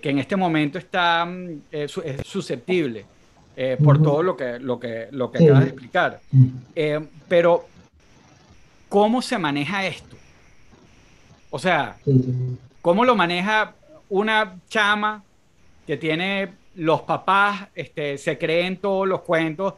que 0.00 0.10
en 0.10 0.18
este 0.18 0.36
momento 0.36 0.78
está 0.78 1.24
mm, 1.24 1.62
eh, 1.70 1.88
susceptible 2.24 3.04
eh, 3.56 3.76
por 3.82 4.02
todo 4.02 4.22
lo 4.22 4.36
que, 4.36 4.58
lo 4.58 4.80
que, 4.80 5.08
lo 5.10 5.30
que 5.30 5.44
acabas 5.44 5.64
de 5.64 5.68
explicar. 5.68 6.20
Pero, 7.28 7.66
¿cómo 8.88 9.20
se 9.20 9.36
maneja 9.36 9.84
esto? 9.84 10.11
O 11.54 11.58
sea, 11.58 11.96
¿cómo 12.80 13.04
lo 13.04 13.14
maneja 13.14 13.74
una 14.08 14.56
chama 14.70 15.22
que 15.86 15.98
tiene 15.98 16.50
los 16.76 17.02
papás, 17.02 17.68
este, 17.74 18.16
se 18.16 18.38
creen 18.38 18.78
todos 18.78 19.06
los 19.06 19.20
cuentos 19.20 19.74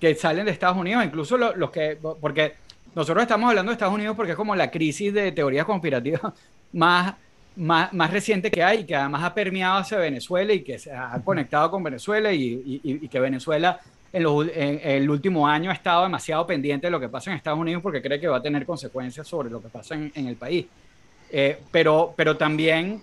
que 0.00 0.16
salen 0.16 0.46
de 0.46 0.50
Estados 0.50 0.76
Unidos, 0.76 1.04
incluso 1.04 1.38
los, 1.38 1.70
que, 1.70 1.96
porque 2.20 2.54
nosotros 2.96 3.22
estamos 3.22 3.48
hablando 3.48 3.70
de 3.70 3.74
Estados 3.74 3.94
Unidos 3.94 4.16
porque 4.16 4.32
es 4.32 4.36
como 4.36 4.56
la 4.56 4.68
crisis 4.68 5.14
de 5.14 5.30
teorías 5.30 5.64
conspirativas 5.64 6.22
más, 6.72 7.14
más, 7.54 8.10
reciente 8.10 8.50
que 8.50 8.64
hay, 8.64 8.82
que 8.82 8.96
además 8.96 9.22
ha 9.22 9.32
permeado 9.32 9.78
hacia 9.78 9.98
Venezuela 9.98 10.52
y 10.52 10.64
que 10.64 10.76
se 10.80 10.90
ha 10.90 11.20
conectado 11.24 11.70
con 11.70 11.84
Venezuela 11.84 12.32
y, 12.32 13.08
que 13.08 13.20
Venezuela 13.20 13.78
en, 14.12 14.80
el 14.82 15.08
último 15.08 15.46
año 15.46 15.70
ha 15.70 15.74
estado 15.74 16.02
demasiado 16.02 16.44
pendiente 16.48 16.88
de 16.88 16.90
lo 16.90 16.98
que 16.98 17.08
pasa 17.08 17.30
en 17.30 17.36
Estados 17.36 17.60
Unidos 17.60 17.80
porque 17.80 18.02
cree 18.02 18.18
que 18.18 18.26
va 18.26 18.38
a 18.38 18.42
tener 18.42 18.66
consecuencias 18.66 19.28
sobre 19.28 19.50
lo 19.50 19.62
que 19.62 19.68
pasa 19.68 19.94
en 19.94 20.26
el 20.26 20.34
país. 20.34 20.66
Eh, 21.34 21.58
pero, 21.70 22.12
pero 22.14 22.36
también, 22.36 23.00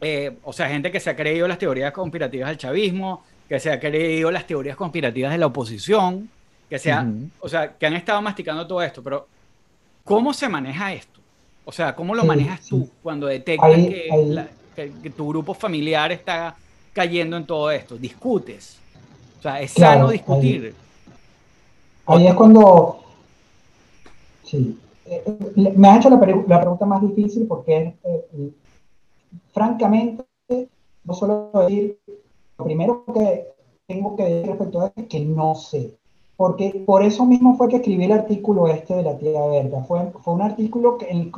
eh, 0.00 0.36
o 0.42 0.52
sea, 0.52 0.68
gente 0.68 0.90
que 0.90 0.98
se 0.98 1.10
ha 1.10 1.16
creído 1.16 1.46
las 1.46 1.58
teorías 1.58 1.92
conspirativas 1.92 2.48
del 2.48 2.58
chavismo, 2.58 3.22
que 3.48 3.60
se 3.60 3.70
ha 3.70 3.78
creído 3.78 4.32
las 4.32 4.44
teorías 4.44 4.76
conspirativas 4.76 5.30
de 5.30 5.38
la 5.38 5.46
oposición, 5.46 6.28
que, 6.68 6.80
sea, 6.80 7.06
o 7.38 7.48
sea, 7.48 7.74
que 7.74 7.86
han 7.86 7.94
estado 7.94 8.20
masticando 8.20 8.66
todo 8.66 8.82
esto, 8.82 9.02
pero 9.04 9.28
¿cómo 10.02 10.34
se 10.34 10.48
maneja 10.48 10.92
esto? 10.92 11.20
O 11.64 11.70
sea, 11.70 11.94
¿cómo 11.94 12.14
lo 12.16 12.24
manejas 12.24 12.66
tú 12.66 12.90
cuando 13.02 13.28
detectas 13.28 13.70
que, 14.74 15.12
tu 15.16 15.28
grupo 15.28 15.54
familiar 15.54 16.10
está 16.10 16.56
cayendo 16.92 17.36
en 17.36 17.46
todo 17.46 17.70
esto? 17.70 17.96
¿Discutes? 17.96 18.78
O 19.38 19.42
sea, 19.42 19.60
es 19.60 19.70
sano 19.70 20.10
discutir. 20.10 20.74
ahí 22.06 22.26
es 22.26 22.34
cuando... 22.34 23.00
Sí, 24.42 24.76
me 25.56 25.88
ha 25.88 25.96
hecho 25.96 26.10
la, 26.10 26.20
pregunta 26.20 26.86
más 26.86 27.02
difícil 27.02 27.46
porque 27.46 27.94
eh, 28.02 28.52
francamente, 29.52 30.24
no 31.04 31.14
solo 31.14 31.50
decir, 31.54 31.98
lo 32.58 32.64
primero 32.64 33.04
que 33.12 33.46
tengo 33.86 34.16
que 34.16 34.24
decir 34.24 34.46
respecto 34.48 34.80
a 34.80 34.86
esto 34.86 35.00
es 35.00 35.06
que 35.08 35.20
no 35.20 35.54
sé. 35.54 35.94
Porque 36.36 36.82
por 36.84 37.04
eso 37.04 37.24
mismo 37.24 37.56
fue 37.56 37.68
que 37.68 37.76
escribí 37.76 38.04
el 38.04 38.12
artículo 38.12 38.66
este 38.66 38.94
de 38.94 39.02
la 39.04 39.16
tía 39.18 39.46
Berta. 39.46 39.84
Fue, 39.84 40.10
fue 40.20 40.34
un 40.34 40.42
artículo 40.42 40.98
en, 41.08 41.18
el, 41.18 41.32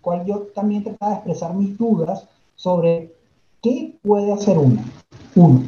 cual 0.00 0.24
yo 0.26 0.48
también 0.54 0.82
trataba 0.82 1.12
de 1.12 1.16
expresar 1.18 1.54
mis 1.54 1.78
dudas 1.78 2.26
sobre 2.56 3.14
qué 3.62 3.96
puede 4.02 4.32
hacer 4.32 4.58
uno. 4.58 4.82
Uno. 5.36 5.62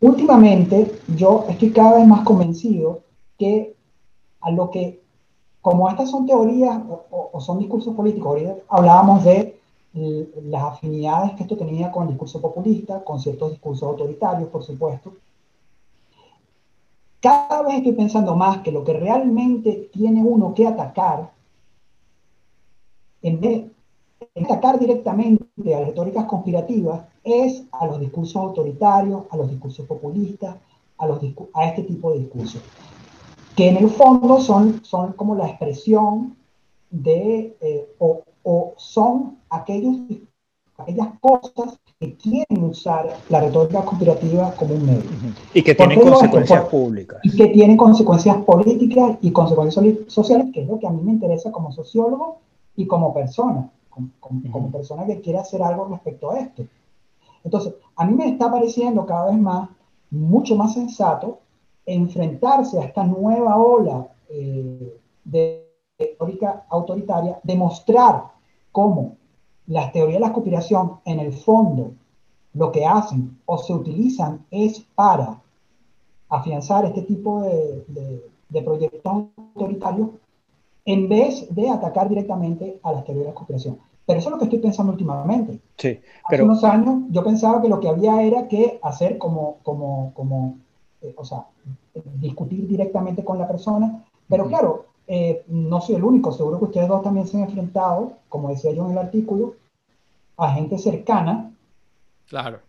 Últimamente, 0.00 0.92
yo 1.16 1.46
estoy 1.48 1.70
cada 1.70 1.96
vez 1.96 2.06
más 2.06 2.20
convencido 2.20 3.00
que 3.36 3.74
a 4.40 4.52
lo 4.52 4.70
que 4.70 5.00
como 5.68 5.86
estas 5.90 6.10
son 6.10 6.24
teorías 6.24 6.80
o, 7.10 7.38
son 7.42 7.58
discursos 7.58 7.94
políticos, 7.94 8.28
ahorita 8.28 8.54
hablábamos 8.70 9.22
de 9.22 9.60
las 10.44 10.62
afinidades 10.62 11.32
que 11.32 11.42
esto 11.42 11.58
tenía 11.58 11.92
con 11.92 12.04
el 12.04 12.08
discurso 12.08 12.40
populista, 12.40 13.04
con 13.04 13.20
ciertos 13.20 13.50
discursos 13.50 13.86
autoritarios, 13.86 14.48
por 14.48 14.62
supuesto. 14.62 15.12
Cada 17.20 17.60
vez 17.64 17.74
estoy 17.76 17.92
pensando 17.92 18.34
más 18.34 18.62
que 18.62 18.72
lo 18.72 18.82
que 18.82 18.94
realmente 18.94 19.90
tiene 19.92 20.22
uno 20.22 20.54
que 20.54 20.66
atacar, 20.66 21.32
en 23.20 23.38
vez 23.38 23.66
de 24.34 24.44
atacar 24.44 24.78
directamente 24.78 25.74
a 25.74 25.80
las 25.80 25.88
retóricas 25.88 26.24
conspirativas, 26.24 27.02
es 27.22 27.62
a 27.72 27.84
los 27.84 28.00
discursos 28.00 28.36
autoritarios, 28.36 29.24
a 29.28 29.36
los 29.36 29.50
discursos 29.50 29.84
populistas, 29.84 30.56
a, 30.96 31.66
este 31.66 31.82
tipo 31.82 32.10
de 32.12 32.20
discursos 32.20 32.62
que 33.58 33.66
en 33.66 33.76
el 33.76 33.90
fondo 33.90 34.40
son, 34.40 34.84
son 34.84 35.14
como 35.14 35.34
la 35.34 35.48
expresión 35.48 36.36
de, 36.92 37.56
eh, 37.60 37.92
o, 37.98 38.22
o, 38.44 38.74
son 38.76 39.38
aquellos, 39.50 39.96
aquellas 40.76 41.08
cosas 41.18 41.76
que 41.98 42.14
quieren 42.14 42.62
usar 42.62 43.16
la 43.28 43.40
retórica 43.40 43.84
conspirativa 43.84 44.54
como 44.54 44.76
un 44.76 44.86
medio. 44.86 45.10
Y 45.54 45.64
que 45.64 45.74
tienen 45.74 45.98
consecuencias 45.98 46.66
públicas. 46.66 47.18
Y 47.24 47.36
que 47.36 47.48
tienen 47.48 47.76
consecuencias 47.76 48.36
políticas 48.44 49.18
y 49.22 49.32
consecuencias 49.32 49.84
sociales, 50.06 50.46
que 50.54 50.62
es 50.62 50.68
lo 50.68 50.78
que 50.78 50.86
a 50.86 50.90
mí 50.90 51.02
me 51.02 51.10
interesa 51.10 51.50
como 51.50 51.72
sociólogo 51.72 52.38
y 52.76 52.86
como 52.86 53.12
persona, 53.12 53.68
como, 53.90 54.10
como 54.52 54.70
persona 54.70 55.04
que 55.04 55.20
quiere 55.20 55.40
hacer 55.40 55.64
algo 55.64 55.88
respecto 55.88 56.30
a 56.30 56.38
esto. 56.38 56.64
Entonces, 57.42 57.74
a 57.96 58.04
mí 58.06 58.14
me 58.14 58.28
está 58.28 58.52
pareciendo 58.52 59.04
cada 59.04 59.32
vez 59.32 59.38
más 59.40 59.68
mucho 60.12 60.54
más 60.54 60.74
sensato 60.74 61.40
enfrentarse 61.88 62.78
a 62.78 62.84
esta 62.84 63.04
nueva 63.04 63.56
ola 63.56 64.08
eh, 64.28 65.00
de 65.24 65.68
retórica 65.98 66.64
autoritaria, 66.68 67.40
demostrar 67.42 68.24
cómo 68.72 69.16
las 69.66 69.92
teorías 69.92 70.20
de 70.20 70.26
la 70.26 70.32
conspiración 70.32 71.00
en 71.04 71.20
el 71.20 71.32
fondo 71.32 71.92
lo 72.54 72.70
que 72.72 72.84
hacen 72.84 73.38
o 73.46 73.58
se 73.58 73.72
utilizan 73.72 74.44
es 74.50 74.80
para 74.94 75.40
afianzar 76.28 76.84
este 76.84 77.02
tipo 77.02 77.42
de, 77.42 77.84
de, 78.48 78.62
proyectos 78.62 79.00
autoritarios 79.04 80.10
en 80.84 81.08
vez 81.08 81.46
de 81.54 81.70
atacar 81.70 82.08
directamente 82.08 82.78
a 82.82 82.92
las 82.92 83.04
teorías 83.04 83.26
de 83.26 83.30
la 83.30 83.34
conspiración. 83.34 83.78
Pero 84.06 84.18
eso 84.18 84.28
es 84.28 84.32
lo 84.32 84.38
que 84.38 84.44
estoy 84.44 84.58
pensando 84.58 84.92
últimamente. 84.92 85.60
Sí, 85.76 86.00
pero... 86.28 86.42
Hace 86.42 86.42
unos 86.42 86.64
años 86.64 87.02
yo 87.10 87.22
pensaba 87.22 87.60
que 87.60 87.68
lo 87.68 87.80
que 87.80 87.88
había 87.88 88.22
era 88.22 88.48
que 88.48 88.78
hacer 88.82 89.18
como, 89.18 89.58
como, 89.62 90.12
como 90.14 90.56
eh, 91.02 91.14
o 91.16 91.24
sea, 91.24 91.46
discutir 92.14 92.66
directamente 92.66 93.24
con 93.24 93.38
la 93.38 93.48
persona. 93.48 94.04
Pero 94.28 94.46
claro, 94.46 94.86
eh, 95.06 95.44
no 95.48 95.80
soy 95.80 95.96
el 95.96 96.04
único, 96.04 96.32
seguro 96.32 96.58
que 96.58 96.66
ustedes 96.66 96.88
dos 96.88 97.02
también 97.02 97.26
se 97.26 97.38
han 97.38 97.44
enfrentado, 97.44 98.12
como 98.28 98.50
decía 98.50 98.72
yo 98.72 98.84
en 98.84 98.92
el 98.92 98.98
artículo, 98.98 99.54
a 100.36 100.52
gente 100.52 100.78
cercana. 100.78 101.50
Claro. 102.28 102.60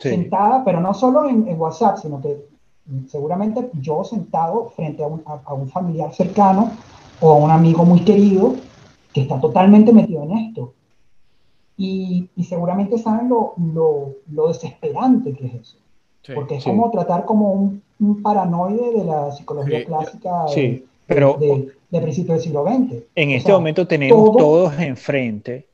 sentada, 0.00 0.64
pero 0.64 0.80
no 0.80 0.92
solo 0.92 1.28
en, 1.28 1.48
WhatsApp, 1.58 1.98
sino 1.98 2.20
que 2.20 2.48
seguramente 3.06 3.70
yo 3.74 4.02
sentado 4.02 4.70
frente 4.70 5.04
a 5.04 5.06
un, 5.06 5.22
a, 5.24 5.54
un, 5.54 5.68
familiar 5.68 6.12
cercano 6.12 6.72
o 7.20 7.30
a 7.30 7.36
un 7.36 7.50
amigo 7.50 7.84
muy 7.84 8.00
querido 8.00 8.56
que 9.12 9.20
está 9.20 9.40
totalmente 9.40 9.92
metido 9.92 10.24
en 10.24 10.32
esto. 10.32 10.74
Y, 11.76 12.28
y 12.34 12.42
seguramente 12.42 12.98
saben 12.98 13.28
lo, 13.28 13.54
lo, 13.56 14.16
lo, 14.32 14.48
desesperante 14.48 15.32
que 15.32 15.46
es 15.46 15.54
eso. 15.54 15.76
Porque 16.34 16.56
es 16.56 16.64
como 16.64 16.90
tratar 16.90 17.24
como 17.24 17.52
un, 17.52 17.82
un, 18.00 18.22
paranoide 18.22 18.98
de 18.98 19.04
la 19.04 19.32
psicología 19.32 19.84
clásica 19.84 20.44
de, 20.54 20.84
pero, 21.06 21.36
de, 21.40 21.68
de, 21.90 22.00
principios 22.00 22.36
del 22.36 22.44
siglo 22.44 22.64
XX. 22.64 23.02
En 23.14 23.30
este 23.30 23.52
momento 23.52 23.86
tenemos 23.86 24.36
todos 24.36 24.78
enfrente 24.78 25.68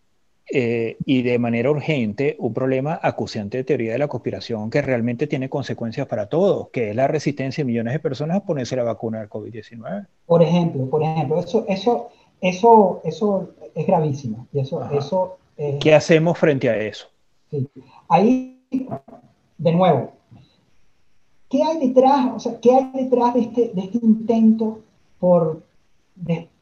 eh, 0.51 0.99
y 1.07 1.23
de 1.23 1.39
manera 1.39 1.71
urgente 1.71 2.37
un 2.39 2.53
problema 2.53 3.01
acuciante 3.03 3.57
de 3.57 3.65
teoría 3.65 3.93
de 3.93 3.99
la 3.99 4.09
conspiración 4.09 4.69
que 4.69 4.83
realmente 4.83 5.27
tiene 5.27 5.49
consecuencias 5.49 6.07
para 6.07 6.27
todos, 6.29 6.69
que 6.69 6.91
es 6.91 6.97
la 6.97 7.09
resistencia 7.09 7.65
de 7.65 7.67
millones 7.67 7.95
de 7.95 7.99
personas 7.99 8.37
a 8.37 8.45
ponerse 8.45 8.77
la 8.77 8.85
vacuna 8.85 9.21
del 9.21 9.31
COVID-19. 9.31 10.07
Por 10.27 10.43
ejemplo, 10.43 10.89
por 10.91 11.03
ejemplo, 11.03 11.41
eso, 11.41 11.65
eso, 11.67 12.11
eso, 12.43 13.01
eso 13.05 13.55
es 13.75 13.87
gravísimo. 13.87 14.47
Y 14.53 14.61
eso, 14.61 14.87
eso, 14.93 15.39
¿Qué 15.81 15.95
hacemos 15.95 16.37
frente 16.37 16.69
a 16.69 16.77
eso? 16.77 17.09
Sí. 17.51 17.67
Ahí, 18.09 18.61
de 19.57 19.73
nuevo, 19.73 20.13
¿qué 21.55 21.63
hay 21.63 21.87
detrás, 21.87 22.33
o 22.35 22.41
sea, 22.41 22.59
¿qué 22.61 22.75
hay 22.75 22.91
detrás 22.93 23.33
de 23.33 23.41
este, 23.43 23.71
de 23.73 23.83
este 23.83 23.99
intento 24.03 24.81
por, 25.21 25.63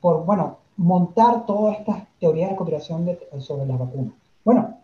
por, 0.02 0.26
bueno, 0.26 0.58
montar 0.76 1.46
todas 1.46 1.78
estas 1.78 2.06
teorías 2.20 2.50
de 2.50 2.56
cooperación 2.56 3.08
sobre 3.38 3.64
las 3.64 3.78
vacunas? 3.78 4.12
Bueno, 4.44 4.76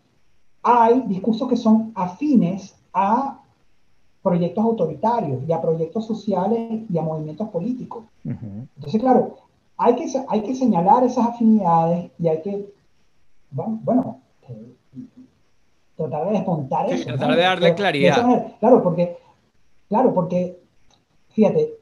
hay 0.63 1.03
discursos 1.03 1.47
que 1.47 1.59
son 1.59 1.93
afines 1.95 2.75
a 2.95 3.39
proyectos 4.23 4.65
autoritarios 4.65 5.47
y 5.47 5.53
a 5.53 5.61
proyectos 5.61 6.07
sociales 6.07 6.85
y 6.91 6.97
a 6.97 7.03
movimientos 7.03 7.51
políticos. 7.51 8.05
Entonces, 8.25 8.99
claro, 9.03 9.37
hay 9.77 9.95
que, 9.95 10.07
hay 10.27 10.41
que 10.41 10.55
señalar 10.55 11.05
esas 11.05 11.27
afinidades 11.27 12.11
y 12.19 12.29
hay 12.29 12.41
que, 12.41 12.73
bueno, 13.51 14.21
eh, 14.49 14.75
tratar 15.99 16.29
de 16.29 16.33
desmontar 16.33 16.91
eso. 16.91 17.05
Tratar 17.09 17.37
de 17.37 17.43
darle 17.43 17.75
claridad. 17.75 18.55
claro, 18.59 18.83
porque, 18.83 19.19
claro, 19.89 20.15
porque, 20.15 20.59
fíjate, 21.31 21.75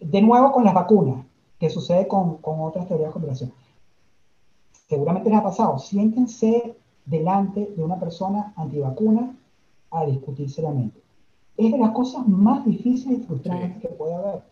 de 0.00 0.22
nuevo 0.22 0.52
con 0.52 0.64
las 0.64 0.74
vacunas, 0.74 1.24
que 1.58 1.70
sucede 1.70 2.06
con, 2.06 2.38
con 2.38 2.60
otras 2.60 2.86
teorías 2.86 3.08
de 3.08 3.12
cooperación. 3.12 3.52
Seguramente 4.88 5.28
les 5.28 5.38
ha 5.38 5.42
pasado, 5.42 5.78
siéntense 5.78 6.76
delante 7.04 7.66
de 7.76 7.82
una 7.82 7.98
persona 7.98 8.52
antivacuna 8.56 9.34
a 9.90 10.06
discutir 10.06 10.50
seriamente. 10.50 11.00
Es 11.56 11.72
de 11.72 11.78
las 11.78 11.90
cosas 11.90 12.26
más 12.28 12.64
difíciles 12.64 13.20
y 13.20 13.22
frustrantes 13.24 13.82
que 13.82 13.88
puede 13.88 14.14
haber. 14.14 14.42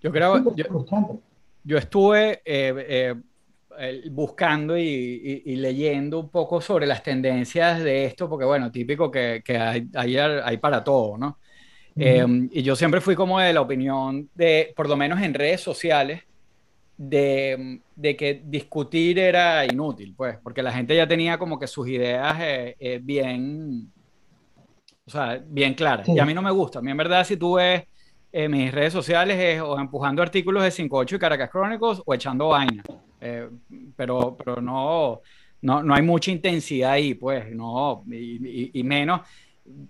Yo 0.00 0.10
creo, 0.10 0.54
yo, 0.54 0.64
yo, 1.64 1.78
estuve 1.78 2.40
eh, 2.44 3.14
eh, 3.78 4.10
buscando 4.10 4.76
y, 4.76 5.42
y, 5.44 5.56
leyendo 5.56 6.18
un 6.18 6.28
poco 6.30 6.60
sobre 6.60 6.86
las 6.86 7.02
tendencias 7.02 7.82
de 7.82 8.06
esto, 8.06 8.28
porque 8.28 8.46
bueno, 8.46 8.72
típico 8.72 9.10
que, 9.10 9.42
que 9.44 9.58
hay, 9.58 9.88
hay, 9.94 10.16
hay, 10.16 10.56
para 10.56 10.82
todo, 10.82 11.18
¿no? 11.18 11.38
Eh, 12.02 12.48
y 12.52 12.62
yo 12.62 12.74
siempre 12.76 13.00
fui 13.00 13.14
como 13.14 13.38
de 13.40 13.52
la 13.52 13.60
opinión 13.60 14.28
de, 14.34 14.72
por 14.74 14.88
lo 14.88 14.96
menos 14.96 15.20
en 15.20 15.34
redes 15.34 15.60
sociales, 15.60 16.22
de, 17.02 17.80
de, 17.96 18.14
que 18.14 18.42
discutir 18.44 19.18
era 19.18 19.64
inútil, 19.64 20.12
pues, 20.14 20.36
porque 20.42 20.62
la 20.62 20.70
gente 20.70 20.94
ya 20.94 21.08
tenía 21.08 21.38
como 21.38 21.58
que 21.58 21.66
sus 21.66 21.88
ideas 21.88 22.36
eh, 22.40 22.76
eh, 22.78 23.00
bien, 23.02 23.90
o 25.06 25.10
sea, 25.10 25.42
bien 25.42 25.72
claras. 25.72 26.06
Y 26.10 26.18
a 26.18 26.26
mí 26.26 26.34
no 26.34 26.42
me 26.42 26.50
gusta. 26.50 26.80
A 26.80 26.82
mí 26.82 26.90
en 26.90 26.98
verdad 26.98 27.24
si 27.24 27.38
tú 27.38 27.54
ves 27.54 27.84
eh, 28.30 28.50
mis 28.50 28.70
redes 28.70 28.92
sociales 28.92 29.38
es 29.38 29.62
o 29.62 29.78
empujando 29.80 30.20
artículos 30.20 30.62
de 30.62 30.70
58 30.70 31.16
y 31.16 31.18
Caracas 31.18 31.48
Crónicos 31.48 32.02
o 32.04 32.12
echando 32.12 32.48
vaina. 32.48 32.82
pero, 33.96 34.36
pero 34.36 34.60
no, 34.60 35.22
no, 35.62 35.82
no, 35.82 35.94
hay 35.94 36.02
mucha 36.02 36.30
intensidad 36.30 36.92
ahí, 36.92 37.14
pues, 37.14 37.50
no, 37.50 38.04
y, 38.10 38.78
y, 38.78 38.84
menos 38.84 39.22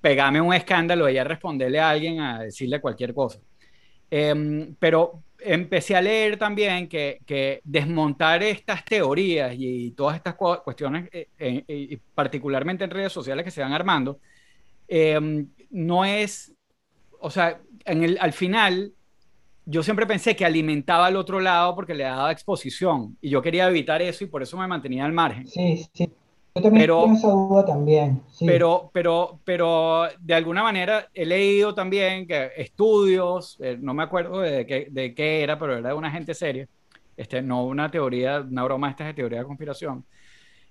pegarme 0.00 0.40
un 0.40 0.54
escándalo 0.54 1.08
y 1.08 1.14
ya 1.14 1.24
responderle 1.24 1.80
a 1.80 1.90
alguien 1.90 2.20
a 2.20 2.40
decirle 2.40 2.80
cualquier 2.80 3.14
cosa. 3.14 3.40
Em, 4.10 4.74
pero, 4.78 5.22
empecé 5.38 5.96
a 5.96 6.02
leer 6.02 6.36
también 6.36 6.88
que, 6.88 7.60
desmontar 7.64 8.42
estas 8.42 8.84
teorías 8.84 9.54
y, 9.56 9.92
todas 9.92 10.16
estas 10.16 10.34
cuestiones, 10.34 11.08
eh, 11.12 11.28
eh, 11.38 11.98
particularmente 12.14 12.84
en 12.84 12.90
redes 12.90 13.12
sociales 13.12 13.44
que 13.44 13.50
se 13.50 13.62
van 13.62 13.72
armando, 13.72 14.18
em, 14.88 15.48
no 15.70 16.04
es, 16.04 16.52
o 17.20 17.30
sea, 17.30 17.60
en 17.84 18.02
el, 18.02 18.18
al 18.20 18.32
final 18.32 18.92
yo 19.64 19.82
siempre 19.82 20.06
pensé 20.06 20.34
que 20.34 20.44
alimentaba 20.44 21.06
al 21.06 21.16
otro 21.16 21.40
lado 21.40 21.74
porque 21.74 21.94
le 21.94 22.04
daba 22.04 22.32
exposición 22.32 23.16
y 23.20 23.30
yo 23.30 23.40
quería 23.40 23.68
evitar 23.68 24.02
eso 24.02 24.24
y 24.24 24.26
por 24.26 24.42
eso 24.42 24.56
me 24.56 24.66
mantenía 24.66 25.04
al 25.04 25.12
margen. 25.12 25.46
Sí, 25.46 25.86
sí. 25.94 26.10
Yo 26.54 26.62
también 26.62 26.82
pero, 26.82 27.02
tengo 27.02 27.16
esa 27.16 27.30
duda 27.30 27.64
también. 27.64 28.22
Pero, 28.40 28.90
pero, 28.92 29.38
pero 29.44 30.08
de 30.18 30.34
alguna 30.34 30.62
manera 30.64 31.08
he 31.14 31.24
leído 31.24 31.74
también 31.74 32.26
que 32.26 32.50
estudios, 32.56 33.56
eh, 33.60 33.78
no 33.80 33.94
me 33.94 34.02
acuerdo 34.02 34.40
de 34.40 34.66
qué, 34.66 34.88
de 34.90 35.14
qué 35.14 35.42
era, 35.42 35.58
pero 35.58 35.78
era 35.78 35.90
de 35.90 35.94
una 35.94 36.10
gente 36.10 36.34
seria, 36.34 36.66
este, 37.16 37.40
no 37.40 37.64
una 37.64 37.88
teoría, 37.88 38.40
una 38.40 38.64
broma 38.64 38.90
esta 38.90 39.04
de 39.04 39.14
teoría 39.14 39.40
de 39.40 39.44
conspiración, 39.44 40.04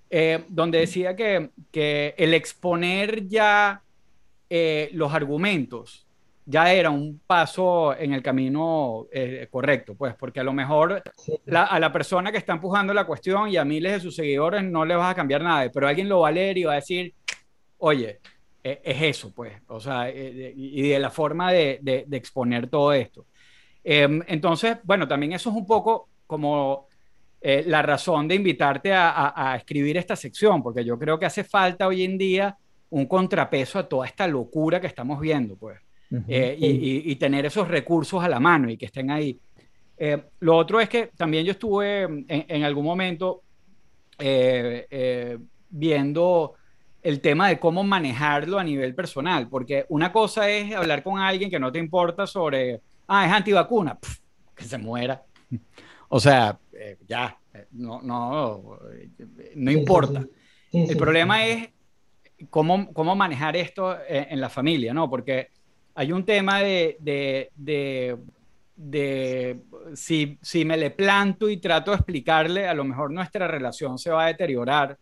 eh, 0.09 0.43
donde 0.49 0.79
decía 0.79 1.15
que, 1.15 1.51
que, 1.71 2.13
el 2.17 2.33
exponer 2.33 3.27
ya 3.27 3.81
eh, 4.49 4.89
los 4.93 5.13
argumentos 5.13 6.08
ya 6.49 6.73
era 6.73 6.89
un 6.89 7.21
paso 7.27 7.95
en 7.95 8.11
el 8.11 8.23
camino 8.23 9.05
eh, 9.11 9.47
correcto, 9.51 9.93
pues, 9.93 10.15
porque 10.15 10.39
a 10.39 10.43
lo 10.43 10.51
mejor 10.51 11.03
a 11.53 11.79
la 11.79 11.93
persona 11.93 12.31
que 12.31 12.39
está 12.39 12.53
empujando 12.53 12.91
la 12.91 13.05
cuestión 13.05 13.49
y 13.49 13.57
a 13.57 13.63
miles 13.63 13.91
de 13.93 13.99
sus 13.99 14.15
seguidores 14.15 14.63
no 14.63 14.83
le 14.83 14.95
vas 14.95 15.11
a 15.11 15.15
cambiar 15.15 15.43
nada, 15.43 15.69
pero 15.71 15.87
alguien 15.87 16.09
lo 16.09 16.21
va 16.21 16.29
a 16.29 16.31
leer 16.31 16.57
y 16.57 16.63
va 16.63 16.71
a 16.71 16.75
decir, 16.75 17.13
oye, 17.77 18.19
e, 18.63 18.81
es 18.83 19.01
eso, 19.03 19.31
pues, 19.31 19.61
o 19.67 19.79
sea, 19.79 20.09
eh, 20.09 20.51
y 20.55 20.89
de 20.89 20.97
la 20.97 21.11
forma 21.11 21.51
de, 21.51 21.79
de, 21.83 22.17
exponer 22.17 22.67
todo 22.67 22.93
esto. 22.93 23.27
Em, 23.83 24.23
entonces, 24.25 24.77
bueno, 24.83 25.07
también 25.07 25.33
eso 25.33 25.51
es 25.51 25.55
un 25.55 25.67
poco 25.67 26.09
como 26.25 26.87
eh, 27.41 27.63
la 27.67 27.83
razón 27.83 28.27
de 28.27 28.33
invitarte 28.33 28.91
a, 28.91 29.33
a 29.35 29.55
escribir 29.55 29.97
esta 29.97 30.15
sección, 30.15 30.63
porque 30.63 30.83
yo 30.83 30.97
creo 30.97 31.19
que 31.19 31.27
hace 31.27 31.43
falta 31.43 31.85
hoy 31.85 32.03
en 32.03 32.17
día 32.17 32.57
un 32.89 33.05
contrapeso 33.05 33.77
a 33.77 33.87
toda 33.87 34.07
esta 34.07 34.27
locura 34.27 34.81
que 34.81 34.87
estamos 34.87 35.19
viendo, 35.19 35.55
pues. 35.55 35.79
Eh, 36.27 36.57
y, 37.05 37.15
tener 37.17 37.45
esos 37.45 37.67
recursos 37.67 38.23
a 38.23 38.27
la 38.27 38.39
mano 38.39 38.69
y 38.69 38.77
que 38.77 38.87
estén 38.87 39.11
ahí. 39.11 39.39
Eh, 39.97 40.19
lo 40.39 40.57
otro 40.57 40.79
es 40.79 40.89
que 40.89 41.11
también 41.15 41.45
yo 41.45 41.51
estuve 41.51 42.25
en, 42.27 42.63
algún 42.63 42.85
momento 42.85 43.43
eh, 44.17 45.37
viendo 45.69 46.55
el 47.03 47.21
tema 47.21 47.49
de 47.49 47.59
cómo 47.59 47.83
manejarlo 47.83 48.57
a 48.57 48.63
nivel 48.63 48.95
personal, 48.95 49.47
porque 49.49 49.85
una 49.89 50.11
cosa 50.11 50.49
es 50.49 50.73
hablar 50.73 51.03
con 51.03 51.19
alguien 51.19 51.49
que 51.49 51.59
no 51.59 51.71
te 51.71 51.79
importa 51.79 52.25
sobre, 52.25 52.81
ah, 53.07 53.25
es 53.27 53.31
antivacuna, 53.31 53.97
que 54.55 54.63
se 54.63 54.77
muera. 54.79 55.23
o 56.09 56.19
sea, 56.19 56.57
ya, 57.07 57.37
no, 57.71 58.01
no, 58.01 58.79
no 59.55 59.71
importa. 59.71 60.25
el 60.71 60.97
problema 60.97 61.45
es 61.45 61.69
cómo, 62.49 62.91
cómo 62.93 63.15
manejar 63.15 63.55
esto 63.55 63.95
en, 64.07 64.27
en, 64.31 64.41
la 64.41 64.49
familia, 64.49 64.93
¿no? 64.93 65.09
Porque 65.09 65.49
hay 65.95 66.11
un 66.11 66.25
tema 66.25 66.59
de, 66.59 66.97
de, 66.99 67.51
de, 67.55 68.17
de 68.75 69.59
si, 69.95 70.37
si, 70.41 70.65
me 70.65 70.77
le 70.77 70.91
planto 70.91 71.49
y 71.49 71.57
trato 71.57 71.91
de 71.91 71.97
explicarle, 71.97 72.67
a 72.67 72.73
lo 72.73 72.83
mejor 72.83 73.11
nuestra 73.11 73.47
relación 73.47 73.97
se 73.97 74.09
va 74.09 74.25
a 74.25 74.27
deteriorar. 74.27 74.97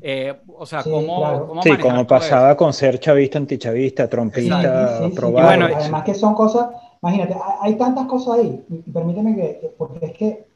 Eh, 0.00 0.34
o 0.48 0.66
sea, 0.66 0.82
¿cómo, 0.82 1.62
Sí, 1.62 1.76
como 1.76 2.04
pasaba 2.06 2.56
con 2.56 2.72
ser 2.72 2.98
chavista, 2.98 3.38
antichavista, 3.38 4.08
trompista, 4.08 5.08
probado. 5.14 5.46
Bueno, 5.46 5.68
además 5.76 6.02
que 6.02 6.14
son 6.14 6.34
cosas, 6.34 6.68
imagínate, 7.00 7.36
hay, 7.60 7.76
tantas 7.76 8.06
cosas 8.06 8.38
ahí, 8.38 8.64
y 8.68 8.90
permíteme 8.90 9.36
que, 9.36 9.74
porque 9.78 10.06
es 10.06 10.12
que, 10.12 10.46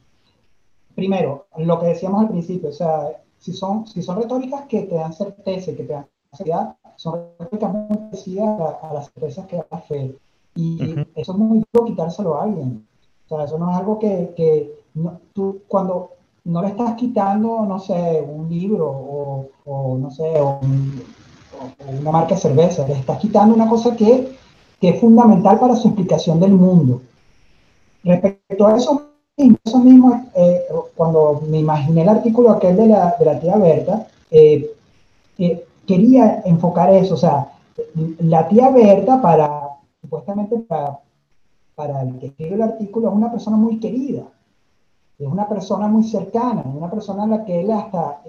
primero, 0.95 1.47
lo 1.59 1.79
que 1.79 1.87
decíamos 1.87 2.23
al 2.23 2.31
principio, 2.31 2.71
o 2.71 2.73
sea, 2.73 3.11
si 3.39 3.53
son, 3.53 3.87
si 3.87 4.03
son 4.03 4.21
retóricas 4.21 4.63
que 4.63 4.83
te 4.83 4.97
dan 4.97 5.13
certeza, 5.13 5.73
que 5.73 5.85
te 5.85 5.93
dan 5.93 6.07
seguridad, 6.33 6.75
son 6.97 7.21
réplicas 7.39 7.73
muy 7.73 7.97
parecidas 7.97 8.61
a, 8.83 8.95
las 8.95 9.07
empresas 9.15 9.47
que 9.47 9.57
da 9.57 9.79
fe. 9.79 10.17
Y 10.55 10.95
eso 11.15 11.33
es 11.33 11.39
muy 11.39 11.63
duro 11.73 11.87
quitárselo 11.87 12.35
a 12.35 12.45
alguien. 12.45 12.87
O 13.27 13.29
sea, 13.29 13.45
eso 13.45 13.59
no 13.59 13.71
es 13.71 13.77
algo 13.77 13.99
que, 13.99 14.33
que 14.37 14.85
tú 15.33 15.61
cuando 15.69 16.11
no 16.45 16.63
le 16.63 16.69
estás 16.69 16.95
quitando, 16.95 17.65
no 17.67 17.79
sé, 17.79 18.25
un 18.27 18.49
libro 18.49 18.89
o, 18.89 19.49
o 19.65 19.99
no 19.99 20.11
sé, 20.11 20.41
o, 20.41 20.61
una 22.01 22.11
marca 22.11 22.35
de 22.35 22.41
cerveza, 22.41 22.87
le 22.87 22.95
estás 22.95 23.19
quitando 23.19 23.55
una 23.55 23.69
cosa 23.69 23.97
que, 23.97 24.37
que, 24.81 24.91
es 24.91 25.01
fundamental 25.01 25.59
para 25.59 25.75
su 25.75 25.89
explicación 25.89 26.39
del 26.39 26.53
mundo. 26.53 27.03
Respecto 28.05 28.67
a 28.67 28.77
eso, 28.77 29.03
eso 29.37 29.79
mismo, 29.79 30.31
eh, 30.35 30.63
cuando 30.95 31.43
me 31.49 31.59
imaginé 31.59 32.03
el 32.03 32.09
artículo 32.09 32.51
aquel 32.51 32.77
de 32.77 32.87
la, 32.89 33.17
de 33.19 33.25
la 33.25 33.41
tía 33.41 33.57
Berta, 33.57 34.07
eh, 34.31 34.71
eh, 35.39 35.65
quería 35.87 36.43
enfocar 36.45 36.93
eso, 36.93 37.15
o 37.15 37.19
sea, 37.19 37.53
la 38.21 38.49
tía 38.49 38.71
Berta, 38.71 39.21
para, 39.21 39.71
supuestamente 40.01 40.59
para, 40.61 41.01
para 41.75 42.03
el 42.03 42.19
que 42.19 42.27
escribe 42.27 42.55
el 42.55 42.63
artículo, 42.63 43.09
es 43.09 43.15
una 43.15 43.31
persona 43.31 43.57
muy 43.57 43.79
querida, 43.79 44.25
es 45.19 45.27
una 45.27 45.49
persona 45.49 45.89
muy 45.89 46.05
cercana, 46.05 46.63
es 46.63 46.75
una 46.75 46.91
persona 46.91 47.25
a 47.25 47.27
la 47.27 47.45
que 47.45 47.61
él 47.61 47.71
hasta 47.71 48.23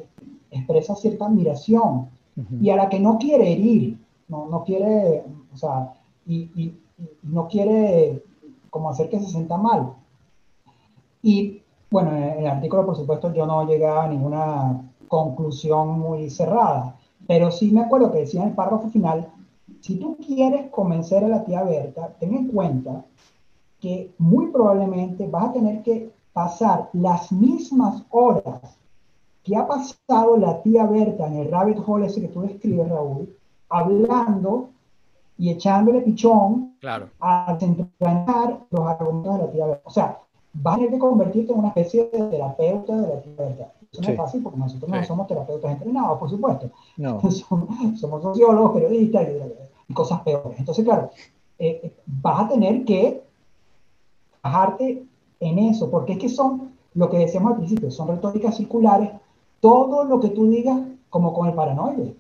expresa 0.52 0.96
cierta 0.96 1.26
admiración 1.26 2.10
y 2.62 2.70
a 2.70 2.76
la 2.76 2.88
que 2.88 3.00
no 3.00 3.18
quiere 3.18 3.52
herir, 3.52 3.98
no, 4.28 4.46
no 4.48 4.64
quiere, 4.64 5.24
o 5.54 5.58
sea, 5.58 5.94
y, 6.26 6.50
y, 6.56 6.78
no 7.24 7.48
quiere 7.48 8.24
como 8.70 8.90
hacer 8.90 9.10
que 9.10 9.20
se 9.20 9.28
sienta 9.28 9.58
mal. 9.58 9.94
Y 11.22 11.62
bueno, 11.90 12.12
en 12.16 12.40
el 12.40 12.48
artículo, 12.48 12.86
por 12.86 12.96
supuesto, 12.96 13.34
yo 13.34 13.46
no 13.46 13.66
llegaba 13.66 14.06
a 14.06 14.08
ninguna 14.08 14.82
conclusión 15.08 16.00
muy 16.00 16.30
cerrada, 16.30 16.96
pero 17.28 17.52
sí 17.52 17.72
me 17.72 17.82
acuerdo 17.82 18.12
que 18.12 18.20
decía 18.20 18.42
en 18.42 18.50
el 18.50 18.56
párrafo 18.56 18.90
final, 18.90 19.28
si 19.82 19.98
tú 19.98 20.18
quieres 20.18 20.72
convencer 20.72 21.24
a 21.24 21.28
la 21.28 21.44
tía 21.44 21.64
Berta, 21.64 22.16
ten 22.20 22.34
en 22.34 22.48
cuenta 22.48 23.06
que 23.80 24.12
muy 24.18 24.48
probablemente 24.48 25.28
vas 25.28 25.50
a 25.50 25.54
tener 25.54 25.84
que 25.84 26.12
pasar 26.34 26.90
las 26.94 27.32
mismas 27.32 28.04
horas 28.10 28.78
que 29.44 29.56
ha 29.56 29.68
pasado 29.68 30.38
la 30.38 30.62
tía 30.62 30.86
Berta 30.86 31.28
en 31.28 31.38
el 31.38 31.52
rabbit 31.52 31.78
hole 31.86 32.08
ese 32.08 32.22
que 32.22 32.28
tú 32.28 32.42
describes, 32.42 32.90
Raúl, 32.90 33.36
hablando 33.70 34.70
y 35.38 35.52
echándole 35.52 36.02
pichón 36.02 36.76
claro. 36.80 37.10
a 37.20 37.54
desentrañar 37.54 38.60
los 38.72 38.88
argumentos 38.88 39.38
de 39.38 39.46
la 39.46 39.52
tía 39.52 39.66
Berta. 39.68 39.84
O 39.86 39.92
sea, 39.92 40.20
vas 40.62 40.76
a 40.76 40.78
tener 40.78 40.92
que 40.92 41.00
convertirte 41.00 41.54
en 41.54 41.60
una 41.60 41.70
especie 41.70 42.06
de 42.06 42.24
terapeuta 42.24 42.96
de 42.96 43.08
la 43.08 43.22
tía 43.22 43.34
Berta. 43.38 43.72
Eso 43.92 44.02
no 44.02 44.10
es 44.10 44.18
fácil 44.18 44.44
porque 44.44 44.60
nosotros 44.60 44.92
no 44.92 45.04
somos 45.04 45.28
terapeutas 45.28 45.72
entrenados, 45.72 46.20
por 46.20 46.30
supuesto. 46.30 46.70
No. 46.98 47.20
somos, 47.32 48.24
sociólogos, 48.24 48.72
periodistas 48.74 49.28
y, 49.88 49.94
cosas 49.94 50.22
peores. 50.22 50.60
Entonces, 50.60 50.84
claro, 50.84 51.10
eh, 51.60 51.80
eh, 51.84 51.96
vas 52.06 52.42
a 52.42 52.48
tener 52.50 52.84
que 52.84 53.24
bajarte 54.44 55.06
en 55.40 55.60
eso, 55.60 55.90
porque 55.90 56.14
es 56.14 56.20
que 56.20 56.30
son, 56.30 56.74
lo 56.94 57.10
que 57.10 57.18
decíamos 57.18 57.52
al 57.52 57.58
principio, 57.58 57.90
son 57.90 58.10
retóricas 58.10 58.58
circulares. 58.58 59.12
Todo 59.60 60.04
lo 60.04 60.20
que 60.20 60.30
tú 60.30 60.50
digas, 60.50 60.80
como 61.10 61.34
con 61.34 61.48
el 61.48 61.54
paranoide, 61.54 62.16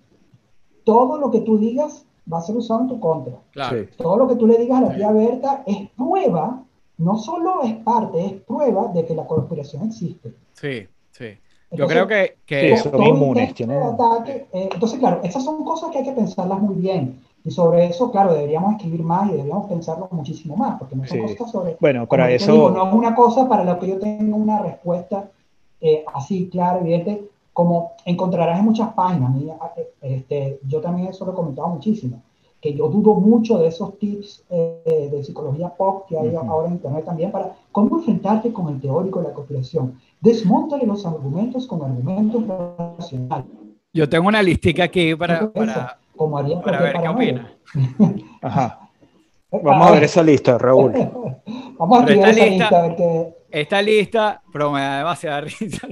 todo 0.86 1.18
lo 1.18 1.30
que 1.30 1.42
tú 1.42 1.58
digas 1.58 2.06
va 2.32 2.40
a 2.40 2.42
ser 2.42 2.56
usado 2.56 2.82
en 2.82 2.88
tu 2.88 3.00
contra. 3.00 3.38
Claro. 3.52 3.86
Todo 3.98 4.18
lo 4.18 4.28
que 4.28 4.36
tú 4.36 4.48
le 4.48 4.58
digas 4.58 4.78
a 4.82 4.86
la 4.86 4.96
tía 4.96 5.12
Berta 5.12 5.64
es 5.66 5.90
prueba, 5.92 6.64
no 6.98 7.18
solo 7.18 7.64
es 7.64 7.76
parte, 7.76 8.26
es 8.26 8.34
prueba 8.34 8.88
de 8.88 9.06
que 9.06 9.16
la 9.16 9.26
conspiración 9.26 9.88
existe. 9.88 10.34
Sí, 10.54 10.88
sí. 11.12 11.38
Yo 11.72 11.86
creo 11.86 12.08
que, 12.08 12.38
que 12.45 12.78
son 12.78 13.04
inmunes. 13.04 13.54
eh, 13.60 14.48
entonces, 14.52 15.00
claro, 15.00 15.20
esas 15.24 15.43
son 15.43 15.64
cosas 15.66 15.91
que 15.91 16.00
hay 16.00 16.04
que 16.06 16.14
pensarlas 16.14 16.62
muy 16.62 16.76
bien. 16.76 17.22
Y 17.43 17.52
sobre 17.52 17.86
eso, 17.86 18.12
claro, 18.12 18.34
deberíamos 18.34 18.76
escribir 18.76 19.04
más 19.04 19.28
y 19.30 19.32
deberíamos 19.32 19.68
pensarlo 19.68 20.08
muchísimo 20.12 20.56
más, 20.56 20.78
porque 20.80 20.95
no 20.95 21.06
son 21.06 21.22
cosas 21.22 21.52
sobre... 21.52 21.78
Bueno, 21.80 22.06
para 22.08 22.32
eso... 22.32 22.72
no 22.72 22.88
es 22.88 22.93
una 22.93 23.16
cosa 23.16 23.48
para 23.48 23.64
la 23.64 23.80
que 23.80 23.88
yo 23.88 24.00
tenga 24.00 24.36
una 24.36 24.60
respuesta 24.60 25.30
eh, 25.80 26.04
así 26.14 26.50
clara, 26.50 26.80
evidente, 26.80 27.30
como 27.54 27.93
encontrarás 28.06 28.60
en 28.60 28.66
muchas 28.66 28.93
páginas, 28.93 29.32
eh, 29.78 29.89
este, 30.02 30.60
yo 30.68 30.82
también 30.82 31.08
eso 31.08 31.26
lo 31.26 31.32
he 31.32 31.36
comentado 31.36 31.68
muchísimo, 31.70 32.22
que 32.62 32.74
yo 32.74 32.88
dudo 32.89 33.16
mucho 33.16 33.58
de 33.60 33.68
esos 33.68 33.97
tips 33.99 34.43
eh, 34.49 35.10
de 35.12 35.24
psicología 35.24 35.70
pop 35.70 36.05
que 36.08 36.18
hay 36.18 36.34
ahora 36.36 36.68
en 36.68 36.74
Internet 36.74 37.05
también 37.05 37.32
para 37.32 37.55
cómo 37.72 37.97
enfrentarte 37.97 38.51
con 38.51 38.70
el 38.70 38.82
teórico 38.82 39.22
de 39.22 39.30
la 39.30 39.34
conspiración. 39.34 39.99
Desmontale 40.22 40.86
los 40.86 41.05
argumentos 41.05 41.68
con 41.68 41.84
argumentos 41.84 42.43
racionales. 42.47 43.45
Yo 43.93 44.10
tengo 44.10 44.28
una 44.28 44.41
listica 44.41 44.86
aquí 44.86 45.16
para, 45.16 45.51
para, 45.51 45.97
como 46.16 46.38
haría 46.38 46.62
para 46.62 46.82
ver 46.82 46.95
qué 47.01 47.08
opina. 47.08 47.53
Ajá. 48.41 48.89
Vamos 49.51 49.88
a 49.88 49.91
ver 49.91 50.03
esa 50.03 50.24
lista, 50.24 50.58
Raúl. 50.58 50.93
Vamos 51.78 52.01
a 52.01 52.05
ver 52.05 52.18
esa 52.18 52.45
lista, 52.45 52.68
a 52.68 52.82
ver 52.82 52.95
qué... 52.95 53.38
Esta 53.49 53.82
lista, 53.82 54.41
pero 54.51 54.72
me 54.72 54.82
da 54.82 54.97
demasiada 54.97 55.41
risa 55.41 55.88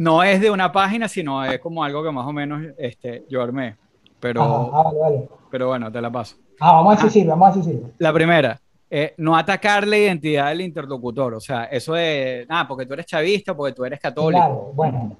no 0.00 0.22
es 0.22 0.40
de 0.40 0.50
una 0.50 0.72
página, 0.72 1.08
sino 1.08 1.44
es 1.44 1.58
como 1.58 1.84
algo 1.84 2.02
que 2.02 2.10
más 2.10 2.26
o 2.26 2.32
menos 2.32 2.62
este, 2.78 3.26
yo 3.28 3.42
armé. 3.42 3.76
Pero, 4.20 4.42
ah, 4.42 4.82
vale, 4.84 4.98
vale. 4.98 5.28
pero 5.50 5.68
bueno, 5.68 5.90
te 5.90 6.00
la 6.00 6.10
paso. 6.10 6.36
Ah, 6.60 6.74
vamos 6.74 7.00
a 7.00 7.04
decir, 7.04 7.26
vamos 7.26 7.54
a 7.54 7.58
decir. 7.58 7.82
La 7.98 8.12
primera, 8.12 8.60
eh, 8.90 9.14
no 9.16 9.36
atacar 9.36 9.86
la 9.86 9.96
identidad 9.96 10.48
del 10.48 10.60
interlocutor. 10.60 11.34
O 11.34 11.40
sea, 11.40 11.64
eso 11.64 11.94
de, 11.94 12.44
nada, 12.48 12.68
porque 12.68 12.86
tú 12.86 12.92
eres 12.94 13.06
chavista, 13.06 13.56
porque 13.56 13.72
tú 13.72 13.84
eres 13.84 14.00
católico. 14.00 14.40
Claro, 14.40 14.72
bueno. 14.74 15.16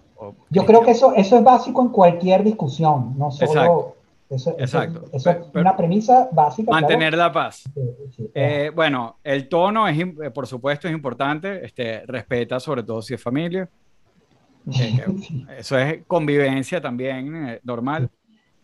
yo 0.51 0.67
creo 0.67 0.83
que 0.83 0.91
eso, 0.91 1.15
eso 1.15 1.37
es 1.39 1.45
básico 1.45 1.81
en 1.83 1.89
cualquier 1.89 2.45
discusión, 2.45 3.15
no 3.17 3.31
solo... 3.31 3.51
Exacto. 3.51 3.97
Eso, 4.31 4.55
Exacto. 4.61 5.07
Eso, 5.13 5.31
es 5.31 5.39
una 5.55 5.77
premisa 5.77 6.29
básica. 6.31 6.71
Mantener 6.71 7.17
la 7.17 7.33
paz. 7.33 7.65
Eh, 8.33 8.71
bueno, 8.73 9.17
el 9.25 9.49
tono 9.49 9.89
es, 9.89 9.99
por 10.33 10.47
supuesto, 10.47 10.87
es 10.87 10.95
importante. 10.95 11.65
Este, 11.65 12.07
respeta, 12.07 12.61
sobre 12.61 12.85
todo 12.85 13.03
si 13.03 13.15
es 13.15 13.21
familia. 13.21 13.69
eso 15.59 15.79
es 15.79 16.05
convivencia 16.07 16.81
también 16.81 17.49
eh, 17.49 17.61
normal. 17.65 18.09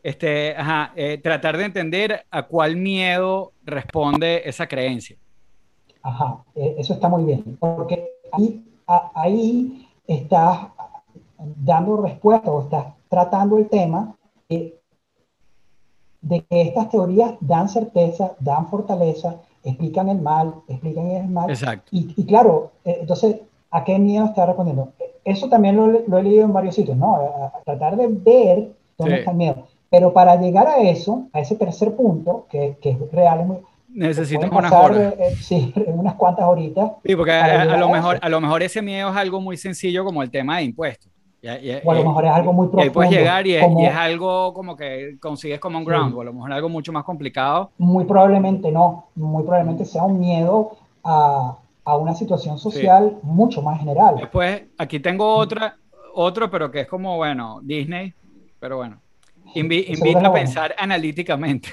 Este, 0.07 0.55
eh, 0.95 1.19
tratar 1.19 1.57
de 1.57 1.65
entender 1.65 2.27
a 2.31 2.45
cuál 2.45 2.77
miedo 2.77 3.51
responde 3.65 4.49
esa 4.49 4.69
creencia. 4.69 5.17
Ajá, 6.01 6.45
e, 6.55 6.77
eso 6.79 6.95
está 6.95 7.09
muy 7.09 7.25
bien, 7.25 7.57
porque 7.59 8.09
ahí, 8.31 8.65
ahí 8.87 9.89
estás 10.07 10.69
dando 11.57 11.97
respuesta 12.03 12.53
o 12.53 12.63
estás 12.63 12.87
tratando 13.09 13.59
el 13.59 13.69
tema 13.69 14.15
de, 14.49 14.79
de 16.21 16.45
que 16.45 16.63
estas 16.63 16.89
teorías 16.89 17.35
dan 17.41 17.69
certeza, 17.69 18.37
dan 18.39 18.69
fortaleza, 18.69 19.41
explican 19.65 20.09
el 20.09 20.21
mal, 20.21 20.55
explican 20.69 21.11
el 21.11 21.27
mal. 21.27 21.51
Exacto. 21.51 21.89
Y, 21.91 22.15
y 22.17 22.25
claro, 22.27 22.71
eh, 22.85 22.99
entonces, 23.01 23.41
¿a 23.73 23.83
qué 23.83 23.99
miedo 23.99 24.27
está 24.27 24.47
respondiendo? 24.47 24.93
eso 25.25 25.49
también 25.49 25.75
lo, 25.75 26.19
he 26.19 26.23
leído 26.23 26.45
en 26.45 26.53
varios 26.53 26.77
sitios, 26.77 26.97
¿no? 26.97 27.17
A, 27.17 27.61
tratar 27.65 27.97
de 27.97 28.07
ver 28.07 28.71
dónde 28.97 29.19
está 29.19 29.33
el 29.33 29.37
miedo. 29.37 29.67
Pero 29.91 30.13
para 30.13 30.37
llegar 30.37 30.67
a 30.67 30.79
eso, 30.79 31.29
a 31.33 31.41
ese 31.41 31.57
tercer 31.57 31.95
punto, 31.95 32.47
que, 32.51 32.77
que 32.81 32.91
es 32.91 32.99
real, 33.13 33.61
necesitamos 33.89 34.59
unas 34.59 34.73
horas. 34.73 35.15
Eh, 35.19 35.37
sí, 35.41 35.73
unas 35.87 36.15
cuantas 36.15 36.47
horitas. 36.47 36.93
Sí, 37.05 37.17
porque 37.17 37.33
a, 37.33 37.77
lo 37.77 37.89
mejor, 37.89 38.19
a 38.21 38.29
lo 38.29 38.41
mejor 38.41 38.63
ese 38.63 38.83
miedo 38.83 39.11
es 39.11 39.17
algo 39.17 39.41
muy 39.41 39.57
sencillo 39.57 40.05
como 40.05 40.23
el 40.23 40.31
tema 40.31 40.59
de 40.59 40.65
impuestos. 40.65 41.11
O 41.85 41.91
a 41.93 41.95
lo 41.95 42.05
mejor 42.05 42.25
es 42.25 42.31
algo 42.33 42.53
muy 42.53 42.67
profundo. 42.67 42.93
Puedes 42.93 43.13
llegar 43.13 43.47
y 43.47 43.55
es, 43.55 43.65
y 43.79 43.85
es, 43.85 43.95
algo 43.95 44.53
como 44.53 44.75
que 44.75 45.17
consigues 45.21 45.61
como 45.61 45.79
un 45.79 45.85
ground, 45.85 46.13
o 46.15 46.21
a 46.21 46.25
lo 46.25 46.33
mejor 46.33 46.53
algo 46.53 46.69
mucho 46.69 46.93
más 46.93 47.05
complicado. 47.05 47.71
Muy 47.79 48.05
probablemente 48.05 48.73
no, 48.73 49.07
muy 49.15 49.45
probablemente 49.45 49.85
sea 49.85 50.03
un 50.03 50.19
miedo 50.19 50.73
a, 51.05 51.57
a 51.85 51.97
una 51.97 52.15
situación 52.15 52.59
social 52.59 53.19
mucho 53.23 53.63
más 53.63 53.79
general. 53.79 54.17
Después, 54.17 54.65
aquí 54.77 54.99
tengo 54.99 55.37
otra, 55.37 55.77
otro, 56.15 56.51
pero 56.51 56.71
que 56.71 56.81
es 56.81 56.89
como, 56.89 57.17
bueno, 57.17 57.61
Disney, 57.63 58.13
pero 58.59 58.79
bueno, 58.79 58.99
invita 59.55 60.27
a 60.27 60.33
pensar 60.33 60.75
analíticamente. 60.79 61.69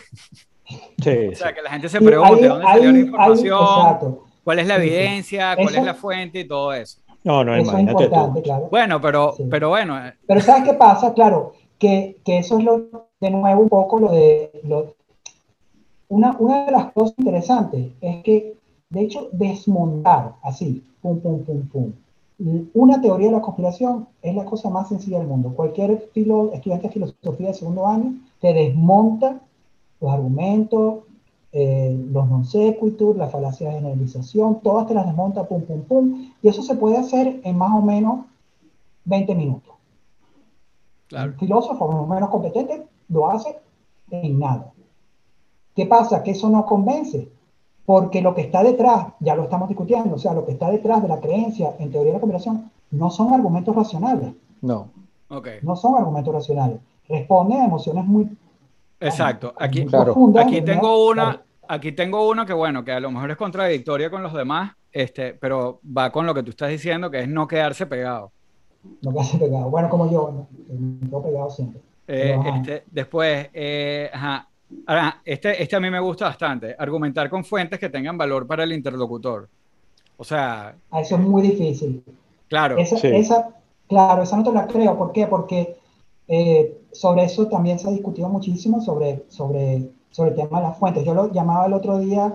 Sí, 1.03 1.27
o 1.31 1.35
sea, 1.35 1.53
que 1.53 1.61
la 1.61 1.71
gente 1.71 1.89
se 1.89 1.99
pregunte 1.99 2.41
de 2.41 2.47
dónde 2.47 2.65
salió 2.65 2.91
la 2.91 2.99
información, 2.99 4.19
cuál 4.43 4.59
es 4.59 4.67
la 4.67 4.75
evidencia, 4.75 5.55
cuál 5.55 5.75
es 5.75 5.83
la 5.83 5.93
fuente 5.93 6.39
y 6.41 6.47
todo 6.47 6.73
eso. 6.73 6.99
No, 7.23 7.43
no, 7.43 7.55
eso 7.55 7.77
es 7.77 7.83
importante, 7.83 8.41
claro. 8.41 8.67
Bueno, 8.69 8.99
pero, 8.99 9.33
pero 9.49 9.69
bueno. 9.69 9.97
Eh. 10.05 10.13
Pero 10.27 10.41
¿sabes 10.41 10.65
qué 10.65 10.73
pasa? 10.73 11.13
Claro, 11.13 11.53
que, 11.79 12.17
que, 12.25 12.39
eso 12.39 12.57
es 12.57 12.65
lo, 12.65 13.07
de 13.21 13.29
nuevo 13.29 13.61
un 13.61 13.69
poco 13.69 13.99
lo 13.99 14.11
de... 14.11 14.51
Lo, 14.65 14.95
una, 16.09 16.35
una 16.37 16.65
de 16.65 16.71
las 16.71 16.91
cosas 16.91 17.15
interesantes 17.17 17.91
es 18.01 18.23
que 18.23 18.57
de 18.93 19.01
hecho, 19.01 19.27
desmontar 19.31 20.35
así, 20.43 20.83
pum, 21.01 21.19
pum, 21.19 21.43
pum, 21.43 21.67
pum. 21.67 21.93
Una 22.73 22.99
teoría 22.99 23.27
de 23.27 23.33
la 23.33 23.41
conspiración 23.41 24.07
es 24.21 24.35
la 24.35 24.43
cosa 24.43 24.69
más 24.69 24.89
sencilla 24.89 25.19
del 25.19 25.27
mundo. 25.27 25.53
Cualquier 25.55 26.09
filo, 26.13 26.51
estudiante 26.51 26.87
de 26.87 26.93
filosofía 26.93 27.47
de 27.47 27.53
segundo 27.53 27.87
año 27.87 28.15
te 28.41 28.53
desmonta 28.53 29.39
los 30.01 30.11
argumentos, 30.11 31.03
eh, 31.53 31.95
los 32.11 32.27
non 32.27 32.43
sequitur, 32.43 33.15
la 33.15 33.29
falacia 33.29 33.69
de 33.69 33.75
generalización, 33.75 34.59
todas 34.59 34.87
te 34.87 34.93
las 34.93 35.05
desmonta, 35.05 35.47
pum, 35.47 35.61
pum, 35.61 35.81
pum. 35.83 36.33
Y 36.41 36.49
eso 36.49 36.61
se 36.63 36.75
puede 36.75 36.97
hacer 36.97 37.39
en 37.43 37.57
más 37.57 37.71
o 37.71 37.81
menos 37.81 38.25
20 39.05 39.35
minutos. 39.35 39.73
Claro. 41.07 41.31
Un 41.31 41.39
filósofo 41.39 41.87
más 41.87 42.01
o 42.01 42.07
menos 42.07 42.29
competente 42.29 42.87
lo 43.07 43.29
hace 43.29 43.55
en 44.11 44.39
nada. 44.39 44.73
¿Qué 45.75 45.85
pasa? 45.85 46.21
Que 46.23 46.31
eso 46.31 46.49
no 46.49 46.65
convence 46.65 47.29
porque 47.85 48.21
lo 48.21 48.33
que 48.33 48.41
está 48.41 48.63
detrás, 48.63 49.07
ya 49.19 49.35
lo 49.35 49.43
estamos 49.43 49.67
discutiendo, 49.67 50.15
o 50.15 50.19
sea, 50.19 50.33
lo 50.33 50.45
que 50.45 50.53
está 50.53 50.69
detrás 50.71 51.01
de 51.01 51.09
la 51.09 51.19
creencia 51.19 51.73
en 51.79 51.91
teoría 51.91 52.11
de 52.11 52.17
la 52.17 52.21
conspiración 52.21 52.71
no 52.91 53.09
son 53.09 53.33
argumentos 53.33 53.75
racionales. 53.75 54.33
No. 54.61 54.87
Okay. 55.27 55.59
No 55.61 55.75
son 55.75 55.95
argumentos 55.95 56.33
racionales. 56.33 56.77
Responden 57.09 57.61
a 57.61 57.65
emociones 57.65 58.05
muy... 58.05 58.29
Exacto. 58.99 59.53
Aquí, 59.57 59.85
aquí 60.37 60.61
tengo 60.61 61.09
una... 61.09 61.41
Aquí 61.67 61.93
tengo 61.93 62.29
uno 62.29 62.45
que, 62.45 62.53
bueno, 62.53 62.83
que 62.83 62.91
a 62.91 62.99
lo 62.99 63.09
mejor 63.09 63.31
es 63.31 63.37
contradictoria 63.37 64.09
con 64.09 64.21
los 64.21 64.33
demás, 64.33 64.73
este, 64.91 65.33
pero 65.33 65.79
va 65.85 66.11
con 66.11 66.25
lo 66.25 66.33
que 66.33 66.43
tú 66.43 66.49
estás 66.49 66.69
diciendo, 66.69 67.09
que 67.09 67.21
es 67.21 67.27
no 67.27 67.47
quedarse 67.47 67.85
pegado. 67.85 68.31
No 69.01 69.11
quedarse 69.11 69.37
pegado. 69.37 69.69
Bueno, 69.69 69.89
como 69.89 70.11
yo, 70.11 70.29
no, 70.31 70.47
me 70.77 71.07
quedo 71.07 71.23
pegado 71.23 71.49
siempre. 71.49 71.81
Eh, 72.07 72.37
este, 72.55 72.83
después, 72.91 73.49
eh, 73.53 74.09
ajá. 74.13 74.49
Ahora, 74.85 75.21
este, 75.23 75.61
este 75.61 75.75
a 75.75 75.79
mí 75.79 75.89
me 75.89 75.99
gusta 75.99 76.25
bastante. 76.25 76.75
Argumentar 76.77 77.29
con 77.29 77.43
fuentes 77.43 77.79
que 77.79 77.89
tengan 77.89 78.17
valor 78.17 78.45
para 78.47 78.63
el 78.63 78.73
interlocutor. 78.73 79.47
O 80.17 80.23
sea. 80.23 80.75
Ah, 80.91 81.01
eso 81.01 81.15
es 81.15 81.21
muy 81.21 81.41
difícil. 81.41 82.03
Claro. 82.47 82.77
Esa, 82.77 83.49
claro, 83.87 84.23
esa 84.23 84.37
no 84.37 84.43
te 84.43 84.51
la 84.51 84.67
creo. 84.67 84.97
¿Por 84.97 85.11
qué? 85.11 85.27
Porque 85.27 85.77
eh, 86.27 86.81
sobre 86.91 87.23
eso 87.23 87.47
también 87.47 87.79
se 87.79 87.87
ha 87.87 87.91
discutido 87.91 88.29
muchísimo, 88.29 88.81
sobre, 88.81 89.23
sobre, 89.29 89.89
sobre 90.11 90.31
el 90.31 90.35
tema 90.35 90.59
de 90.59 90.67
las 90.67 90.77
fuentes. 90.77 91.03
Yo 91.03 91.13
lo 91.13 91.31
llamaba 91.31 91.65
el 91.65 91.73
otro 91.73 91.99
día 91.99 92.33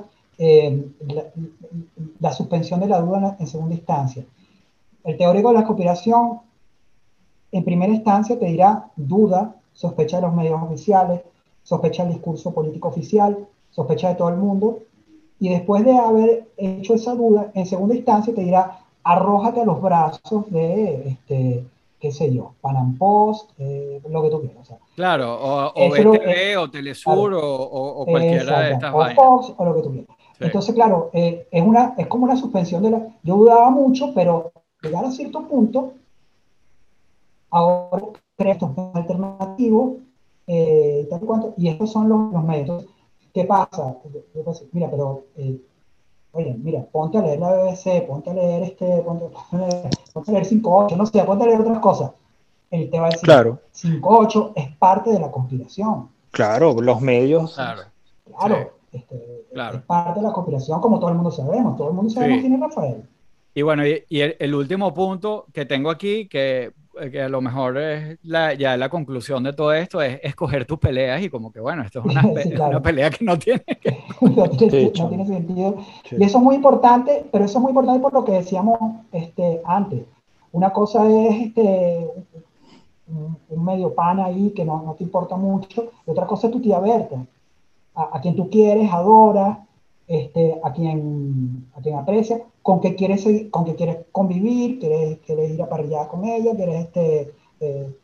la, 2.20 2.32
suspensión 2.32 2.80
de 2.80 2.88
la 2.88 3.00
duda 3.00 3.36
en 3.38 3.46
segunda 3.46 3.74
instancia. 3.74 4.24
El 5.04 5.16
teórico 5.16 5.48
de 5.48 5.54
la 5.54 5.64
conspiración, 5.64 6.40
en 7.50 7.64
primera 7.64 7.92
instancia, 7.92 8.38
te 8.38 8.46
dirá 8.46 8.90
duda, 8.96 9.56
sospecha 9.72 10.18
de 10.18 10.22
los 10.22 10.34
medios 10.34 10.62
oficiales, 10.62 11.22
sospecha 11.68 12.02
del 12.02 12.14
discurso 12.14 12.54
político 12.54 12.88
oficial, 12.88 13.46
sospecha 13.70 14.08
de 14.08 14.14
todo 14.14 14.30
el 14.30 14.36
mundo, 14.36 14.78
y 15.38 15.50
después 15.50 15.84
de 15.84 15.92
haber 15.92 16.48
hecho 16.56 16.94
esa 16.94 17.14
duda, 17.14 17.50
en 17.52 17.66
segunda 17.66 17.94
instancia 17.94 18.34
te 18.34 18.40
dirá, 18.40 18.80
arrójate 19.04 19.60
a 19.60 19.66
los 19.66 19.82
brazos 19.82 20.50
de, 20.50 21.10
este, 21.10 21.64
qué 22.00 22.10
sé 22.10 22.32
yo, 22.32 22.52
Panam 22.62 22.96
Post, 22.96 23.50
eh, 23.58 24.00
lo 24.08 24.22
que 24.22 24.30
tú 24.30 24.40
quieras. 24.40 24.72
claro, 24.96 25.34
o, 25.34 25.72
o 25.74 25.90
BTV, 25.90 26.58
o 26.58 26.70
Telesur, 26.70 27.34
o, 27.34 28.06
cualquiera 28.06 28.60
de 28.60 28.72
estas 28.72 28.94
o 28.94 29.04
Fox, 29.14 29.52
o 29.58 29.64
lo 29.66 29.74
que 29.74 29.82
tú 29.82 29.92
quieras. 29.92 30.16
Entonces, 30.40 30.74
claro, 30.74 31.10
eh, 31.12 31.48
es, 31.50 31.62
una, 31.62 31.94
es 31.98 32.06
como 32.06 32.24
una 32.24 32.36
suspensión 32.36 32.82
de 32.82 32.90
la... 32.90 33.06
Yo 33.22 33.36
dudaba 33.36 33.68
mucho, 33.70 34.14
pero 34.14 34.52
llegar 34.80 35.04
a 35.04 35.10
cierto 35.10 35.42
punto, 35.46 35.92
ahora 37.50 38.06
creo 38.36 38.52
estos 38.52 38.70
alternativos, 38.94 40.07
eh, 40.48 41.06
tal 41.10 41.20
cuanto, 41.20 41.54
y 41.56 41.68
estos 41.68 41.92
son 41.92 42.08
los, 42.08 42.32
los 42.32 42.42
métodos. 42.42 42.86
¿Qué 43.32 43.44
pasa? 43.44 43.96
Mira, 44.72 44.90
pero, 44.90 45.26
eh, 45.36 45.60
oye, 46.32 46.56
mira, 46.58 46.84
ponte 46.90 47.18
a 47.18 47.22
leer 47.22 47.38
la 47.38 47.52
BBC, 47.52 48.06
ponte 48.06 48.30
a 48.30 48.34
leer 48.34 48.62
este, 48.62 49.02
ponte, 49.02 49.26
a 49.52 49.58
leer, 49.58 49.90
ponte 50.12 50.30
a 50.30 50.34
leer 50.34 50.46
5.8, 50.46 50.96
no 50.96 51.06
sé, 51.06 51.22
ponte 51.22 51.44
a 51.44 51.46
leer 51.46 51.60
otras 51.60 51.78
cosas. 51.78 52.12
Él 52.70 52.90
te 52.90 52.98
va 52.98 53.06
a 53.06 53.10
decir, 53.10 53.24
claro. 53.24 53.60
5.8 53.74 54.52
es 54.56 54.76
parte 54.76 55.10
de 55.10 55.20
la 55.20 55.30
conspiración. 55.30 56.08
Claro, 56.30 56.74
los 56.80 57.00
medios. 57.00 57.54
Claro. 57.54 57.82
Claro. 58.38 58.72
Este, 58.92 59.44
es 59.52 59.82
parte 59.82 60.20
de 60.20 60.26
la 60.26 60.32
conspiración, 60.32 60.80
como 60.80 60.98
todo 60.98 61.10
el 61.10 61.16
mundo 61.16 61.30
sabemos. 61.30 61.76
Todo 61.76 61.88
el 61.88 61.94
mundo 61.94 62.10
sabe 62.10 62.40
quién 62.40 62.54
es 62.54 62.60
Rafael. 62.60 63.04
Y 63.54 63.62
bueno, 63.62 63.84
y, 63.86 64.04
el, 64.08 64.54
último 64.54 64.94
punto 64.94 65.46
que 65.52 65.66
tengo 65.66 65.90
aquí, 65.90 66.28
que, 66.28 66.72
que 67.10 67.22
a 67.22 67.28
lo 67.28 67.40
mejor 67.40 67.78
es 67.78 68.18
la, 68.22 68.54
ya 68.54 68.76
la 68.76 68.88
conclusión 68.88 69.42
de 69.44 69.52
todo 69.52 69.72
esto, 69.72 70.02
es 70.02 70.20
escoger 70.22 70.64
tus 70.64 70.78
peleas 70.78 71.22
y 71.22 71.30
como 71.30 71.52
que 71.52 71.60
bueno, 71.60 71.82
esto 71.82 72.00
es 72.00 72.06
una, 72.06 72.22
una 72.68 72.82
pelea 72.82 73.10
que 73.10 73.24
no 73.24 73.38
tiene, 73.38 73.64
no 74.20 74.48
tiene, 74.50 75.26
sentido. 75.26 75.76
Y 76.10 76.22
eso 76.22 76.38
es 76.38 76.44
muy 76.44 76.56
importante, 76.56 77.24
pero 77.30 77.44
eso 77.44 77.58
es 77.58 77.62
muy 77.62 77.70
importante 77.70 78.00
por 78.00 78.12
lo 78.12 78.24
que 78.24 78.32
decíamos 78.32 78.78
este, 79.12 79.60
antes. 79.64 80.02
Una 80.52 80.70
cosa 80.70 81.08
es 81.08 81.46
este, 81.46 82.06
un, 83.08 83.64
medio 83.64 83.94
pan 83.94 84.20
ahí 84.20 84.50
que 84.50 84.64
no, 84.64 84.82
no, 84.82 84.94
te 84.94 85.04
importa 85.04 85.36
mucho, 85.36 85.90
y 86.06 86.10
otra 86.10 86.26
cosa 86.26 86.48
es 86.48 86.52
tu 86.52 86.60
tía 86.60 86.78
Berta, 86.80 87.16
a, 87.94 88.16
a 88.16 88.20
quien 88.20 88.34
tú 88.34 88.50
quieres, 88.50 88.90
adoras, 88.92 89.58
este, 90.08 90.58
a, 90.64 90.72
quien, 90.72 91.66
a 91.74 91.82
quien 91.82 91.96
aprecia, 91.96 92.42
con 92.62 92.80
que 92.80 92.94
quieres, 92.94 93.26
con 93.50 93.66
que 93.66 93.74
quieres 93.74 93.98
convivir, 94.10 94.78
quieres, 94.78 95.18
quieres 95.18 95.50
ir 95.50 95.62
a 95.62 95.68
parrillar 95.68 96.08
con 96.08 96.24
ella, 96.24 96.56
quieres, 96.56 96.86
este, 96.86 97.34
eh, 97.60 97.94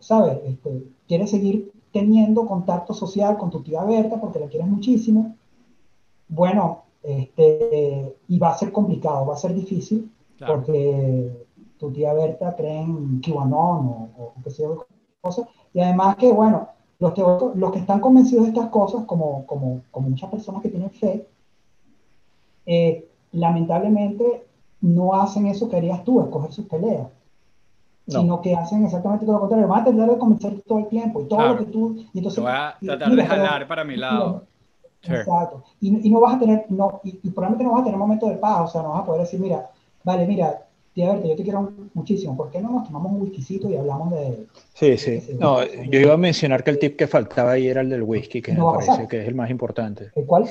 ¿sabes? 0.00 0.38
Este, 0.44 0.84
quieres 1.08 1.30
seguir 1.30 1.72
teniendo 1.92 2.46
contacto 2.46 2.92
social 2.92 3.38
con 3.38 3.50
tu 3.50 3.62
tía 3.62 3.82
Berta 3.84 4.20
porque 4.20 4.38
la 4.38 4.48
quieres 4.48 4.68
muchísimo. 4.68 5.34
Bueno, 6.28 6.82
este, 7.02 8.16
y 8.28 8.38
va 8.38 8.50
a 8.50 8.58
ser 8.58 8.70
complicado, 8.70 9.24
va 9.24 9.34
a 9.34 9.38
ser 9.38 9.54
difícil, 9.54 10.12
porque 10.46 11.46
tu 11.78 11.90
tía 11.90 12.12
Berta 12.12 12.54
cree 12.54 12.82
en 12.82 13.22
QAnon 13.22 13.86
o, 13.86 14.10
o 14.18 14.32
qué 14.44 14.50
sé 14.50 14.62
yo, 14.64 14.86
cosas. 15.22 15.48
Y 15.72 15.80
además 15.80 16.16
que, 16.16 16.30
bueno, 16.30 16.68
los, 16.98 17.14
los 17.54 17.72
que 17.72 17.78
están 17.78 18.00
convencidos 18.00 18.44
de 18.44 18.50
estas 18.50 18.68
cosas, 18.68 19.04
como, 19.04 19.46
como, 19.46 19.82
como 19.90 20.10
muchas 20.10 20.30
personas 20.30 20.60
que 20.62 20.68
tienen 20.68 20.90
fe, 20.90 21.26
eh, 22.66 23.06
lamentablemente 23.32 24.44
no 24.80 25.14
hacen 25.14 25.46
eso 25.46 25.68
que 25.68 25.76
harías 25.76 26.04
tú, 26.04 26.20
escoger 26.20 26.52
sus 26.52 26.66
peleas. 26.66 27.08
Sino 28.08 28.40
que 28.40 28.54
hacen 28.54 28.84
exactamente 28.84 29.26
todo 29.26 29.34
lo 29.34 29.40
contrario. 29.40 29.66
Van 29.66 29.80
a 29.80 29.84
tratar 29.84 30.08
de 30.08 30.18
convencer 30.18 30.62
todo 30.62 30.78
el 30.78 30.86
tiempo 30.86 31.22
y 31.22 31.24
todo 31.24 31.48
lo 31.48 31.58
que 31.58 31.64
tú. 31.64 31.96
Y 32.14 32.18
entonces, 32.18 32.40
voy 32.40 32.52
a 32.52 32.76
tratar 32.80 33.10
de 33.10 33.26
jalar 33.26 33.66
para 33.66 33.82
mi 33.82 33.96
lado. 33.96 34.44
Exacto. 35.02 35.64
Y, 35.80 36.06
y, 36.06 36.10
no 36.10 36.20
vas 36.20 36.36
a 36.36 36.38
tener, 36.38 36.66
no, 36.68 37.00
y, 37.04 37.12
probablemente 37.30 37.64
no 37.64 37.72
vas 37.72 37.82
a 37.82 37.84
tener 37.84 37.98
momento 37.98 38.28
de 38.28 38.36
paz, 38.36 38.68
o 38.68 38.72
sea, 38.72 38.82
no 38.82 38.90
vas 38.90 39.02
a 39.02 39.04
poder 39.04 39.22
decir, 39.22 39.40
mira, 39.40 39.70
vale, 40.04 40.26
mira, 40.26 40.62
tía 40.94 41.12
Berta, 41.12 41.28
yo 41.28 41.36
te 41.36 41.42
quiero 41.42 41.72
muchísimo, 41.94 42.36
¿por 42.36 42.50
qué 42.50 42.60
no 42.60 42.70
nos 42.70 42.84
tomamos 42.84 43.12
un 43.12 43.22
whiskycito 43.22 43.68
y 43.70 43.76
hablamos 43.76 44.10
de... 44.10 44.46
Sí, 44.74 44.96
sí. 44.96 45.22
no, 45.38 45.64
yo 45.64 46.00
iba 46.00 46.14
a 46.14 46.18
mencionar 46.18 46.64
que 46.64 46.70
el 46.70 46.78
tip 46.78 46.96
que 46.96 47.06
faltaba 47.06 47.52
ahí 47.52 47.68
era 47.68 47.82
el 47.82 47.90
del 47.90 48.02
whisky, 48.02 48.42
que 48.42 48.52
me 48.52 48.62
parece 48.62 49.06
que 49.08 49.22
es 49.22 49.28
el 49.28 49.34
más 49.34 49.50
importante. 49.50 50.10
¿El 50.14 50.24
cuál? 50.26 50.46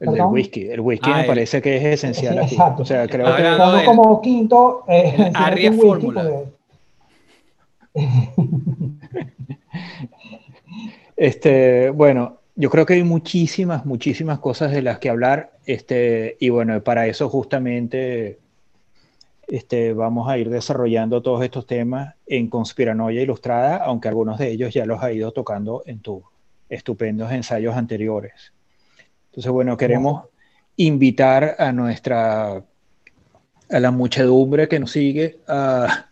El 0.00 0.12
del 0.12 0.22
whisky. 0.24 0.68
El 0.68 0.80
whisky 0.80 1.10
me 1.10 1.24
parece 1.24 1.62
que 1.62 1.76
es 1.76 1.84
esencial 1.84 2.38
aquí. 2.38 2.56
O 2.78 2.84
sea, 2.84 3.06
creo 3.06 3.34
que. 3.34 3.84
como 3.84 4.20
quinto. 4.20 4.84
Eh, 4.88 5.72
Fórmula. 5.80 6.42
este, 11.16 11.90
bueno, 11.90 12.38
yo 12.54 12.70
creo 12.70 12.84
que 12.84 12.94
hay 12.94 13.02
muchísimas, 13.02 13.86
muchísimas 13.86 14.38
cosas 14.38 14.72
de 14.72 14.82
las 14.82 14.98
que 14.98 15.08
hablar. 15.08 15.52
Este, 15.64 16.36
y 16.40 16.50
bueno, 16.50 16.82
para 16.82 17.06
eso 17.06 17.28
justamente 17.28 18.38
este, 19.46 19.92
vamos 19.92 20.28
a 20.28 20.38
ir 20.38 20.50
desarrollando 20.50 21.22
todos 21.22 21.42
estos 21.42 21.66
temas 21.66 22.14
en 22.26 22.48
Conspiranoia 22.48 23.22
Ilustrada, 23.22 23.76
aunque 23.76 24.08
algunos 24.08 24.38
de 24.38 24.50
ellos 24.50 24.74
ya 24.74 24.84
los 24.84 25.02
ha 25.02 25.12
ido 25.12 25.32
tocando 25.32 25.82
en 25.86 26.00
tus 26.00 26.22
estupendos 26.68 27.30
ensayos 27.32 27.76
anteriores. 27.76 28.52
Entonces, 29.36 29.52
bueno, 29.52 29.76
queremos 29.76 30.24
invitar 30.76 31.56
a 31.58 31.70
nuestra, 31.70 32.52
a 32.54 33.80
la 33.80 33.90
muchedumbre 33.90 34.66
que 34.66 34.80
nos 34.80 34.92
sigue 34.92 35.40
a, 35.46 36.06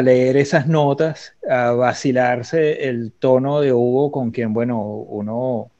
leer 0.00 0.36
esas 0.36 0.68
notas, 0.68 1.34
a 1.48 1.72
vacilarse 1.72 2.88
el 2.88 3.10
tono 3.10 3.60
de 3.60 3.72
Hugo 3.72 4.12
con 4.12 4.30
quien, 4.30 4.54
bueno, 4.54 4.80
uno, 4.80 5.72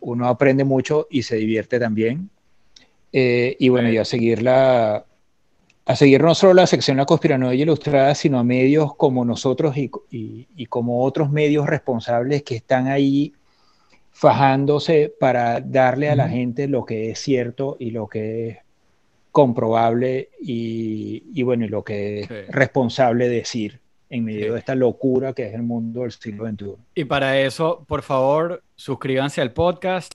uno 0.00 0.28
aprende 0.28 0.64
mucho 0.64 1.08
y 1.10 1.24
se 1.24 1.36
divierte 1.36 1.78
también. 1.78 2.30
Eh, 3.12 3.54
y 3.58 3.68
bueno, 3.68 3.90
y 3.90 3.98
a 3.98 4.06
seguir 4.06 4.48
a 4.48 5.04
seguir 5.94 6.22
no 6.22 6.34
solo 6.34 6.54
la 6.54 6.66
sección 6.66 6.96
La 6.96 7.04
Conspiranoia 7.04 7.60
Ilustrada, 7.60 8.14
sino 8.14 8.38
a 8.38 8.44
medios 8.44 8.94
como 8.94 9.26
nosotros 9.26 9.76
y, 9.76 9.90
y, 10.10 10.66
como 10.66 11.04
otros 11.04 11.30
medios 11.30 11.66
responsables 11.66 12.44
que 12.44 12.56
están 12.56 12.86
ahí 12.86 13.34
fajándose 14.12 15.12
para 15.18 15.60
darle 15.60 16.10
a 16.10 16.16
la 16.16 16.28
gente 16.28 16.68
lo 16.68 16.84
que 16.84 17.10
es 17.10 17.18
cierto 17.18 17.76
y 17.80 17.90
lo 17.90 18.06
que 18.06 18.48
es 18.48 18.58
comprobable 19.32 20.28
y, 20.40 21.42
bueno, 21.42 21.64
y 21.64 21.68
lo 21.68 21.82
que 21.82 22.20
es 22.20 22.28
responsable 22.48 23.28
decir 23.28 23.80
en 24.10 24.24
medio 24.24 24.52
de 24.52 24.58
esta 24.58 24.74
locura 24.74 25.32
que 25.32 25.46
es 25.46 25.54
el 25.54 25.62
mundo 25.62 26.02
del 26.02 26.12
siglo 26.12 26.46
XXI. 26.46 26.74
Y 26.94 27.04
para 27.06 27.40
eso, 27.40 27.82
por 27.88 28.02
favor, 28.02 28.62
suscríbanse 28.76 29.40
al 29.40 29.52
podcast, 29.52 30.12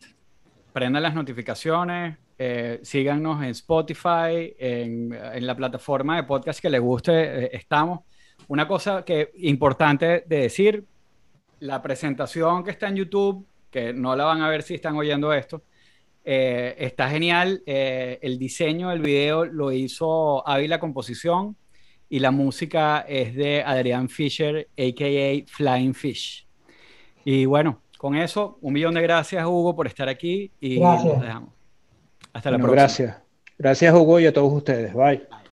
prendan 0.72 1.02
las 1.02 1.16
notificaciones, 1.16 2.18
eh, 2.38 2.80
síganos 2.84 3.43
en 3.43 3.50
Spotify, 3.50 4.54
en, 4.60 5.10
la 5.39 5.56
plataforma 5.56 6.18
de 6.18 6.24
podcast 6.24 6.60
que 6.60 6.70
les 6.70 6.80
guste, 6.80 7.45
eh, 7.45 7.50
estamos. 7.54 8.02
Una 8.48 8.68
cosa 8.68 9.04
que 9.04 9.32
importante 9.38 10.24
de 10.28 10.38
decir, 10.41 10.86
la 11.60 11.82
presentación 11.82 12.64
que 12.64 12.70
está 12.70 12.88
en 12.88 12.98
YouTube 12.98 13.48
que 13.70 13.93
no 13.93 14.15
la 14.15 14.26
van 14.26 14.41
a 14.41 14.49
ver 14.49 14.63
si 14.63 14.76
están 14.76 14.95
oyendo 14.95 15.34
esto. 15.34 15.63
Eh, 16.24 16.76
está 16.80 17.09
genial. 17.09 17.63
Eh, 17.65 18.20
el 18.22 18.38
diseño 18.38 18.89
del 18.89 19.01
video 19.01 19.45
lo 19.45 19.72
hizo 19.72 20.47
Ávila 20.47 20.80
Composición 20.80 21.55
y 22.09 22.20
la 22.20 22.32
música 22.32 23.05
es 23.07 23.36
de 23.36 23.63
Adrián 23.63 24.09
Fisher, 24.09 24.68
a.k.a. 24.78 25.45
Flying 25.47 25.93
Fish. 25.93 26.45
Y 27.24 27.45
bueno, 27.45 27.82
con 27.97 28.15
eso, 28.15 28.57
un 28.61 28.74
millón 28.74 28.93
de 28.93 29.01
gracias, 29.01 29.45
Hugo, 29.45 29.76
por 29.76 29.88
estar 29.88 30.07
aquí 30.07 30.51
y 30.59 30.80
gracias. 30.80 31.13
nos 31.13 31.22
dejamos. 31.22 31.49
Hasta 32.34 32.51
la 32.51 32.57
próxima. 32.57 32.82
Gracias. 32.82 33.18
Gracias, 33.57 33.93
Hugo, 33.93 34.20
y 34.20 34.26
a 34.28 34.34
todos 34.34 34.53
ustedes. 34.53 34.93
Bye. 34.93 35.28